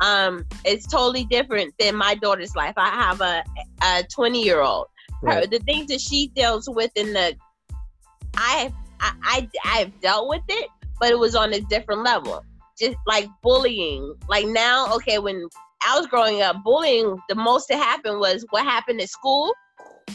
um 0.00 0.44
is 0.64 0.84
totally 0.86 1.24
different 1.24 1.74
than 1.78 1.96
my 1.96 2.14
daughter's 2.14 2.54
life. 2.54 2.74
I 2.76 2.88
have 2.90 3.20
a 3.20 3.44
a 3.82 4.04
20 4.14 4.42
year 4.42 4.60
old. 4.60 4.86
Right. 5.20 5.50
the 5.50 5.58
things 5.60 5.88
that 5.88 6.00
she 6.00 6.28
deals 6.36 6.68
with 6.68 6.92
in 6.94 7.12
the 7.12 7.34
I 8.36 8.72
I, 9.00 9.12
I 9.22 9.48
I've 9.64 10.00
dealt 10.00 10.28
with 10.28 10.42
it, 10.48 10.68
but 11.00 11.10
it 11.10 11.18
was 11.18 11.34
on 11.34 11.52
a 11.52 11.60
different 11.62 12.04
level. 12.04 12.44
Just 12.78 12.96
like 13.06 13.28
bullying. 13.42 14.14
Like 14.28 14.46
now, 14.46 14.94
okay, 14.94 15.18
when 15.18 15.48
I 15.84 15.98
was 15.98 16.06
growing 16.06 16.42
up, 16.42 16.62
bullying 16.62 17.18
the 17.28 17.34
most 17.34 17.68
that 17.68 17.78
happened 17.78 18.20
was 18.20 18.46
what 18.50 18.64
happened 18.64 19.00
at 19.00 19.08
school, 19.08 19.52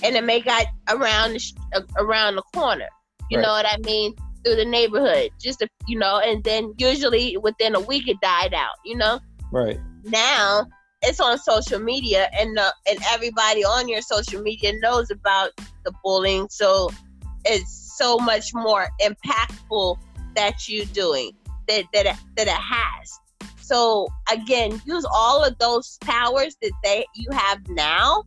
and 0.02 0.16
it 0.16 0.24
may 0.24 0.40
got 0.40 0.66
around 0.90 1.34
the, 1.34 1.86
around 1.98 2.36
the 2.36 2.44
corner. 2.54 2.88
You 3.30 3.38
right. 3.38 3.44
know 3.44 3.52
what 3.52 3.66
I 3.66 3.78
mean? 3.86 4.14
Through 4.44 4.56
the 4.58 4.66
neighborhood, 4.66 5.32
just 5.42 5.62
a, 5.62 5.70
you 5.88 5.98
know, 5.98 6.20
and 6.20 6.44
then 6.44 6.74
usually 6.78 7.38
within 7.38 7.76
a 7.76 7.80
week 7.80 8.08
it 8.08 8.20
died 8.22 8.54
out. 8.54 8.76
You 8.86 8.98
know. 8.98 9.20
Right. 9.52 9.80
Now 10.04 10.68
it's 11.04 11.20
on 11.20 11.38
social 11.38 11.80
media, 11.80 12.30
and 12.38 12.58
uh, 12.58 12.72
and 12.88 13.00
everybody 13.12 13.64
on 13.64 13.88
your 13.88 14.02
social 14.02 14.42
media 14.42 14.74
knows 14.80 15.12
about 15.12 15.52
the 15.84 15.94
bullying. 16.04 16.48
So 16.50 16.90
it's 17.46 17.96
so 17.98 18.18
much 18.18 18.54
more 18.54 18.88
impactful 19.02 19.98
that 20.36 20.68
you're 20.68 20.86
doing 20.86 21.32
that 21.68 21.86
that 21.94 22.06
it, 22.06 22.16
that 22.36 22.48
it 22.48 22.50
has. 22.50 23.20
So 23.62 24.08
again, 24.32 24.82
use 24.86 25.06
all 25.14 25.44
of 25.44 25.58
those 25.58 25.98
powers 26.02 26.56
that 26.62 26.72
they 26.84 27.06
you 27.16 27.28
have 27.32 27.60
now. 27.70 28.24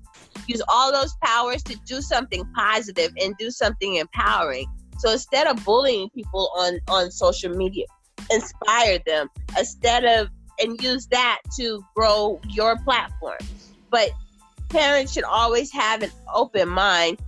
Use 0.46 0.62
all 0.68 0.92
those 0.92 1.14
powers 1.22 1.62
to 1.64 1.76
do 1.86 2.00
something 2.00 2.44
positive 2.54 3.12
and 3.20 3.36
do 3.38 3.50
something 3.50 3.96
empowering. 3.96 4.66
So 4.98 5.12
instead 5.12 5.46
of 5.46 5.64
bullying 5.64 6.10
people 6.10 6.50
on 6.56 6.78
on 6.88 7.10
social 7.10 7.54
media, 7.54 7.86
inspire 8.30 8.98
them 9.06 9.28
instead 9.58 10.04
of 10.04 10.28
and 10.58 10.80
use 10.82 11.06
that 11.08 11.40
to 11.58 11.84
grow 11.94 12.40
your 12.48 12.76
platform. 12.78 13.38
But 13.90 14.10
parents 14.68 15.12
should 15.12 15.24
always 15.24 15.70
have 15.72 16.02
an 16.02 16.10
open 16.32 16.68
mind 16.68 17.18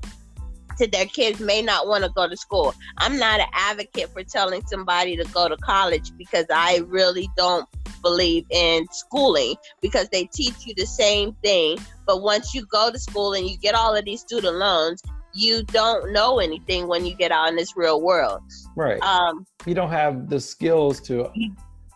to 0.78 0.86
their 0.86 1.06
kids 1.06 1.40
may 1.40 1.60
not 1.60 1.88
want 1.88 2.04
to 2.04 2.10
go 2.10 2.28
to 2.28 2.36
school. 2.36 2.74
I'm 2.98 3.18
not 3.18 3.40
an 3.40 3.48
advocate 3.52 4.10
for 4.12 4.22
telling 4.22 4.64
somebody 4.66 5.16
to 5.16 5.24
go 5.24 5.48
to 5.48 5.56
college 5.56 6.12
because 6.16 6.46
I 6.50 6.82
really 6.86 7.28
don't 7.36 7.68
believe 8.00 8.46
in 8.50 8.86
schooling 8.92 9.56
because 9.80 10.08
they 10.10 10.24
teach 10.24 10.66
you 10.66 10.74
the 10.76 10.86
same 10.86 11.34
thing. 11.42 11.78
But 12.06 12.22
once 12.22 12.54
you 12.54 12.64
go 12.66 12.90
to 12.92 12.98
school 12.98 13.34
and 13.34 13.48
you 13.48 13.58
get 13.58 13.74
all 13.74 13.94
of 13.94 14.04
these 14.04 14.20
student 14.20 14.56
loans, 14.56 15.02
you 15.38 15.62
don't 15.64 16.12
know 16.12 16.40
anything 16.40 16.88
when 16.88 17.06
you 17.06 17.14
get 17.14 17.30
out 17.30 17.48
in 17.48 17.54
this 17.54 17.76
real 17.76 18.02
world. 18.02 18.42
Right. 18.74 19.00
Um, 19.02 19.46
you 19.66 19.74
don't 19.74 19.90
have 19.90 20.28
the 20.28 20.40
skills 20.40 21.00
to 21.02 21.30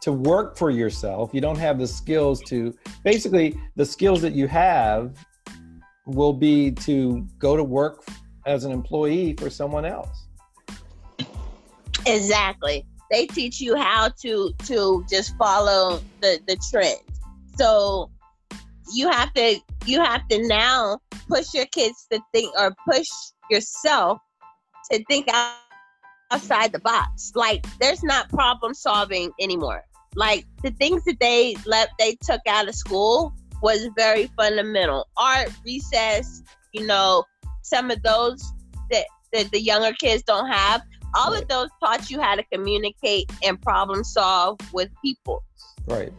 to 0.01 0.13
work 0.13 0.57
for 0.57 0.71
yourself. 0.71 1.31
You 1.33 1.41
don't 1.41 1.59
have 1.59 1.79
the 1.79 1.87
skills 1.87 2.41
to 2.49 2.75
basically 3.05 3.57
the 3.77 3.85
skills 3.85 4.23
that 4.23 4.33
you 4.33 4.47
have 4.47 5.17
will 6.07 6.33
be 6.33 6.71
to 6.73 7.27
go 7.39 7.57
to 7.57 7.65
work 7.65 8.05
as 8.47 8.65
an 8.65 8.73
employee 8.73 9.35
for 9.35 9.51
someone 9.51 9.85
else. 9.85 10.27
Exactly. 12.07 12.85
They 13.11 13.27
teach 13.27 13.61
you 13.61 13.77
how 13.77 14.09
to 14.23 14.53
to 14.67 15.05
just 15.11 15.37
follow 15.37 16.01
the 16.21 16.41
the 16.47 16.57
trend. 16.71 16.99
So 17.57 18.11
you 18.93 19.09
have 19.09 19.33
to 19.35 19.59
you 19.85 20.01
have 20.01 20.27
to 20.29 20.47
now 20.47 20.99
push 21.29 21.55
your 21.55 21.67
kids 21.67 22.07
to 22.11 22.21
think 22.33 22.53
or 22.59 22.75
push 22.91 23.09
yourself 23.51 24.19
to 24.91 25.05
think 25.05 25.29
outside 26.31 26.73
the 26.73 26.81
box. 26.81 27.33
Like 27.35 27.65
there's 27.81 28.03
not 28.03 28.29
problem 28.31 28.75
solving 28.75 29.31
anymore. 29.41 29.85
Like 30.15 30.45
the 30.63 30.71
things 30.73 31.05
that 31.05 31.19
they 31.21 31.57
left 31.67 31.93
they 31.99 32.17
took 32.23 32.41
out 32.47 32.69
of 32.69 32.75
school 32.75 33.33
was 33.63 33.89
very 33.97 34.31
fundamental. 34.37 35.09
Art, 35.17 35.51
recess, 35.65 36.43
you 36.73 36.87
know, 36.87 37.25
some 37.63 37.91
of 37.91 38.03
those 38.03 38.43
that, 38.91 39.07
that 39.33 39.51
the 39.53 39.61
younger 39.61 39.93
kids 39.93 40.23
don't 40.25 40.49
have. 40.49 40.83
All 41.15 41.33
right. 41.33 41.43
of 41.43 41.49
those 41.49 41.69
taught 41.83 42.11
you 42.11 42.21
how 42.21 42.35
to 42.35 42.43
communicate 42.53 43.31
and 43.43 43.61
problem 43.61 44.03
solve 44.03 44.59
with 44.73 44.89
people. 45.05 45.43
Right. 45.87 46.13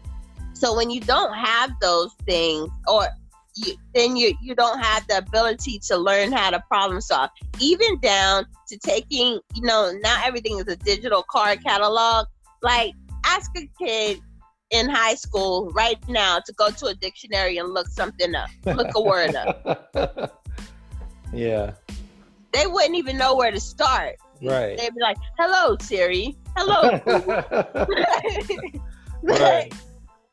So 0.54 0.76
when 0.76 0.90
you 0.90 1.02
don't 1.02 1.34
have 1.34 1.72
those 1.82 2.14
things, 2.26 2.70
or 2.88 3.08
you, 3.56 3.76
then 3.94 4.16
you 4.16 4.34
you 4.42 4.56
don't 4.56 4.80
have 4.80 5.06
the 5.08 5.18
ability 5.18 5.80
to 5.88 5.98
learn 5.98 6.32
how 6.32 6.50
to 6.50 6.60
problem 6.68 7.02
solve. 7.02 7.30
Even 7.60 8.00
down 8.00 8.46
to 8.68 8.78
taking, 8.78 9.40
you 9.54 9.62
know, 9.62 9.94
not 10.02 10.26
everything 10.26 10.58
is 10.60 10.68
a 10.68 10.76
digital 10.76 11.24
card 11.30 11.64
catalog. 11.64 12.28
Like 12.62 12.94
ask 13.26 13.52
a 13.58 13.70
kid 13.80 14.20
in 14.72 14.90
high 14.90 15.16
school 15.16 15.70
right 15.72 15.98
now 16.08 16.40
to 16.40 16.54
go 16.54 16.70
to 16.70 16.88
a 16.88 16.96
dictionary 16.96 17.58
and 17.58 17.74
look 17.74 17.88
something 17.88 18.34
up, 18.34 18.50
look 18.66 18.88
a 18.96 19.02
word 19.02 19.36
up. 19.36 20.42
Yeah. 21.34 21.74
They 22.54 22.68
wouldn't 22.68 22.96
even 22.96 23.18
know 23.18 23.36
where 23.36 23.52
to 23.52 23.60
start. 23.60 24.18
Right. 24.42 24.78
They'd 24.78 24.94
be 24.94 25.02
like, 25.02 25.18
"Hello, 25.40 25.76
Siri. 25.82 26.38
Hello." 26.56 27.00
right. 29.24 29.74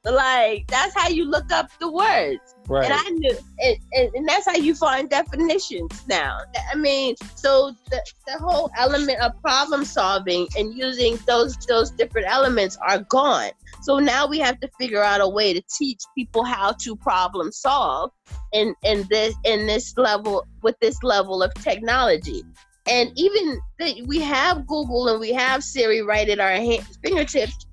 Like 0.04 0.66
that's 0.68 0.94
how 0.94 1.08
you 1.08 1.26
look 1.26 1.52
up 1.52 1.68
the 1.78 1.90
words. 1.90 2.54
Right. 2.68 2.84
And 2.84 2.94
I 2.94 3.10
knew, 3.10 3.36
and, 3.58 3.76
and, 3.92 4.14
and, 4.14 4.28
that's 4.28 4.46
how 4.46 4.54
you 4.54 4.74
find 4.74 5.10
definitions 5.10 6.06
now. 6.08 6.38
I 6.72 6.76
mean, 6.76 7.16
so 7.34 7.74
the, 7.90 8.02
the 8.26 8.38
whole 8.38 8.70
element 8.78 9.20
of 9.20 9.32
problem 9.42 9.84
solving 9.84 10.46
and 10.56 10.74
using 10.74 11.18
those 11.26 11.54
those 11.66 11.90
different 11.90 12.28
elements 12.30 12.78
are 12.88 13.00
gone. 13.00 13.50
So 13.82 13.98
now 13.98 14.26
we 14.26 14.38
have 14.38 14.58
to 14.60 14.70
figure 14.78 15.02
out 15.02 15.20
a 15.20 15.28
way 15.28 15.52
to 15.52 15.62
teach 15.78 16.00
people 16.16 16.44
how 16.44 16.72
to 16.80 16.96
problem 16.96 17.52
solve 17.52 18.10
in 18.54 18.74
in 18.84 19.06
this 19.10 19.34
in 19.44 19.66
this 19.66 19.98
level 19.98 20.46
with 20.62 20.76
this 20.80 21.02
level 21.02 21.42
of 21.42 21.52
technology. 21.54 22.42
And 22.88 23.10
even 23.16 23.60
that 23.78 24.04
we 24.06 24.20
have 24.20 24.66
Google 24.66 25.08
and 25.08 25.20
we 25.20 25.32
have 25.34 25.62
Siri 25.62 26.00
right 26.00 26.28
at 26.28 26.40
our 26.40 26.52
hands, 26.52 26.98
fingertips 27.04 27.66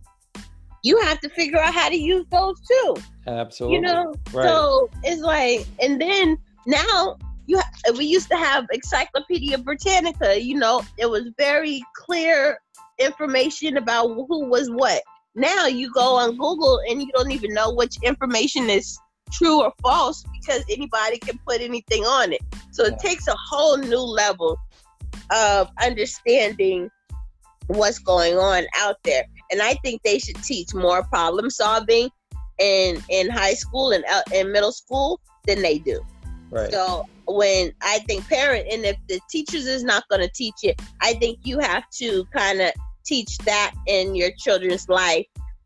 you 0.83 0.99
have 1.01 1.19
to 1.21 1.29
figure 1.29 1.59
out 1.59 1.73
how 1.73 1.89
to 1.89 1.95
use 1.95 2.25
those 2.31 2.59
too. 2.61 2.95
Absolutely. 3.27 3.75
You 3.75 3.81
know, 3.81 4.13
right. 4.33 4.47
so 4.47 4.89
it's 5.03 5.21
like, 5.21 5.65
and 5.81 5.99
then 5.99 6.37
now 6.65 7.17
you 7.47 7.57
ha- 7.59 7.93
we 7.97 8.05
used 8.05 8.29
to 8.29 8.37
have 8.37 8.65
Encyclopedia 8.71 9.57
Britannica. 9.57 10.41
You 10.41 10.55
know, 10.55 10.83
it 10.97 11.09
was 11.09 11.29
very 11.37 11.83
clear 11.95 12.59
information 12.99 13.77
about 13.77 14.07
who 14.07 14.45
was 14.45 14.69
what. 14.69 15.01
Now 15.35 15.67
you 15.67 15.91
go 15.91 16.15
on 16.15 16.31
Google 16.31 16.81
and 16.89 17.01
you 17.01 17.09
don't 17.13 17.31
even 17.31 17.53
know 17.53 17.73
which 17.73 17.97
information 18.03 18.69
is 18.69 18.97
true 19.31 19.61
or 19.61 19.73
false 19.81 20.23
because 20.41 20.63
anybody 20.69 21.19
can 21.19 21.39
put 21.47 21.61
anything 21.61 22.03
on 22.03 22.33
it. 22.33 22.41
So 22.71 22.85
it 22.85 22.97
takes 22.99 23.27
a 23.27 23.35
whole 23.49 23.77
new 23.77 23.99
level 23.99 24.57
of 25.31 25.69
understanding 25.83 26.89
what's 27.67 27.99
going 27.99 28.37
on 28.37 28.65
out 28.77 28.95
there. 29.03 29.25
And 29.51 29.61
I 29.61 29.73
think 29.75 30.01
they 30.03 30.19
should 30.19 30.41
teach 30.43 30.73
more 30.73 31.03
problem 31.03 31.49
solving 31.49 32.09
in 32.59 33.01
in 33.09 33.29
high 33.29 33.53
school 33.53 33.91
and 33.91 34.03
in 34.33 34.51
middle 34.51 34.71
school 34.71 35.19
than 35.45 35.61
they 35.61 35.79
do. 35.79 36.01
Right. 36.49 36.71
So 36.71 37.05
when 37.27 37.73
I 37.81 37.99
think 37.99 38.27
parent 38.27 38.67
and 38.71 38.85
if 38.85 38.95
the 39.07 39.19
teachers 39.29 39.67
is 39.67 39.83
not 39.83 40.07
going 40.09 40.21
to 40.21 40.33
teach 40.33 40.55
it, 40.63 40.81
I 41.01 41.13
think 41.13 41.39
you 41.43 41.59
have 41.59 41.83
to 41.99 42.25
kind 42.33 42.61
of 42.61 42.71
teach 43.05 43.37
that 43.39 43.73
in 43.87 44.15
your 44.15 44.31
children's 44.37 44.87
life 44.89 45.25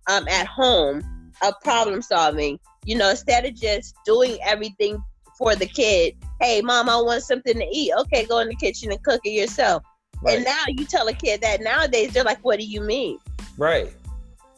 um, 0.10 0.28
at 0.28 0.48
home 0.48 1.04
of 1.44 1.54
problem 1.64 2.02
solving. 2.02 2.60
You 2.86 2.98
know, 2.98 3.12
instead 3.12 3.46
of 3.46 3.56
just 3.56 3.96
doing 4.06 4.40
everything 4.44 5.04
for 5.42 5.56
the 5.56 5.66
kid. 5.66 6.16
Hey, 6.40 6.62
mom, 6.62 6.88
I 6.88 7.02
want 7.02 7.24
something 7.24 7.58
to 7.58 7.68
eat. 7.72 7.92
Okay, 8.02 8.26
go 8.26 8.40
in 8.40 8.48
the 8.48 8.56
kitchen 8.56 8.92
and 8.92 9.02
cook 9.04 9.22
it 9.24 9.32
yourself. 9.32 9.84
Right. 10.22 10.36
And 10.36 10.46
now 10.46 10.64
you 10.68 10.86
tell 10.86 11.08
a 11.08 11.14
kid 11.14 11.42
that 11.42 11.62
nowadays 11.62 12.14
they're 12.14 12.24
like, 12.24 12.38
what 12.46 12.60
do 12.60 12.66
you 12.66 12.82
mean? 12.82 13.18
Right. 13.58 13.92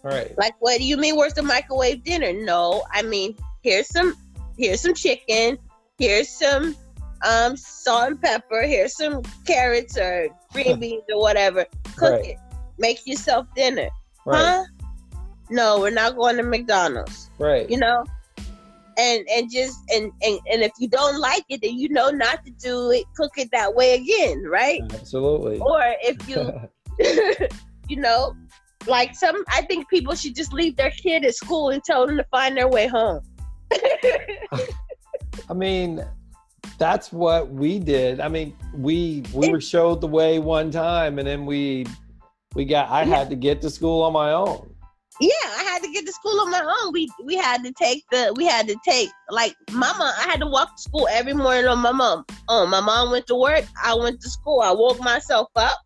Right. 0.04 0.38
Like, 0.38 0.56
what 0.60 0.78
do 0.78 0.84
you 0.84 0.98
mean? 0.98 1.16
Where's 1.16 1.34
the 1.34 1.44
microwave 1.44 2.04
dinner? 2.04 2.34
No, 2.34 2.84
I 2.92 3.04
mean, 3.04 3.38
here's 3.62 3.88
some, 3.88 4.16
here's 4.58 4.82
some 4.82 4.94
chicken. 4.94 5.58
Here's 5.98 6.30
some 6.30 6.76
um, 7.26 7.56
salt 7.56 8.12
and 8.12 8.22
pepper. 8.22 8.64
Here's 8.64 8.98
some 8.98 9.22
carrots 9.48 9.98
or 9.98 10.28
green 10.52 10.80
beans 10.80 11.04
or 11.14 11.22
whatever. 11.22 11.66
Cook 11.96 12.12
right. 12.12 12.26
it. 12.26 12.38
Make 12.78 13.06
yourself 13.08 13.48
dinner. 13.56 13.90
Right. 14.26 14.38
Huh? 14.42 14.64
No, 15.50 15.80
we're 15.80 15.92
not 15.92 16.16
going 16.16 16.38
to 16.38 16.44
McDonald's. 16.44 17.30
Right. 17.40 17.70
You 17.70 17.78
know, 17.78 18.04
and 18.98 19.28
and 19.30 19.52
just 19.52 19.80
and, 19.90 20.12
and 20.22 20.40
and 20.52 20.62
if 20.62 20.72
you 20.80 20.88
don't 20.88 21.20
like 21.20 21.44
it 21.50 21.62
then 21.62 21.78
you 21.78 21.90
know 21.90 22.10
not 22.10 22.46
to 22.46 22.52
do 22.52 22.92
it 22.92 23.06
cook 23.16 23.32
it 23.38 23.50
that 23.52 23.74
way 23.74 23.96
again 23.96 24.44
right 24.44 24.82
absolutely 24.94 25.60
or 25.60 25.82
if 26.02 26.30
you 26.30 26.54
you 27.88 27.98
know 27.98 28.36
like 28.88 29.16
some 29.16 29.44
i 29.50 29.62
think 29.62 29.88
people 29.90 30.16
should 30.16 30.36
just 30.36 30.54
leave 30.54 30.76
their 30.76 30.92
kid 30.92 31.24
at 31.26 31.36
school 31.36 31.70
and 31.70 31.84
tell 31.84 32.06
them 32.06 32.18
to 32.18 32.24
find 32.26 32.58
their 32.58 32.68
way 32.68 32.88
home 32.88 33.22
i 35.50 35.54
mean 35.54 36.04
that's 36.78 37.12
what 37.12 37.50
we 37.50 37.80
did 37.80 38.20
i 38.20 38.28
mean 38.28 38.56
we 38.74 39.24
we 39.34 39.50
were 39.50 39.62
showed 39.62 40.02
the 40.02 40.08
way 40.08 40.40
one 40.40 40.72
time 40.72 41.20
and 41.20 41.28
then 41.28 41.46
we 41.46 41.86
we 42.56 42.66
got 42.66 42.90
i 42.90 43.04
had 43.04 43.30
to 43.30 43.36
get 43.36 43.62
to 43.62 43.70
school 43.70 44.02
on 44.04 44.14
my 44.14 44.32
own 44.32 44.74
yeah, 45.20 45.30
I 45.46 45.64
had 45.64 45.84
to 45.84 45.92
get 45.92 46.06
to 46.06 46.12
school 46.12 46.40
on 46.42 46.50
my 46.50 46.62
own. 46.62 46.92
We 46.92 47.08
we 47.24 47.36
had 47.36 47.64
to 47.64 47.72
take 47.72 48.04
the 48.12 48.34
we 48.36 48.46
had 48.46 48.68
to 48.68 48.76
take 48.84 49.10
like 49.30 49.56
mama. 49.72 50.14
I 50.18 50.24
had 50.24 50.40
to 50.40 50.48
walk 50.48 50.76
to 50.76 50.82
school 50.82 51.08
every 51.12 51.34
morning 51.34 51.68
on 51.68 51.80
my 51.80 51.92
mom. 51.92 52.26
Oh, 52.50 52.66
my 52.66 52.82
mom 52.82 53.12
went 53.12 53.28
to 53.28 53.36
work. 53.36 53.64
I 53.82 53.94
went 53.94 54.22
to 54.22 54.30
school. 54.30 54.62
I 54.62 54.72
woke 54.72 55.00
myself 55.00 55.50
up, 55.56 55.78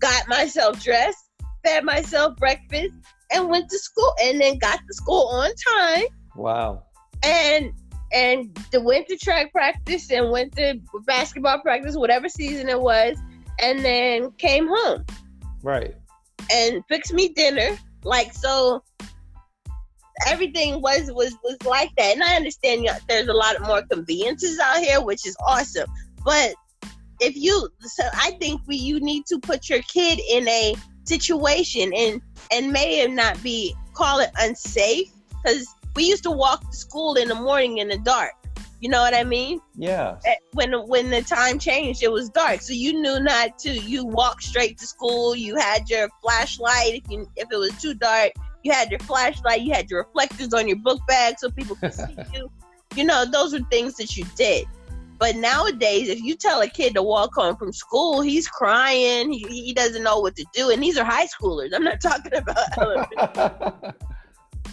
got 0.00 0.28
myself 0.28 0.82
dressed, 0.82 1.25
fed 1.66 1.84
myself 1.84 2.36
breakfast, 2.36 2.94
and 3.32 3.48
went 3.48 3.68
to 3.70 3.78
school. 3.78 4.12
And 4.22 4.40
then 4.40 4.58
got 4.58 4.78
to 4.78 4.94
school 4.94 5.28
on 5.28 5.50
time. 5.54 6.04
Wow. 6.34 6.84
And 7.22 7.72
and 8.12 8.56
the 8.70 8.80
went 8.80 9.08
to 9.08 9.16
track 9.16 9.52
practice 9.52 10.10
and 10.10 10.30
went 10.30 10.54
to 10.56 10.80
basketball 11.06 11.60
practice, 11.60 11.96
whatever 11.96 12.28
season 12.28 12.68
it 12.68 12.80
was, 12.80 13.18
and 13.60 13.84
then 13.84 14.30
came 14.32 14.68
home. 14.68 15.04
Right. 15.62 15.94
And 16.52 16.82
fixed 16.88 17.12
me 17.12 17.30
dinner 17.30 17.76
like 18.04 18.32
so 18.32 18.82
everything 20.26 20.80
was 20.80 21.10
was 21.12 21.36
was 21.42 21.56
like 21.64 21.90
that. 21.96 22.14
And 22.14 22.22
I 22.22 22.36
understand 22.36 22.82
you 22.82 22.88
know, 22.88 22.98
there's 23.08 23.28
a 23.28 23.34
lot 23.34 23.56
of 23.56 23.66
more 23.66 23.82
conveniences 23.82 24.58
out 24.58 24.78
here, 24.78 25.02
which 25.02 25.26
is 25.26 25.36
awesome. 25.44 25.90
But 26.24 26.54
if 27.20 27.36
you 27.36 27.68
so 27.80 28.04
I 28.14 28.32
think 28.40 28.60
we 28.66 28.76
you 28.76 29.00
need 29.00 29.24
to 29.26 29.38
put 29.38 29.68
your 29.68 29.82
kid 29.82 30.20
in 30.30 30.48
a 30.48 30.74
situation 31.06 31.92
and 31.94 32.20
and 32.52 32.72
may 32.72 33.06
not 33.06 33.42
be 33.42 33.74
call 33.94 34.20
it 34.20 34.30
unsafe 34.38 35.10
because 35.42 35.66
we 35.94 36.04
used 36.04 36.22
to 36.22 36.30
walk 36.30 36.70
to 36.70 36.76
school 36.76 37.14
in 37.14 37.28
the 37.28 37.34
morning 37.34 37.78
in 37.78 37.88
the 37.88 37.98
dark 37.98 38.32
you 38.80 38.90
know 38.90 39.00
what 39.00 39.14
I 39.14 39.24
mean? 39.24 39.60
Yeah. 39.74 40.18
Eh, 40.26 40.34
when 40.52 40.72
when 40.86 41.10
the 41.10 41.22
time 41.22 41.58
changed, 41.58 42.02
it 42.02 42.12
was 42.12 42.28
dark, 42.28 42.60
so 42.60 42.72
you 42.72 42.92
knew 42.92 43.18
not 43.20 43.58
to. 43.60 43.70
You 43.70 44.04
walked 44.04 44.42
straight 44.42 44.76
to 44.78 44.86
school. 44.86 45.34
You 45.34 45.56
had 45.56 45.88
your 45.88 46.08
flashlight. 46.22 46.94
If 46.94 47.10
you 47.10 47.26
if 47.36 47.48
it 47.50 47.56
was 47.56 47.72
too 47.80 47.94
dark, 47.94 48.32
you 48.62 48.72
had 48.72 48.90
your 48.90 49.00
flashlight. 49.00 49.62
You 49.62 49.72
had 49.72 49.90
your 49.90 50.02
reflectors 50.02 50.52
on 50.52 50.68
your 50.68 50.76
book 50.76 51.00
bag 51.08 51.38
so 51.38 51.50
people 51.50 51.76
could 51.76 51.94
see 51.94 52.16
you. 52.34 52.50
You 52.94 53.04
know, 53.04 53.24
those 53.24 53.52
were 53.54 53.66
things 53.70 53.94
that 53.94 54.16
you 54.16 54.24
did. 54.36 54.66
But 55.18 55.36
nowadays, 55.36 56.08
if 56.08 56.20
you 56.20 56.36
tell 56.36 56.60
a 56.60 56.68
kid 56.68 56.94
to 56.94 57.02
walk 57.02 57.34
home 57.34 57.56
from 57.56 57.72
school, 57.72 58.20
he's 58.20 58.46
crying. 58.48 59.32
He, 59.32 59.64
he 59.64 59.72
doesn't 59.72 60.02
know 60.02 60.20
what 60.20 60.36
to 60.36 60.44
do. 60.52 60.70
And 60.70 60.82
these 60.82 60.98
are 60.98 61.04
high 61.04 61.26
schoolers. 61.26 61.74
I'm 61.74 61.84
not 61.84 62.00
talking 62.02 62.32
about 62.34 63.94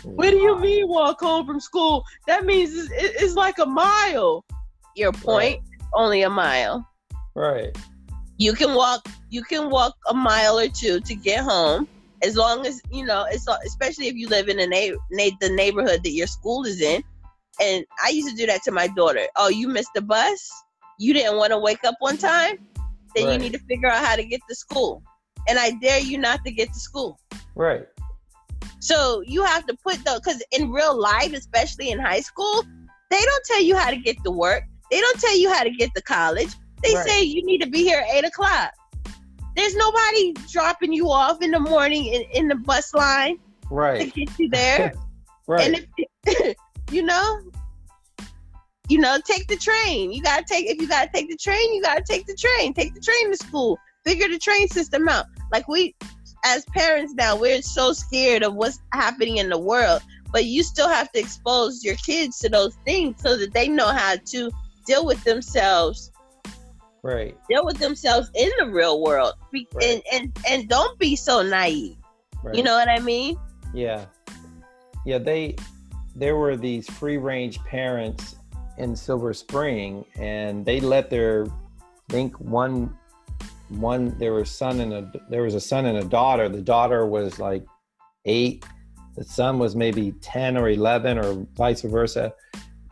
What 0.04 0.32
do 0.32 0.38
you 0.38 0.60
mean 0.60 0.88
walk 0.88 1.22
home 1.22 1.46
from 1.46 1.60
school? 1.60 2.04
That 2.28 2.46
means 2.46 2.74
it's, 2.76 2.92
it's 2.92 3.36
like 3.36 3.58
a 3.60 3.66
mile. 3.66 4.44
Your 4.96 5.12
point, 5.14 5.60
right. 5.60 5.90
only 5.96 6.22
a 6.24 6.30
mile. 6.30 6.88
Right. 7.36 7.76
You 8.38 8.54
can 8.54 8.76
walk. 8.76 9.08
You 9.30 9.44
can 9.44 9.70
walk 9.70 9.96
a 10.08 10.14
mile 10.14 10.60
or 10.60 10.68
two 10.68 11.00
to 11.00 11.16
get 11.16 11.44
home, 11.44 11.88
as 12.22 12.36
long 12.36 12.68
as 12.68 12.82
you 12.92 13.06
know. 13.06 13.26
It's 13.32 13.48
especially 13.66 14.08
if 14.08 14.16
you 14.16 14.28
live 14.28 14.50
in 14.50 14.60
a 14.60 14.68
na- 14.68 14.98
na- 15.12 15.36
the 15.40 15.50
neighborhood 15.50 16.04
that 16.04 16.12
your 16.12 16.28
school 16.28 16.66
is 16.66 16.82
in. 16.82 17.02
And 17.62 17.86
I 18.04 18.10
used 18.10 18.30
to 18.30 18.36
do 18.36 18.46
that 18.48 18.64
to 18.64 18.72
my 18.72 18.88
daughter. 18.88 19.28
Oh, 19.36 19.50
you 19.50 19.68
missed 19.68 19.92
the 19.94 20.02
bus? 20.02 20.52
You 21.00 21.14
didn't 21.14 21.38
want 21.38 21.52
to 21.52 21.60
wake 21.60 21.84
up 21.84 21.96
one 22.00 22.18
time? 22.18 22.58
Then 23.16 23.26
right. 23.26 23.34
you 23.34 23.40
need 23.40 23.54
to 23.54 23.60
figure 23.60 23.90
out 23.90 24.04
how 24.04 24.16
to 24.16 24.24
get 24.24 24.42
to 24.50 24.56
school. 24.56 25.04
And 25.48 25.60
I 25.60 25.72
dare 25.72 26.00
you 26.00 26.18
not 26.18 26.44
to 26.46 26.52
get 26.52 26.74
to 26.74 26.80
school. 26.80 27.20
Right. 27.56 27.86
So 28.80 29.22
you 29.26 29.44
have 29.44 29.66
to 29.68 29.76
put 29.84 30.04
the 30.04 30.20
because 30.24 30.44
in 30.52 30.72
real 30.72 31.00
life, 31.00 31.34
especially 31.34 31.92
in 31.92 32.00
high 32.00 32.22
school, 32.22 32.64
they 33.10 33.22
don't 33.22 33.46
tell 33.46 33.62
you 33.62 33.78
how 33.78 33.90
to 33.90 33.98
get 33.98 34.18
to 34.24 34.32
work. 34.32 34.64
They 34.92 35.00
don't 35.00 35.20
tell 35.20 35.38
you 35.38 35.52
how 35.52 35.64
to 35.64 35.70
get 35.70 35.94
to 35.96 36.02
college. 36.02 36.54
They 36.82 36.94
right. 36.94 37.08
say 37.08 37.24
you 37.24 37.46
need 37.46 37.62
to 37.62 37.70
be 37.70 37.84
here 37.84 38.00
at 38.00 38.14
eight 38.14 38.26
o'clock. 38.26 38.74
There's 39.56 39.76
nobody 39.76 40.34
dropping 40.52 40.94
you 40.94 41.10
off 41.10 41.42
in 41.42 41.52
the 41.52 41.60
morning 41.60 42.08
in, 42.08 42.24
in 42.34 42.48
the 42.48 42.56
bus 42.56 42.94
line 42.94 43.38
right. 43.70 44.02
to 44.02 44.08
get 44.08 44.38
you 44.40 44.50
there. 44.50 44.94
right. 45.48 45.62
And 45.62 45.88
if, 46.26 46.58
you 46.94 47.02
know, 47.02 47.42
you 48.88 49.00
know, 49.00 49.18
take 49.26 49.48
the 49.48 49.56
train. 49.56 50.12
You 50.12 50.22
gotta 50.22 50.46
take 50.48 50.66
if 50.68 50.80
you 50.80 50.88
gotta 50.88 51.10
take 51.14 51.30
the 51.30 51.38
train, 51.38 51.74
you 51.74 51.82
gotta 51.82 52.04
take 52.08 52.28
the 52.28 52.36
train. 52.36 52.74
Take 52.74 52.94
the 52.94 53.02
train 53.02 53.32
to 53.32 53.38
school. 53.38 53.78
Figure 54.06 54.28
the 54.28 54.38
train 54.38 54.68
system 54.68 55.08
out. 55.10 55.26
Like 55.52 55.68
we 55.68 55.96
as 56.46 56.66
parents 56.66 57.14
now, 57.14 57.36
we're 57.36 57.62
so 57.62 57.94
scared 57.94 58.44
of 58.44 58.56
what's 58.56 58.80
happening 58.92 59.38
in 59.38 59.50
the 59.50 59.58
world. 59.58 60.02
But 60.32 60.46
you 60.46 60.64
still 60.64 60.90
have 60.90 61.12
to 61.14 61.20
expose 61.20 61.84
your 61.84 61.96
kids 61.96 62.40
to 62.40 62.50
those 62.50 62.76
things 62.86 63.22
so 63.22 63.38
that 63.38 63.54
they 63.54 63.68
know 63.68 63.88
how 63.88 64.16
to 64.16 64.52
deal 64.86 65.06
with 65.06 65.24
themselves. 65.24 66.12
Right. 67.04 67.38
Deal 67.50 67.66
with 67.66 67.78
themselves 67.78 68.30
in 68.36 68.50
the 68.60 68.70
real 68.70 69.02
world. 69.02 69.34
Right. 69.54 69.68
And, 69.82 70.02
and 70.12 70.40
and 70.50 70.70
don't 70.70 70.98
be 71.00 71.16
so 71.16 71.42
naive. 71.42 71.98
Right. 72.44 72.56
You 72.56 72.64
know 72.64 72.76
what 72.76 72.90
I 72.90 73.00
mean? 73.00 73.38
Yeah. 73.74 74.06
Yeah, 75.06 75.18
they 75.18 75.56
there 76.16 76.36
were 76.36 76.56
these 76.56 76.90
free 76.90 77.18
range 77.18 77.60
parents 77.64 78.36
in 78.78 78.96
Silver 78.96 79.34
Spring 79.34 80.06
and 80.16 80.66
they 80.66 80.80
let 80.80 81.10
their 81.10 81.46
I 82.10 82.14
think 82.14 82.40
one 82.40 82.96
one 83.70 84.16
there 84.20 84.34
was 84.34 84.52
son 84.52 84.80
and 84.80 84.94
a 84.94 85.12
there 85.30 85.44
was 85.44 85.56
a 85.56 85.62
son 85.62 85.86
and 85.86 85.98
a 85.98 86.04
daughter. 86.04 86.50
The 86.50 86.62
daughter 86.62 87.06
was 87.06 87.40
like 87.40 87.66
eight, 88.26 88.66
the 89.16 89.24
son 89.24 89.60
was 89.60 89.76
maybe 89.76 90.14
10 90.22 90.58
or 90.58 90.70
11 90.70 91.18
or 91.18 91.46
vice 91.56 91.82
versa. 91.82 92.34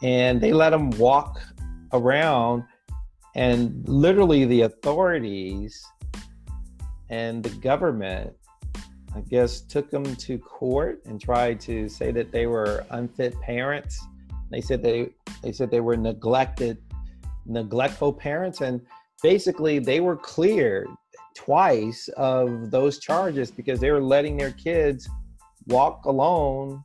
And 0.04 0.42
they 0.42 0.54
let 0.54 0.72
them 0.72 0.92
walk 0.92 1.42
around 1.94 2.64
and 3.36 3.88
literally 3.88 4.46
the 4.46 4.62
authorities 4.62 5.84
and 7.10 7.44
the 7.44 7.50
government 7.50 8.34
I 9.16 9.22
guess 9.22 9.62
took 9.62 9.90
them 9.90 10.16
to 10.16 10.38
court 10.38 11.02
and 11.06 11.20
tried 11.20 11.60
to 11.62 11.90
say 11.90 12.12
that 12.12 12.32
they 12.32 12.48
were 12.48 12.86
unfit 12.92 13.40
parents. 13.42 14.00
They 14.50 14.62
said 14.62 14.82
they 14.82 15.10
they 15.42 15.52
said 15.52 15.72
they 15.72 15.80
were 15.80 15.98
neglected 15.98 16.78
neglectful 17.46 18.14
parents 18.14 18.62
and 18.62 18.82
basically 19.24 19.80
they 19.80 20.00
were 20.00 20.16
cleared 20.16 20.88
twice 21.36 22.08
of 22.18 22.72
those 22.72 23.00
charges 23.00 23.52
because 23.52 23.80
they 23.80 23.92
were 23.92 24.02
letting 24.02 24.38
their 24.38 24.52
kids 24.52 25.10
walk 25.68 26.06
alone 26.06 26.84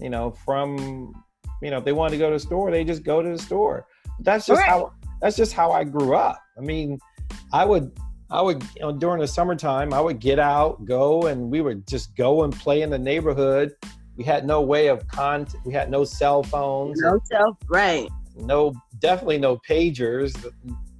you 0.00 0.10
know 0.10 0.30
from 0.30 1.12
you 1.62 1.70
know 1.70 1.78
if 1.78 1.84
they 1.84 1.92
wanted 1.92 2.12
to 2.12 2.18
go 2.18 2.28
to 2.28 2.36
the 2.36 2.40
store 2.40 2.70
they 2.70 2.84
just 2.84 3.02
go 3.02 3.22
to 3.22 3.30
the 3.30 3.38
store 3.38 3.86
that's 4.20 4.46
just 4.46 4.60
right. 4.60 4.68
how 4.68 4.92
that's 5.20 5.36
just 5.36 5.52
how 5.52 5.70
i 5.70 5.84
grew 5.84 6.14
up 6.14 6.38
i 6.56 6.60
mean 6.60 6.98
i 7.52 7.64
would 7.64 7.92
i 8.30 8.40
would 8.40 8.62
you 8.74 8.82
know 8.82 8.92
during 8.92 9.20
the 9.20 9.28
summertime 9.28 9.92
i 9.92 10.00
would 10.00 10.18
get 10.18 10.38
out 10.38 10.84
go 10.84 11.26
and 11.26 11.50
we 11.50 11.60
would 11.60 11.86
just 11.86 12.14
go 12.16 12.44
and 12.44 12.52
play 12.54 12.82
in 12.82 12.90
the 12.90 12.98
neighborhood 12.98 13.72
we 14.16 14.24
had 14.24 14.46
no 14.46 14.60
way 14.60 14.88
of 14.88 15.06
con. 15.08 15.46
we 15.64 15.72
had 15.72 15.90
no 15.90 16.04
cell 16.04 16.42
phones 16.42 17.00
no 17.00 17.20
cell 17.24 17.58
right 17.68 18.08
no 18.36 18.72
definitely 19.00 19.38
no 19.38 19.56
pagers 19.68 20.34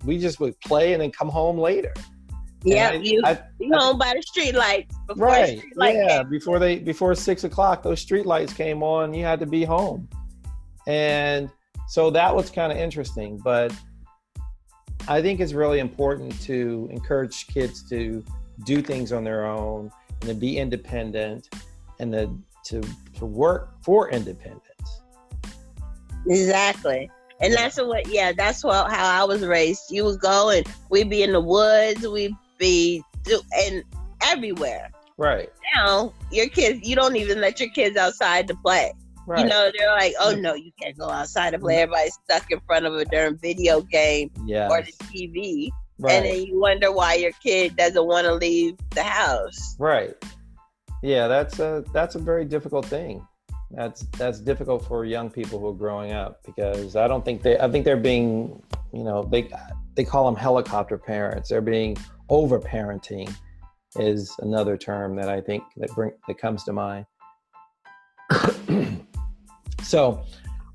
we 0.05 0.19
just 0.19 0.41
would 0.41 0.59
play 0.61 0.93
and 0.93 1.03
then 1.03 1.11
come 1.11 1.29
home 1.29 1.59
later. 1.59 1.93
Yeah, 2.65 2.93
you 2.93 3.23
I, 3.25 3.39
you 3.61 3.73
I, 3.75 3.79
home 3.79 3.99
by 3.99 4.15
the 4.17 4.23
street 4.23 4.55
lights. 4.55 4.95
Right. 5.17 5.59
Street 5.59 5.77
light 5.77 5.97
yeah. 5.97 6.19
Came. 6.19 6.31
Before 6.31 6.59
they 6.59 6.79
before 6.79 7.15
six 7.15 7.45
o'clock, 7.45 7.83
those 7.83 8.01
street 8.01 8.27
lights 8.27 8.53
came 8.53 8.83
on. 8.83 9.15
You 9.15 9.25
had 9.25 9.39
to 9.41 9.47
be 9.47 9.65
home, 9.65 10.09
and 10.87 11.49
so 11.87 12.11
that 12.11 12.35
was 12.35 12.51
kind 12.51 12.73
of 12.73 12.79
interesting. 12.79 13.39
But 13.39 13.73
I 15.09 15.23
think 15.23 15.41
it's 15.41 15.55
really 15.55 15.79
important 15.81 16.39
to 16.43 16.89
encourage 16.93 17.47
kids 17.47 17.83
to 17.89 18.23
do 18.65 18.83
things 18.83 19.11
on 19.11 19.25
their 19.25 19.47
own 19.47 19.91
and 20.21 20.29
to 20.29 20.35
be 20.35 20.59
independent 20.59 21.49
and 21.99 22.13
to 22.13 22.31
to, 22.65 22.83
to 23.17 23.25
work 23.25 23.71
for 23.83 24.11
independence. 24.11 24.63
Exactly. 26.27 27.11
And 27.41 27.55
that's 27.55 27.81
what, 27.81 28.07
yeah, 28.09 28.33
that's 28.37 28.63
what 28.63 28.91
how 28.91 29.23
I 29.23 29.25
was 29.25 29.47
raised. 29.47 29.85
You 29.91 30.05
would 30.05 30.21
go 30.21 30.51
and 30.51 30.67
we'd 30.91 31.09
be 31.09 31.23
in 31.23 31.33
the 31.33 31.41
woods, 31.41 32.07
we'd 32.07 32.35
be 32.59 33.03
do, 33.23 33.41
and 33.55 33.85
everywhere. 34.23 34.91
Right. 35.17 35.51
Now 35.75 36.13
your 36.31 36.49
kids, 36.49 36.87
you 36.87 36.95
don't 36.95 37.17
even 37.17 37.41
let 37.41 37.59
your 37.59 37.71
kids 37.71 37.97
outside 37.97 38.47
to 38.49 38.55
play. 38.57 38.93
Right. 39.29 39.41
You 39.41 39.47
know, 39.47 39.71
they're 39.77 39.93
like, 39.93 40.15
oh 40.21 40.35
no, 40.35 40.55
you 40.55 40.73
can't 40.81 40.97
go 40.97 41.11
outside 41.11 41.51
to 41.51 41.59
play. 41.59 41.77
Everybody's 41.77 42.19
stuck 42.25 42.51
in 42.51 42.61
front 42.61 42.87
of 42.87 42.95
a 42.95 43.05
darn 43.05 43.37
video 43.37 43.83
game 43.83 44.31
yes. 44.47 44.71
or 44.71 44.83
the 44.83 44.93
TV. 45.05 45.71
Right. 45.99 46.13
And 46.15 46.25
then 46.25 46.45
you 46.45 46.59
wonder 46.59 46.91
why 46.91 47.15
your 47.15 47.33
kid 47.43 47.77
doesn't 47.77 48.07
want 48.07 48.27
to 48.27 48.35
leave 48.35 48.77
the 48.91 49.03
house. 49.03 49.77
Right. 49.79 50.15
Yeah, 51.03 51.29
that's 51.29 51.59
a 51.59 51.85
that's 51.93 52.15
a 52.15 52.19
very 52.19 52.45
difficult 52.45 52.87
thing 52.87 53.27
that's 53.71 54.03
that's 54.17 54.41
difficult 54.41 54.87
for 54.87 55.05
young 55.05 55.31
people 55.31 55.59
who 55.59 55.69
are 55.69 55.75
growing 55.75 56.13
up 56.13 56.43
because 56.45 56.97
I 56.97 57.07
don't 57.07 57.25
think 57.25 57.43
they 57.43 57.59
I 57.59 57.71
think 57.71 57.85
they're 57.85 57.97
being 57.97 58.63
you 58.93 59.05
know 59.05 59.25
they 59.25 59.51
they 59.95 60.05
call 60.05 60.25
them 60.25 60.37
helicopter 60.37 60.97
parents 60.97 61.51
they're 61.51 61.61
being 61.61 61.97
over 62.31 62.59
parenting 62.59 63.33
is 63.97 64.35
another 64.41 64.77
term 64.77 65.17
that 65.17 65.29
I 65.29 65.41
think 65.41 65.65
that 65.77 65.95
bring 65.95 66.13
that 66.27 66.39
comes 66.39 66.65
to 66.65 66.73
mind. 66.73 67.07
so, 69.89 70.23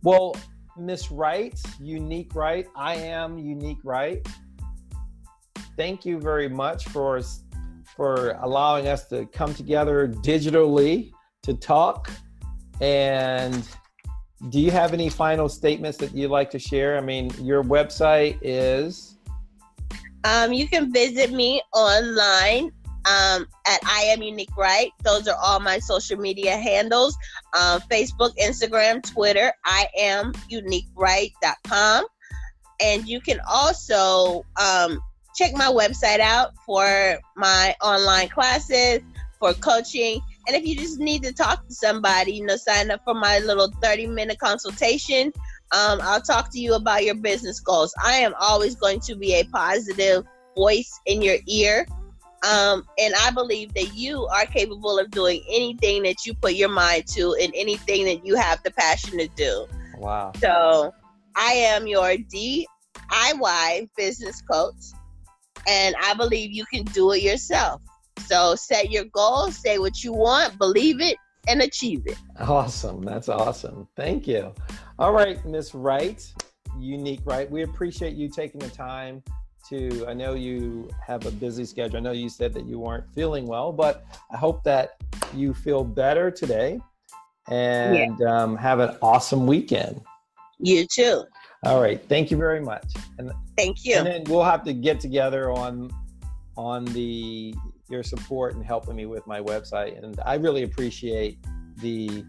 well, 0.01 0.35
Miss 0.75 1.11
Wright, 1.11 1.59
unique 1.79 2.33
Wright, 2.33 2.65
I 2.75 2.95
am 2.95 3.37
unique 3.37 3.77
Wright. 3.83 4.27
Thank 5.77 6.03
you 6.03 6.19
very 6.19 6.49
much 6.49 6.85
for 6.89 7.21
for 7.95 8.39
allowing 8.41 8.87
us 8.87 9.07
to 9.09 9.27
come 9.27 9.53
together 9.53 10.07
digitally 10.07 11.11
to 11.43 11.53
talk 11.53 12.09
and 12.81 13.67
do 14.49 14.59
you 14.59 14.71
have 14.71 14.93
any 14.93 15.09
final 15.09 15.47
statements 15.47 15.97
that 15.99 16.15
you'd 16.15 16.31
like 16.31 16.49
to 16.51 16.59
share? 16.59 16.97
I 16.97 17.01
mean, 17.01 17.29
your 17.39 17.63
website 17.63 18.39
is. 18.41 19.17
Um, 20.23 20.51
you 20.51 20.67
can 20.67 20.91
visit 20.91 21.31
me 21.31 21.61
online 21.73 22.71
um, 23.05 23.47
at 23.67 23.79
I 23.85 24.05
am 24.09 24.21
unique 24.21 24.55
Wright. 24.57 24.91
Those 25.03 25.27
are 25.27 25.37
all 25.41 25.59
my 25.59 25.79
social 25.79 26.17
media 26.17 26.57
handles: 26.57 27.17
um, 27.57 27.81
Facebook, 27.81 28.31
Instagram, 28.37 29.03
Twitter. 29.03 29.53
I 29.65 29.87
am 29.97 30.33
unique 30.49 30.87
Wright.com, 30.95 32.05
and 32.81 33.07
you 33.07 33.21
can 33.21 33.39
also 33.49 34.45
um, 34.61 34.99
check 35.35 35.53
my 35.53 35.67
website 35.67 36.19
out 36.19 36.51
for 36.65 37.17
my 37.35 37.75
online 37.81 38.29
classes, 38.29 39.01
for 39.39 39.53
coaching, 39.53 40.21
and 40.47 40.55
if 40.55 40.65
you 40.65 40.75
just 40.75 40.99
need 40.99 41.23
to 41.23 41.33
talk 41.33 41.65
to 41.67 41.73
somebody, 41.73 42.33
you 42.33 42.45
know, 42.45 42.57
sign 42.57 42.91
up 42.91 43.01
for 43.05 43.13
my 43.13 43.39
little 43.39 43.71
30 43.81 44.07
minute 44.07 44.39
consultation. 44.39 45.31
Um, 45.71 45.99
I'll 46.03 46.21
talk 46.21 46.51
to 46.51 46.59
you 46.59 46.75
about 46.75 47.03
your 47.03 47.15
business 47.15 47.59
goals. 47.59 47.93
I 48.03 48.17
am 48.17 48.33
always 48.39 48.75
going 48.75 48.99
to 49.01 49.15
be 49.15 49.33
a 49.33 49.43
positive 49.45 50.23
voice 50.55 50.99
in 51.05 51.21
your 51.21 51.37
ear. 51.47 51.87
Um, 52.43 52.85
and 52.99 53.13
I 53.21 53.31
believe 53.31 53.73
that 53.73 53.95
you 53.95 54.25
are 54.27 54.45
capable 54.45 54.99
of 54.99 55.09
doing 55.11 55.41
anything 55.49 56.03
that 56.03 56.25
you 56.25 56.33
put 56.33 56.55
your 56.55 56.69
mind 56.69 57.07
to 57.07 57.35
and 57.41 57.53
anything 57.55 58.03
that 58.05 58.25
you 58.25 58.35
have 58.35 58.61
the 58.63 58.71
passion 58.71 59.17
to 59.17 59.27
do. 59.29 59.65
Wow. 59.97 60.33
So 60.39 60.93
I 61.37 61.53
am 61.53 61.87
your 61.87 62.15
DIY 62.15 63.89
business 63.95 64.41
coach, 64.41 64.75
and 65.67 65.95
I 66.03 66.13
believe 66.15 66.51
you 66.51 66.65
can 66.65 66.83
do 66.85 67.11
it 67.13 67.23
yourself. 67.23 67.81
So 68.25 68.55
set 68.55 68.91
your 68.91 69.05
goals, 69.05 69.57
say 69.57 69.79
what 69.79 70.03
you 70.03 70.11
want, 70.11 70.57
believe 70.57 70.99
it, 70.99 71.15
and 71.47 71.61
achieve 71.61 72.03
it. 72.05 72.17
Awesome. 72.39 73.01
That's 73.01 73.29
awesome. 73.29 73.87
Thank 73.95 74.27
you. 74.27 74.53
All 74.99 75.13
right, 75.13 75.43
Miss 75.45 75.73
Wright, 75.73 76.21
unique 76.77 77.21
Wright. 77.23 77.49
We 77.49 77.63
appreciate 77.63 78.15
you 78.15 78.29
taking 78.29 78.59
the 78.59 78.69
time 78.69 79.23
to 79.69 80.05
I 80.07 80.13
know 80.13 80.33
you 80.33 80.89
have 81.05 81.25
a 81.25 81.31
busy 81.31 81.65
schedule. 81.65 81.97
I 81.97 81.99
know 81.99 82.11
you 82.11 82.29
said 82.29 82.53
that 82.53 82.65
you 82.65 82.79
weren't 82.79 83.05
feeling 83.13 83.45
well, 83.45 83.71
but 83.71 84.05
I 84.31 84.37
hope 84.37 84.63
that 84.63 84.97
you 85.33 85.53
feel 85.53 85.83
better 85.83 86.31
today. 86.31 86.79
and 87.49 88.17
yeah. 88.19 88.43
um, 88.43 88.55
have 88.55 88.79
an 88.79 88.95
awesome 89.01 89.45
weekend. 89.45 90.01
You 90.59 90.87
too. 90.87 91.23
All 91.65 91.81
right. 91.81 92.01
Thank 92.07 92.31
you 92.31 92.37
very 92.37 92.61
much. 92.61 92.85
And 93.17 93.31
thank 93.57 93.85
you. 93.85 93.95
And 93.95 94.07
then 94.07 94.23
we'll 94.27 94.43
have 94.43 94.63
to 94.63 94.73
get 94.73 94.99
together 94.99 95.51
on 95.51 95.91
on 96.55 96.85
the 96.85 97.53
your 97.89 98.03
support 98.03 98.55
and 98.55 98.63
helping 98.63 98.95
me 98.95 99.05
with 99.05 99.25
my 99.27 99.41
website. 99.41 100.01
And 100.01 100.19
I 100.25 100.35
really 100.35 100.63
appreciate 100.63 101.39
the 101.77 102.25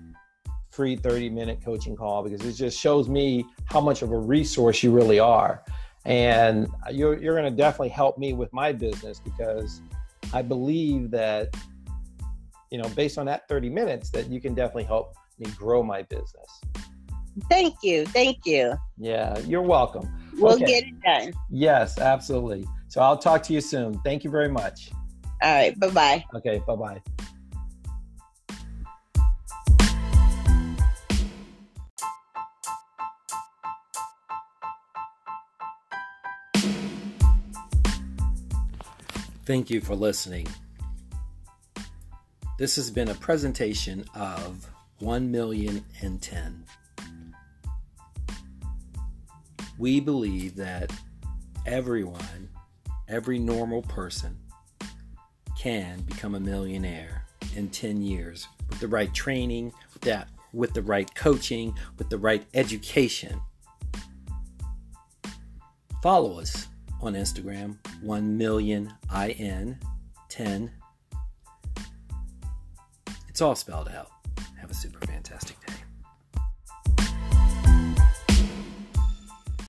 free 0.71 0.97
30 0.97 1.31
minute 1.31 1.61
coaching 1.65 1.97
call 1.97 2.23
because 2.23 2.45
it 2.45 2.53
just 2.53 2.79
shows 2.79 3.09
me 3.09 3.45
how 3.67 3.81
much 3.81 4.03
of 4.03 4.11
a 4.11 4.19
resource 4.19 4.83
you 4.83 4.91
really 4.91 5.21
are. 5.21 5.63
And 6.05 6.69
you're, 6.91 7.19
you're 7.21 7.35
going 7.35 7.51
to 7.51 7.57
definitely 7.57 7.89
help 7.89 8.19
me 8.19 8.33
with 8.33 8.53
my 8.53 8.73
business 8.73 9.21
because 9.21 9.81
I 10.33 10.43
believe 10.43 11.11
that, 11.13 11.55
you 12.71 12.79
know, 12.79 12.89
based 12.91 13.19
on 13.19 13.27
that 13.27 13.49
30 13.49 13.71
minutes, 13.71 14.11
that 14.11 14.29
you 14.29 14.41
can 14.41 14.55
definitely 14.55 14.85
help 14.85 15.15
me 15.39 15.51
grow 15.57 15.83
my 15.83 16.03
business. 16.03 16.61
Thank 17.49 17.77
you. 17.83 18.07
Thank 18.07 18.47
you. 18.47 18.75
Yeah, 18.99 19.39
you're 19.41 19.63
welcome. 19.63 20.09
We'll 20.39 20.55
okay. 20.55 20.67
get 20.67 20.85
it 20.85 21.03
done. 21.03 21.33
Yes, 21.51 21.99
absolutely. 21.99 22.67
So 22.89 23.01
I'll 23.01 23.19
talk 23.19 23.43
to 23.45 23.53
you 23.53 23.61
soon. 23.61 23.99
Thank 24.01 24.25
you 24.25 24.31
very 24.31 24.49
much. 24.49 24.91
All 25.43 25.53
right. 25.53 25.79
Bye 25.79 25.91
bye. 25.91 26.25
Okay. 26.37 26.63
Bye 26.67 26.77
bye. 26.77 27.03
Thank 39.47 39.69
you 39.69 39.83
for 39.83 39.95
listening. 39.95 40.47
This 42.59 42.77
has 42.77 42.91
been 42.91 43.11
a 43.11 43.15
presentation 43.15 44.05
of 44.15 44.67
1 45.01 45.31
million 45.31 45.85
and 46.01 46.23
10. 46.23 46.65
We 49.77 50.01
believe 50.01 50.57
that 50.57 50.91
everyone, 51.67 52.49
every 53.07 53.39
normal 53.39 53.83
person, 53.83 54.39
can 55.59 56.01
become 56.03 56.35
a 56.35 56.41
millionaire 56.41 57.27
in 57.55 57.69
10 57.69 58.01
years 58.01 58.49
with 58.71 58.81
the 58.81 58.89
right 58.89 59.13
training, 59.13 59.75
with 59.93 60.03
that 60.03 60.29
with 60.55 60.73
the 60.73 60.83
right 60.83 61.15
coaching, 61.15 61.75
with 61.99 62.09
the 62.09 62.19
right 62.19 62.47
education. 62.55 63.41
Follow 66.03 66.39
us 66.39 66.69
on 67.05 67.15
Instagram, 67.15 67.77
1 68.03 68.39
million 68.39 68.93
IN 69.15 69.79
10. 70.29 70.71
It's 73.29 73.41
all 73.41 73.55
spelled 73.55 73.89
out. 73.89 74.11
Have 74.61 74.71
a 74.71 74.75
super 74.75 75.05
fantastic 75.07 75.59
day. 75.61 75.64